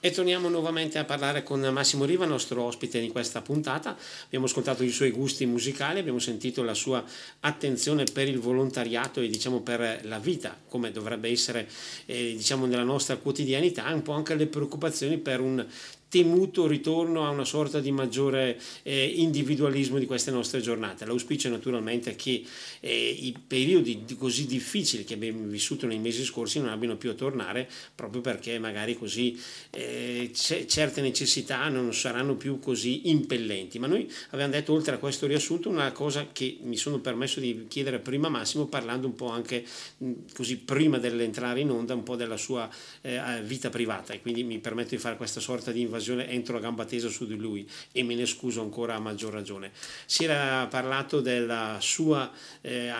E 0.00 0.12
torniamo 0.12 0.48
nuovamente 0.48 0.98
a 0.98 1.04
parlare 1.04 1.42
con 1.42 1.60
Massimo 1.60 2.04
Riva, 2.04 2.24
nostro 2.24 2.62
ospite 2.62 3.00
di 3.00 3.08
questa 3.08 3.42
puntata. 3.42 3.96
Abbiamo 4.26 4.44
ascoltato 4.44 4.84
i 4.84 4.90
suoi 4.90 5.10
gusti 5.10 5.44
musicali, 5.44 5.98
abbiamo 5.98 6.20
sentito 6.20 6.62
la 6.62 6.74
sua 6.74 7.04
attenzione 7.40 8.04
per 8.04 8.28
il 8.28 8.38
volontariato 8.38 9.20
e 9.20 9.26
diciamo 9.26 9.60
per 9.60 10.02
la 10.04 10.20
vita, 10.20 10.56
come 10.68 10.92
dovrebbe 10.92 11.28
essere 11.28 11.68
eh, 12.06 12.34
diciamo 12.36 12.66
nella 12.66 12.84
nostra 12.84 13.16
quotidianità, 13.16 13.92
un 13.92 14.02
po' 14.02 14.12
anche 14.12 14.36
le 14.36 14.46
preoccupazioni 14.46 15.18
per 15.18 15.40
un 15.40 15.66
temuto 16.08 16.66
ritorno 16.66 17.26
a 17.26 17.30
una 17.30 17.44
sorta 17.44 17.80
di 17.80 17.90
maggiore 17.90 18.58
eh, 18.82 19.04
individualismo 19.04 19.98
di 19.98 20.06
queste 20.06 20.30
nostre 20.30 20.60
giornate. 20.60 21.04
L'auspicio 21.04 21.48
è 21.48 21.50
naturalmente 21.50 22.16
che 22.16 22.42
eh, 22.80 23.08
i 23.08 23.34
periodi 23.46 24.04
così 24.16 24.46
difficili 24.46 25.04
che 25.04 25.14
abbiamo 25.14 25.46
vissuto 25.46 25.86
nei 25.86 25.98
mesi 25.98 26.24
scorsi 26.24 26.60
non 26.60 26.70
abbiano 26.70 26.96
più 26.96 27.10
a 27.10 27.14
tornare 27.14 27.68
proprio 27.94 28.22
perché 28.22 28.58
magari 28.58 28.96
così 28.96 29.38
eh, 29.70 30.30
c- 30.32 30.64
certe 30.64 31.02
necessità 31.02 31.68
non 31.68 31.92
saranno 31.92 32.36
più 32.36 32.58
così 32.58 33.10
impellenti. 33.10 33.78
Ma 33.78 33.86
noi 33.86 34.10
abbiamo 34.30 34.52
detto 34.52 34.72
oltre 34.72 34.94
a 34.94 34.98
questo 34.98 35.26
riassunto 35.26 35.68
una 35.68 35.92
cosa 35.92 36.28
che 36.32 36.58
mi 36.62 36.76
sono 36.76 37.00
permesso 37.00 37.38
di 37.38 37.66
chiedere 37.68 37.98
prima 37.98 38.28
Massimo 38.28 38.66
parlando 38.66 39.06
un 39.06 39.14
po' 39.14 39.28
anche 39.28 39.64
mh, 39.98 40.12
così 40.32 40.56
prima 40.56 40.98
dell'entrare 40.98 41.60
in 41.60 41.70
onda 41.70 41.94
un 41.94 42.02
po' 42.02 42.16
della 42.16 42.36
sua 42.38 42.68
eh, 43.02 43.20
vita 43.42 43.68
privata 43.68 44.14
e 44.14 44.22
quindi 44.22 44.42
mi 44.42 44.58
permetto 44.58 44.90
di 44.90 44.98
fare 44.98 45.16
questa 45.16 45.40
sorta 45.40 45.70
di 45.70 45.80
invasione 45.82 45.96
invasione 45.98 46.30
entro 46.30 46.56
a 46.56 46.60
gamba 46.60 46.84
tesa 46.84 47.08
su 47.08 47.26
di 47.26 47.36
lui 47.36 47.68
e 47.92 48.02
me 48.02 48.14
ne 48.14 48.24
scuso 48.24 48.62
ancora 48.62 48.94
a 48.94 48.98
maggior 48.98 49.32
ragione. 49.32 49.72
Si 50.06 50.24
era 50.24 50.66
parlato 50.68 51.20
della 51.20 51.78
sua, 51.80 52.30
eh, 52.60 52.92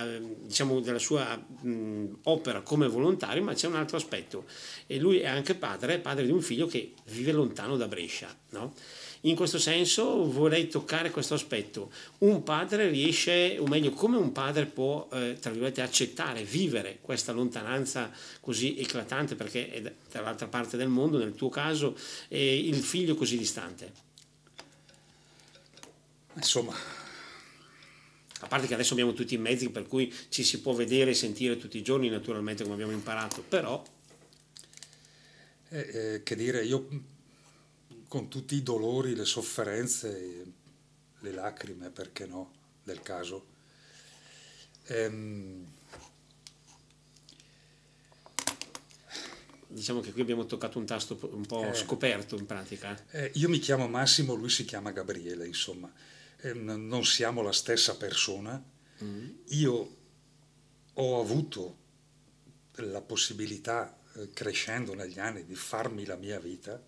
diciamo 0.43 0.81
della 0.81 0.99
sua 0.99 1.37
mh, 1.37 2.19
opera 2.25 2.61
come 2.61 2.89
volontario, 2.89 3.43
ma 3.43 3.55
c'è 3.55 3.69
un 3.69 3.77
altro 3.77 3.97
aspetto. 3.97 4.45
E 4.87 4.99
lui 4.99 5.21
è 5.21 5.27
anche 5.27 5.55
padre, 5.55 5.99
padre 5.99 6.27
di 6.27 6.33
un 6.33 6.43
figlio 6.43 6.67
che 6.67 6.93
vive 7.07 7.33
lontano 7.33 7.77
da 7.77 7.89
Brescia. 7.89 8.35
No? 8.51 8.75
In 9.23 9.35
questo 9.35 9.59
senso 9.59 10.31
vorrei 10.31 10.69
toccare 10.69 11.11
questo 11.11 11.35
aspetto. 11.35 11.91
Un 12.19 12.45
padre 12.45 12.89
riesce, 12.89 13.57
o 13.59 13.67
meglio, 13.67 13.91
come 13.91 14.17
un 14.17 14.31
padre 14.31 14.67
può, 14.67 15.09
eh, 15.13 15.37
tra 15.41 15.51
virgolette, 15.51 15.83
accettare, 15.83 16.45
vivere 16.45 16.99
questa 17.01 17.33
lontananza 17.33 18.13
così 18.41 18.79
eclatante, 18.79 19.35
perché 19.35 19.71
è 19.71 19.93
dall'altra 20.13 20.47
parte 20.47 20.77
del 20.77 20.89
mondo, 20.89 21.19
nel 21.19 21.35
tuo 21.35 21.49
caso, 21.49 21.97
eh, 22.29 22.59
il 22.59 22.77
figlio 22.77 23.17
così 23.17 23.37
distante? 23.37 23.93
Insomma, 26.35 26.73
a 28.41 28.47
parte 28.47 28.69
che 28.69 28.75
adesso 28.75 28.93
abbiamo 28.93 29.15
tutti 29.15 29.35
i 29.35 29.39
mezzi 29.39 29.71
per 29.71 29.89
cui 29.89 30.15
ci 30.29 30.45
si 30.45 30.61
può 30.61 30.75
vedere 30.75 31.11
e 31.11 31.15
sentire 31.15 31.57
tutti 31.57 31.77
i 31.77 31.83
giorni, 31.83 32.09
naturalmente, 32.09 32.63
come 32.63 32.75
abbiamo 32.75 32.93
imparato, 32.93 33.43
però... 33.43 33.83
Eh, 35.71 35.79
eh, 35.93 36.23
che 36.23 36.35
dire, 36.35 36.65
io 36.65 36.89
con 38.09 38.29
tutti 38.29 38.57
i 38.57 38.63
dolori, 38.63 39.15
le 39.15 39.27
sofferenze, 39.27 40.45
le 41.19 41.33
lacrime, 41.33 41.91
perché 41.91 42.27
no, 42.27 42.53
del 42.83 43.03
caso. 43.03 43.57
Ehm, 44.87 45.67
diciamo 49.67 50.01
che 50.01 50.13
qui 50.13 50.23
abbiamo 50.23 50.47
toccato 50.47 50.79
un 50.79 50.87
tasto 50.87 51.19
un 51.33 51.45
po' 51.45 51.69
eh, 51.69 51.75
scoperto 51.75 52.37
in 52.37 52.47
pratica. 52.47 52.99
Eh, 53.11 53.31
io 53.35 53.51
mi 53.51 53.59
chiamo 53.59 53.87
Massimo, 53.87 54.33
lui 54.33 54.49
si 54.49 54.65
chiama 54.65 54.91
Gabriele, 54.91 55.47
insomma, 55.47 55.93
eh, 56.41 56.55
non 56.55 57.05
siamo 57.05 57.43
la 57.43 57.53
stessa 57.53 57.97
persona. 57.97 58.63
Mm. 59.05 59.29
Io 59.49 59.97
ho 60.95 61.21
avuto 61.21 61.77
la 62.77 63.03
possibilità, 63.03 63.99
eh, 64.15 64.31
crescendo 64.33 64.95
negli 64.95 65.19
anni, 65.19 65.45
di 65.45 65.55
farmi 65.55 66.07
la 66.07 66.17
mia 66.17 66.41
vita 66.41 66.83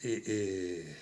e, 0.00 0.22
e 0.24 0.96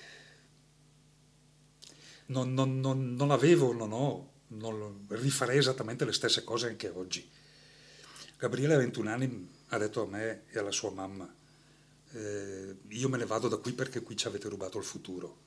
non, 2.26 2.52
non, 2.52 2.80
non, 2.80 3.14
non, 3.14 3.30
avevo, 3.30 3.72
non 3.72 3.92
ho, 3.92 4.32
non, 4.48 5.06
rifarei 5.08 5.58
esattamente 5.58 6.04
le 6.04 6.12
stesse 6.12 6.44
cose 6.44 6.66
anche 6.66 6.88
oggi. 6.88 7.28
Gabriele 8.36 8.74
a 8.74 8.78
21 8.78 9.10
anni 9.10 9.50
ha 9.68 9.78
detto 9.78 10.02
a 10.02 10.06
me 10.06 10.42
e 10.48 10.58
alla 10.58 10.70
sua 10.70 10.90
mamma, 10.90 11.32
eh, 12.12 12.76
io 12.88 13.08
me 13.08 13.18
ne 13.18 13.26
vado 13.26 13.48
da 13.48 13.56
qui 13.56 13.72
perché 13.72 14.02
qui 14.02 14.16
ci 14.16 14.26
avete 14.26 14.48
rubato 14.48 14.78
il 14.78 14.84
futuro. 14.84 15.46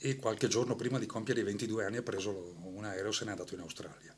E 0.00 0.16
qualche 0.16 0.46
giorno 0.46 0.76
prima 0.76 0.98
di 0.98 1.06
compiere 1.06 1.40
i 1.40 1.44
22 1.44 1.84
anni 1.84 1.96
ha 1.96 2.02
preso 2.02 2.54
un 2.62 2.84
aereo 2.84 3.10
e 3.10 3.12
se 3.12 3.24
n'è 3.24 3.30
andato 3.30 3.54
in 3.54 3.60
Australia. 3.60 4.14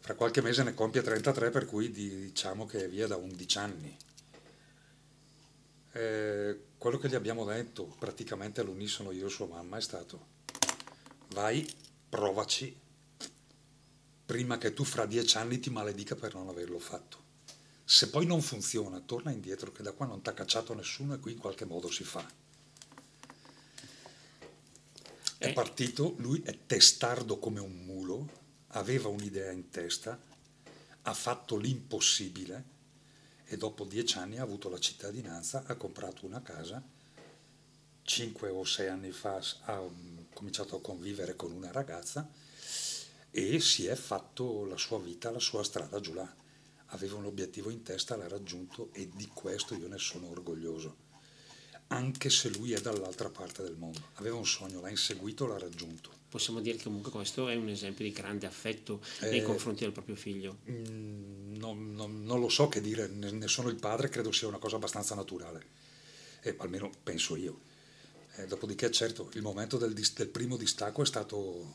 Fra 0.00 0.14
qualche 0.14 0.42
mese 0.42 0.62
ne 0.62 0.74
compie 0.74 1.02
33, 1.02 1.50
per 1.50 1.64
cui 1.64 1.90
diciamo 1.90 2.66
che 2.66 2.84
è 2.84 2.88
via 2.88 3.06
da 3.06 3.16
11 3.16 3.58
anni. 3.58 3.96
Eh, 5.92 6.58
quello 6.82 6.98
che 6.98 7.08
gli 7.08 7.14
abbiamo 7.14 7.44
detto 7.44 7.94
praticamente 7.96 8.60
all'unisono 8.60 9.12
io 9.12 9.28
e 9.28 9.30
sua 9.30 9.46
mamma 9.46 9.76
è 9.76 9.80
stato 9.80 10.26
vai, 11.28 11.64
provaci, 12.08 12.76
prima 14.26 14.58
che 14.58 14.74
tu 14.74 14.82
fra 14.82 15.06
dieci 15.06 15.36
anni 15.36 15.60
ti 15.60 15.70
maledica 15.70 16.16
per 16.16 16.34
non 16.34 16.48
averlo 16.48 16.80
fatto. 16.80 17.18
Se 17.84 18.10
poi 18.10 18.26
non 18.26 18.42
funziona, 18.42 18.98
torna 18.98 19.30
indietro, 19.30 19.70
che 19.70 19.84
da 19.84 19.92
qua 19.92 20.06
non 20.06 20.22
ti 20.22 20.30
ha 20.30 20.32
cacciato 20.32 20.74
nessuno 20.74 21.14
e 21.14 21.20
qui 21.20 21.34
in 21.34 21.38
qualche 21.38 21.64
modo 21.64 21.88
si 21.88 22.02
fa. 22.02 22.28
È 25.38 25.46
eh. 25.46 25.52
partito, 25.52 26.16
lui 26.18 26.42
è 26.42 26.66
testardo 26.66 27.38
come 27.38 27.60
un 27.60 27.84
mulo, 27.84 28.28
aveva 28.70 29.06
un'idea 29.06 29.52
in 29.52 29.70
testa, 29.70 30.20
ha 31.02 31.14
fatto 31.14 31.56
l'impossibile 31.56 32.71
e 33.52 33.58
dopo 33.58 33.84
dieci 33.84 34.16
anni 34.16 34.38
ha 34.38 34.42
avuto 34.42 34.70
la 34.70 34.78
cittadinanza, 34.78 35.64
ha 35.66 35.74
comprato 35.74 36.24
una 36.24 36.40
casa, 36.40 36.82
cinque 38.02 38.48
o 38.48 38.64
sei 38.64 38.88
anni 38.88 39.10
fa 39.10 39.42
ha 39.64 39.78
um, 39.78 40.24
cominciato 40.32 40.76
a 40.76 40.80
convivere 40.80 41.36
con 41.36 41.52
una 41.52 41.70
ragazza 41.70 42.26
e 43.30 43.60
si 43.60 43.84
è 43.84 43.94
fatto 43.94 44.64
la 44.64 44.78
sua 44.78 44.98
vita, 44.98 45.30
la 45.30 45.38
sua 45.38 45.62
strada 45.64 46.00
giù 46.00 46.14
là. 46.14 46.34
Aveva 46.86 47.16
un 47.16 47.26
obiettivo 47.26 47.68
in 47.68 47.82
testa, 47.82 48.16
l'ha 48.16 48.26
raggiunto 48.26 48.88
e 48.94 49.10
di 49.14 49.26
questo 49.26 49.74
io 49.74 49.86
ne 49.86 49.98
sono 49.98 50.30
orgoglioso. 50.30 50.96
Anche 51.88 52.30
se 52.30 52.48
lui 52.48 52.72
è 52.72 52.80
dall'altra 52.80 53.28
parte 53.28 53.62
del 53.62 53.76
mondo. 53.76 54.00
Aveva 54.14 54.36
un 54.36 54.46
sogno, 54.46 54.80
l'ha 54.80 54.88
inseguito, 54.88 55.46
l'ha 55.46 55.58
raggiunto 55.58 56.21
possiamo 56.32 56.60
dire 56.60 56.78
che 56.78 56.84
comunque 56.84 57.10
questo 57.10 57.46
è 57.50 57.54
un 57.56 57.68
esempio 57.68 58.06
di 58.06 58.10
grande 58.10 58.46
affetto 58.46 59.02
nei 59.20 59.40
eh, 59.40 59.42
confronti 59.42 59.84
del 59.84 59.92
proprio 59.92 60.16
figlio. 60.16 60.60
Mm, 60.70 61.56
non, 61.56 61.92
non, 61.92 62.24
non, 62.24 62.40
lo 62.40 62.48
so 62.48 62.68
che 62.68 62.80
dire, 62.80 63.06
ne, 63.06 63.46
sono 63.48 63.68
il 63.68 63.76
padre, 63.76 64.08
credo 64.08 64.32
sia 64.32 64.48
una 64.48 64.56
cosa 64.56 64.76
abbastanza 64.76 65.14
naturale, 65.14 65.62
eh, 66.40 66.54
almeno 66.56 66.90
penso 67.02 67.36
io. 67.36 67.60
Eh, 68.36 68.46
dopodiché 68.46 68.90
certo, 68.90 69.28
il 69.34 69.42
momento 69.42 69.76
del, 69.76 69.92
del, 69.92 70.28
primo 70.28 70.56
distacco 70.56 71.02
è 71.02 71.06
stato 71.06 71.74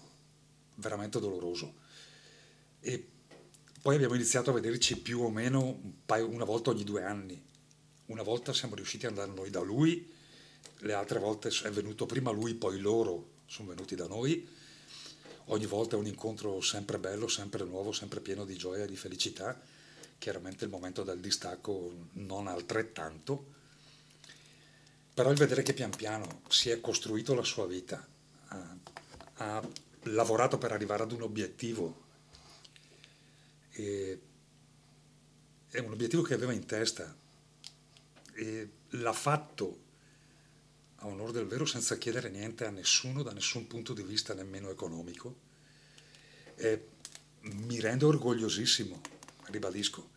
veramente 0.78 1.20
doloroso 1.20 1.76
e 2.80 3.05
poi 3.80 3.93
abbiamo 3.93 4.16
iniziato 4.16 4.49
a 4.49 4.53
vederci 4.53 4.97
più 4.97 5.22
o 5.22 5.30
meno 5.30 5.64
un 5.64 5.93
paio, 6.03 6.28
una 6.28 6.45
volta 6.45 6.72
ogni 6.72 6.84
due 6.84 7.03
anni. 7.03 7.39
Una 8.08 8.24
volta 8.24 8.53
siamo 8.53 8.74
riusciti 8.74 9.05
ad 9.05 9.12
andare 9.12 9.38
noi 9.38 9.51
da 9.51 9.62
lui, 9.62 10.12
le 10.80 10.93
altre 10.93 11.20
volte 11.20 11.49
è 11.62 11.70
venuto 11.70 12.08
prima 12.08 12.32
lui, 12.32 12.55
poi 12.55 12.80
loro 12.80 13.36
sono 13.48 13.70
venuti 13.70 13.95
da 13.95 14.08
noi. 14.08 14.48
Ogni 15.45 15.66
volta 15.66 15.95
è 15.95 16.00
un 16.00 16.06
incontro 16.06 16.62
sempre 16.62 17.00
bello, 17.00 17.28
sempre 17.28 17.64
nuovo, 17.64 17.91
sempre 17.91 18.20
pieno 18.20 18.45
di 18.45 18.58
gioia 18.58 18.84
e 18.84 18.88
di 18.88 18.98
felicità. 18.98 19.60
Chiaramente 20.20 20.66
il 20.66 20.70
momento 20.70 21.04
del 21.04 21.20
distacco 21.20 22.08
non 22.14 22.48
altrettanto, 22.48 23.54
però 25.14 25.32
il 25.32 25.38
vedere 25.38 25.64
che 25.64 25.74
pian 25.74 25.95
piano 25.95 26.41
si 26.50 26.70
è 26.70 26.82
costruito 26.82 27.34
la 27.34 27.43
sua 27.43 27.66
vita, 27.66 28.06
ha, 28.48 28.78
ha 29.36 29.70
lavorato 30.04 30.58
per 30.58 30.72
arrivare 30.72 31.04
ad 31.04 31.12
un 31.12 31.22
obiettivo, 31.22 32.06
e, 33.72 34.22
è 35.70 35.80
un 35.80 35.91
obiettivo 35.91 36.24
che 36.24 36.34
aveva 36.34 36.52
in 36.52 36.66
testa 36.66 37.16
e 38.34 38.70
l'ha 38.89 39.14
fatto 39.14 39.86
a 41.00 41.08
onore 41.08 41.32
del 41.32 41.45
vero 41.45 41.66
senza 41.66 41.98
chiedere 41.98 42.30
niente 42.30 42.66
a 42.66 42.70
nessuno 42.70 43.22
da 43.22 43.32
nessun 43.32 43.68
punto 43.68 43.93
di 43.93 44.04
vista 44.04 44.34
nemmeno 44.34 44.70
economico. 44.70 45.45
E 46.56 46.88
mi 47.41 47.80
rende 47.80 48.06
orgogliosissimo, 48.06 49.02
ribadisco. 49.45 50.10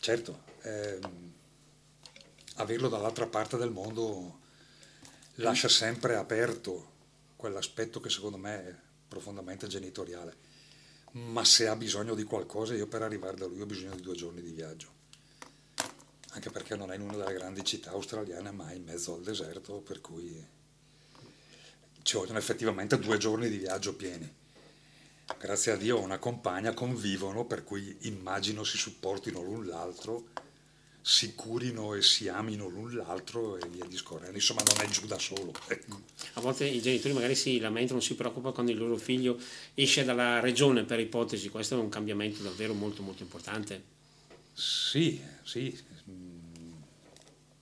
Certo, 0.00 0.44
ehm, 0.62 1.32
averlo 2.56 2.88
dall'altra 2.88 3.26
parte 3.26 3.56
del 3.56 3.70
mondo 3.70 4.40
lascia 5.36 5.68
sempre 5.68 6.16
aperto 6.16 6.96
quell'aspetto 7.36 8.00
che 8.00 8.10
secondo 8.10 8.36
me 8.36 8.66
è 8.66 8.74
profondamente 9.06 9.66
genitoriale. 9.68 10.46
Ma 11.12 11.44
se 11.44 11.68
ha 11.68 11.76
bisogno 11.76 12.14
di 12.14 12.24
qualcosa, 12.24 12.74
io 12.74 12.86
per 12.86 13.02
arrivare 13.02 13.36
da 13.36 13.46
lui 13.46 13.60
ho 13.60 13.66
bisogno 13.66 13.94
di 13.94 14.02
due 14.02 14.14
giorni 14.14 14.42
di 14.42 14.50
viaggio 14.50 14.97
anche 16.38 16.50
perché 16.50 16.76
non 16.76 16.92
è 16.92 16.94
in 16.94 17.02
una 17.02 17.16
delle 17.16 17.34
grandi 17.34 17.64
città 17.64 17.90
australiane, 17.90 18.52
ma 18.52 18.72
in 18.72 18.84
mezzo 18.84 19.14
al 19.14 19.22
deserto, 19.22 19.80
per 19.80 20.00
cui 20.00 20.46
ci 22.02 22.16
vogliono 22.16 22.38
effettivamente 22.38 22.98
due 22.98 23.18
giorni 23.18 23.48
di 23.48 23.58
viaggio 23.58 23.94
pieni. 23.94 24.32
Grazie 25.38 25.72
a 25.72 25.76
Dio 25.76 25.98
ho 25.98 26.00
una 26.00 26.18
compagna, 26.18 26.72
convivono, 26.72 27.44
per 27.44 27.64
cui 27.64 27.94
immagino 28.02 28.62
si 28.62 28.78
supportino 28.78 29.42
l'un 29.42 29.66
l'altro, 29.66 30.28
si 31.02 31.34
curino 31.34 31.94
e 31.94 32.02
si 32.02 32.28
amino 32.28 32.68
l'un 32.68 32.94
l'altro 32.94 33.56
e 33.56 33.66
via 33.68 33.84
discorrendo. 33.84 34.36
Insomma, 34.36 34.62
non 34.62 34.80
è 34.80 34.88
giù 34.88 35.06
da 35.06 35.18
solo. 35.18 35.52
Ecco. 35.66 36.02
A 36.34 36.40
volte 36.40 36.66
i 36.66 36.80
genitori 36.80 37.14
magari 37.14 37.34
si 37.34 37.58
lamentano, 37.58 37.98
si 37.98 38.14
preoccupano 38.14 38.54
quando 38.54 38.70
il 38.70 38.78
loro 38.78 38.96
figlio 38.96 39.38
esce 39.74 40.04
dalla 40.04 40.38
regione, 40.38 40.84
per 40.84 41.00
ipotesi. 41.00 41.48
Questo 41.48 41.74
è 41.74 41.78
un 41.78 41.88
cambiamento 41.88 42.42
davvero 42.42 42.74
molto 42.74 43.02
molto 43.02 43.24
importante. 43.24 43.96
Sì, 44.58 45.24
sì, 45.44 45.80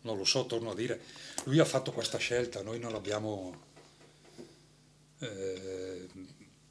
non 0.00 0.16
lo 0.16 0.24
so, 0.24 0.46
torno 0.46 0.70
a 0.70 0.74
dire, 0.74 0.98
lui 1.44 1.58
ha 1.58 1.64
fatto 1.66 1.92
questa 1.92 2.16
scelta, 2.16 2.62
noi 2.62 2.78
non 2.78 2.90
l'abbiamo... 2.90 3.64
Eh, 5.18 6.08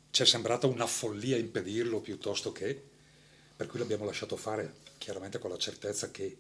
ci 0.09 0.23
è 0.23 0.25
sembrata 0.25 0.65
una 0.65 0.87
follia 0.87 1.37
impedirlo 1.37 2.01
piuttosto 2.01 2.51
che, 2.51 2.89
per 3.55 3.67
cui 3.67 3.77
l'abbiamo 3.77 4.03
lasciato 4.05 4.35
fare, 4.35 4.77
chiaramente 4.97 5.37
con 5.37 5.51
la 5.51 5.59
certezza 5.59 6.09
che 6.09 6.35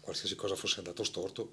qualsiasi 0.00 0.34
cosa 0.34 0.54
fosse 0.54 0.78
andato 0.78 1.04
storto, 1.04 1.52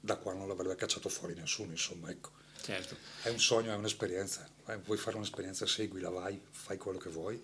da 0.00 0.16
qua 0.16 0.32
non 0.32 0.48
l'avrebbe 0.48 0.74
cacciato 0.74 1.08
fuori 1.08 1.34
nessuno, 1.34 1.70
insomma, 1.70 2.10
ecco. 2.10 2.32
Certo. 2.60 2.96
È 3.22 3.28
un 3.28 3.38
sogno, 3.38 3.70
è 3.70 3.76
un'esperienza, 3.76 4.48
eh, 4.66 4.78
vuoi 4.78 4.98
fare 4.98 5.14
un'esperienza, 5.14 5.64
seguila, 5.64 6.08
vai, 6.08 6.42
fai 6.50 6.76
quello 6.76 6.98
che 6.98 7.08
vuoi 7.08 7.40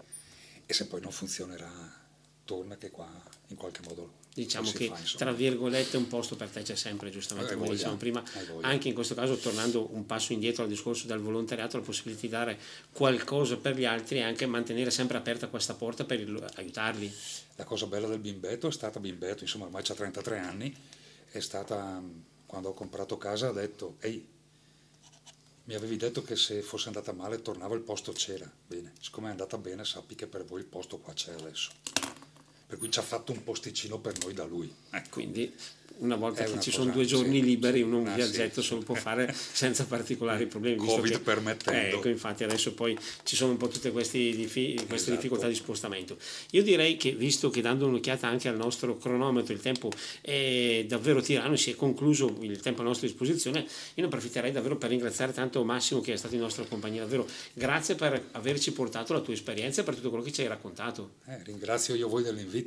e 0.66 0.72
se 0.72 0.86
poi 0.89 1.01
non 1.01 1.12
funzionerà, 1.12 1.98
torna 2.49 2.79
che 2.79 2.91
qua 2.91 3.07
in 3.49 3.57
qualche 3.57 3.83
modo 3.85 4.13
diciamo 4.33 4.71
che 4.71 4.87
fa, 4.89 4.97
tra 5.19 5.33
virgolette 5.33 5.99
un 5.99 6.09
posto 6.09 6.35
per 6.35 6.49
te 6.49 6.63
c'è 6.63 6.77
sempre 6.77 7.11
giustamente 7.11 7.55
come 7.55 7.69
dicevamo 7.69 7.99
prima 7.99 8.25
anche 8.63 8.89
in 8.89 8.95
questo 8.95 9.15
caso 9.15 9.37
tornando 9.37 9.93
un 9.93 10.07
passo 10.07 10.33
indietro 10.33 10.63
al 10.63 10.71
discorso 10.71 11.07
del 11.07 11.19
volontariato 11.19 11.77
la 11.77 11.83
possibilità 11.83 12.23
di 12.23 12.29
dare 12.29 12.59
qualcosa 12.91 13.59
per 13.59 13.77
gli 13.77 13.85
altri 13.85 14.17
e 14.17 14.23
anche 14.23 14.47
mantenere 14.47 14.91
sempre 14.91 15.19
aperta 15.19 15.49
questa 15.49 15.75
porta 15.75 16.07
per 16.07 16.19
aiutarli. 16.55 17.13
La 17.57 17.65
cosa 17.65 17.87
bella 17.87 18.09
del 18.09 18.19
bimbetto 18.19 18.69
è 18.69 18.73
stata 18.73 18.99
bimbetto 18.99 19.43
insomma 19.43 19.67
ormai 19.67 19.83
ha 19.87 19.95
33 19.95 20.39
anni 20.39 20.75
è 21.31 21.41
stata 21.41 22.03
quando 22.47 22.71
ho 22.71 22.75
comprato 22.75 23.19
casa 23.19 23.49
ha 23.49 23.53
detto 23.53 23.97
ehi 24.01 24.27
mi 25.65 25.75
avevi 25.75 25.99
detto 25.99 26.23
che 26.23 26.35
se 26.35 26.63
fosse 26.63 26.89
andata 26.89 27.13
male 27.13 27.43
tornavo 27.43 27.75
il 27.75 27.83
posto 27.83 28.13
c'era 28.13 28.51
bene 28.67 28.95
siccome 29.01 29.29
è 29.29 29.33
andata 29.33 29.59
bene 29.59 29.85
sappi 29.85 30.15
che 30.15 30.27
per 30.27 30.47
voi 30.47 30.61
il 30.61 30.67
posto 30.67 30.97
qua 30.97 31.13
c'è 31.13 31.35
adesso 31.35 31.73
per 32.69 32.77
cui 32.77 32.91
ci 32.91 32.99
ha 32.99 33.03
fatto 33.03 33.33
un 33.33 33.43
posticino 33.43 33.99
per 33.99 34.19
noi 34.23 34.35
da 34.35 34.45
lui. 34.45 34.71
Ecco. 34.91 35.09
Quindi 35.09 35.51
una 35.99 36.16
volta 36.16 36.45
che 36.45 36.61
ci 36.61 36.71
sono 36.71 36.93
due 36.93 37.05
giorni 37.05 37.41
sì, 37.41 37.45
liberi 37.45 37.83
uno 37.83 37.99
un 37.99 38.09
ah, 38.09 38.14
viaggetto 38.14 38.61
sì, 38.61 38.69
se 38.69 38.75
lo 38.75 38.81
può 38.81 38.95
fare 38.95 39.33
senza 39.35 39.85
particolari 39.85 40.47
problemi. 40.47 40.77
Covid 40.77 41.12
che, 41.12 41.19
permettendo. 41.21 41.97
ecco, 41.97 42.09
infatti 42.09 42.45
adesso 42.45 42.75
poi 42.75 42.97
ci 43.25 43.37
sono 43.37 43.53
un 43.53 43.57
po' 43.57 43.69
tutte 43.69 43.91
queste, 43.91 44.19
queste 44.37 44.85
esatto. 44.95 45.11
difficoltà 45.12 45.49
di 45.49 45.55
spostamento. 45.55 46.16
Io 46.51 46.62
direi 46.62 46.97
che 46.97 47.12
visto 47.12 47.51
che 47.51 47.61
dando 47.61 47.87
un'occhiata 47.87 48.27
anche 48.27 48.49
al 48.49 48.57
nostro 48.57 48.97
cronometro 48.97 49.53
il 49.53 49.61
tempo 49.61 49.91
è 50.21 50.85
davvero 50.87 51.21
tirano, 51.21 51.57
si 51.57 51.71
è 51.71 51.75
concluso 51.75 52.37
il 52.41 52.61
tempo 52.61 52.83
a 52.83 52.85
nostra 52.85 53.07
disposizione, 53.07 53.61
io 53.61 53.66
ne 54.03 54.05
approfitterei 54.05 54.53
davvero 54.53 54.77
per 54.77 54.91
ringraziare 54.91 55.33
tanto 55.33 55.64
Massimo 55.64 56.01
che 56.01 56.12
è 56.12 56.16
stato 56.16 56.35
in 56.35 56.41
nostra 56.41 56.64
compagnia, 56.64 57.03
davvero 57.03 57.27
grazie 57.53 57.95
per 57.95 58.29
averci 58.33 58.73
portato 58.73 59.12
la 59.12 59.21
tua 59.21 59.33
esperienza 59.33 59.81
e 59.81 59.85
per 59.85 59.97
tutto 59.97 60.11
quello 60.11 60.25
che 60.25 60.33
ci 60.33 60.43
hai 60.43 60.49
raccontato. 60.49 61.14
Eh, 61.27 61.43
ringrazio 61.43 61.95
io 61.95 62.09
voi 62.09 62.23
dell'invito 62.23 62.58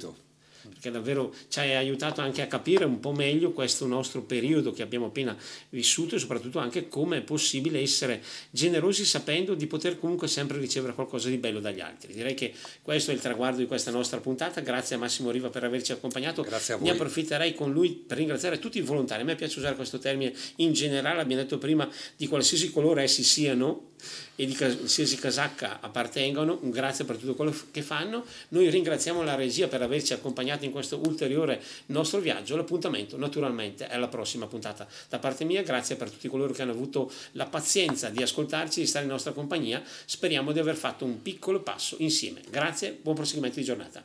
perché 0.69 0.91
davvero 0.91 1.33
ci 1.47 1.59
hai 1.59 1.75
aiutato 1.75 2.21
anche 2.21 2.41
a 2.41 2.47
capire 2.47 2.85
un 2.85 2.99
po' 2.99 3.11
meglio 3.11 3.51
questo 3.51 3.85
nostro 3.87 4.21
periodo 4.21 4.71
che 4.71 4.81
abbiamo 4.81 5.07
appena 5.07 5.35
vissuto 5.69 6.15
e 6.15 6.19
soprattutto 6.19 6.59
anche 6.59 6.87
come 6.87 7.17
è 7.17 7.21
possibile 7.21 7.79
essere 7.79 8.21
generosi 8.49 9.05
sapendo 9.05 9.53
di 9.53 9.67
poter 9.67 9.99
comunque 9.99 10.27
sempre 10.27 10.59
ricevere 10.59 10.93
qualcosa 10.93 11.29
di 11.29 11.37
bello 11.37 11.59
dagli 11.59 11.79
altri. 11.79 12.13
Direi 12.13 12.33
che 12.33 12.53
questo 12.81 13.11
è 13.11 13.13
il 13.13 13.19
traguardo 13.19 13.59
di 13.59 13.65
questa 13.65 13.91
nostra 13.91 14.19
puntata. 14.19 14.61
Grazie 14.61 14.95
a 14.95 14.99
Massimo 14.99 15.31
Riva 15.31 15.49
per 15.49 15.63
averci 15.63 15.91
accompagnato. 15.91 16.43
Grazie 16.43 16.75
a 16.75 16.77
voi. 16.77 16.87
Ne 16.87 16.93
approfitterei 16.93 17.53
con 17.53 17.71
lui 17.71 17.91
per 17.91 18.17
ringraziare 18.17 18.59
tutti 18.59 18.77
i 18.77 18.81
volontari. 18.81 19.21
A 19.21 19.25
me 19.25 19.35
piace 19.35 19.59
usare 19.59 19.75
questo 19.75 19.99
termine 19.99 20.33
in 20.57 20.73
generale, 20.73 21.21
abbiamo 21.21 21.41
detto 21.41 21.57
prima, 21.57 21.89
di 22.15 22.27
qualsiasi 22.27 22.71
colore 22.71 23.03
essi 23.03 23.23
siano 23.23 23.89
e 24.35 24.45
di 24.45 24.55
qualsiasi 24.55 25.17
casacca 25.17 25.79
appartengano, 25.81 26.59
un 26.61 26.69
grazie 26.69 27.05
per 27.05 27.17
tutto 27.17 27.35
quello 27.35 27.53
che 27.71 27.81
fanno. 27.81 28.25
Noi 28.49 28.69
ringraziamo 28.69 29.23
la 29.23 29.35
regia 29.35 29.67
per 29.67 29.81
averci 29.81 30.13
accompagnato 30.13 30.65
in 30.65 30.71
questo 30.71 30.97
ulteriore 30.97 31.61
nostro 31.87 32.19
viaggio. 32.19 32.55
L'appuntamento 32.55 33.17
naturalmente 33.17 33.87
è 33.87 33.97
la 33.97 34.07
prossima 34.07 34.47
puntata. 34.47 34.87
Da 35.09 35.19
parte 35.19 35.43
mia, 35.43 35.63
grazie 35.63 35.95
per 35.95 36.09
tutti 36.09 36.27
coloro 36.27 36.53
che 36.53 36.61
hanno 36.61 36.71
avuto 36.71 37.11
la 37.33 37.45
pazienza 37.45 38.09
di 38.09 38.21
ascoltarci, 38.21 38.81
di 38.81 38.87
stare 38.87 39.05
in 39.05 39.11
nostra 39.11 39.31
compagnia. 39.31 39.81
Speriamo 40.05 40.51
di 40.51 40.59
aver 40.59 40.75
fatto 40.75 41.05
un 41.05 41.21
piccolo 41.21 41.61
passo 41.61 41.95
insieme. 41.99 42.41
Grazie, 42.49 42.97
buon 43.01 43.15
proseguimento 43.15 43.59
di 43.59 43.65
giornata. 43.65 44.03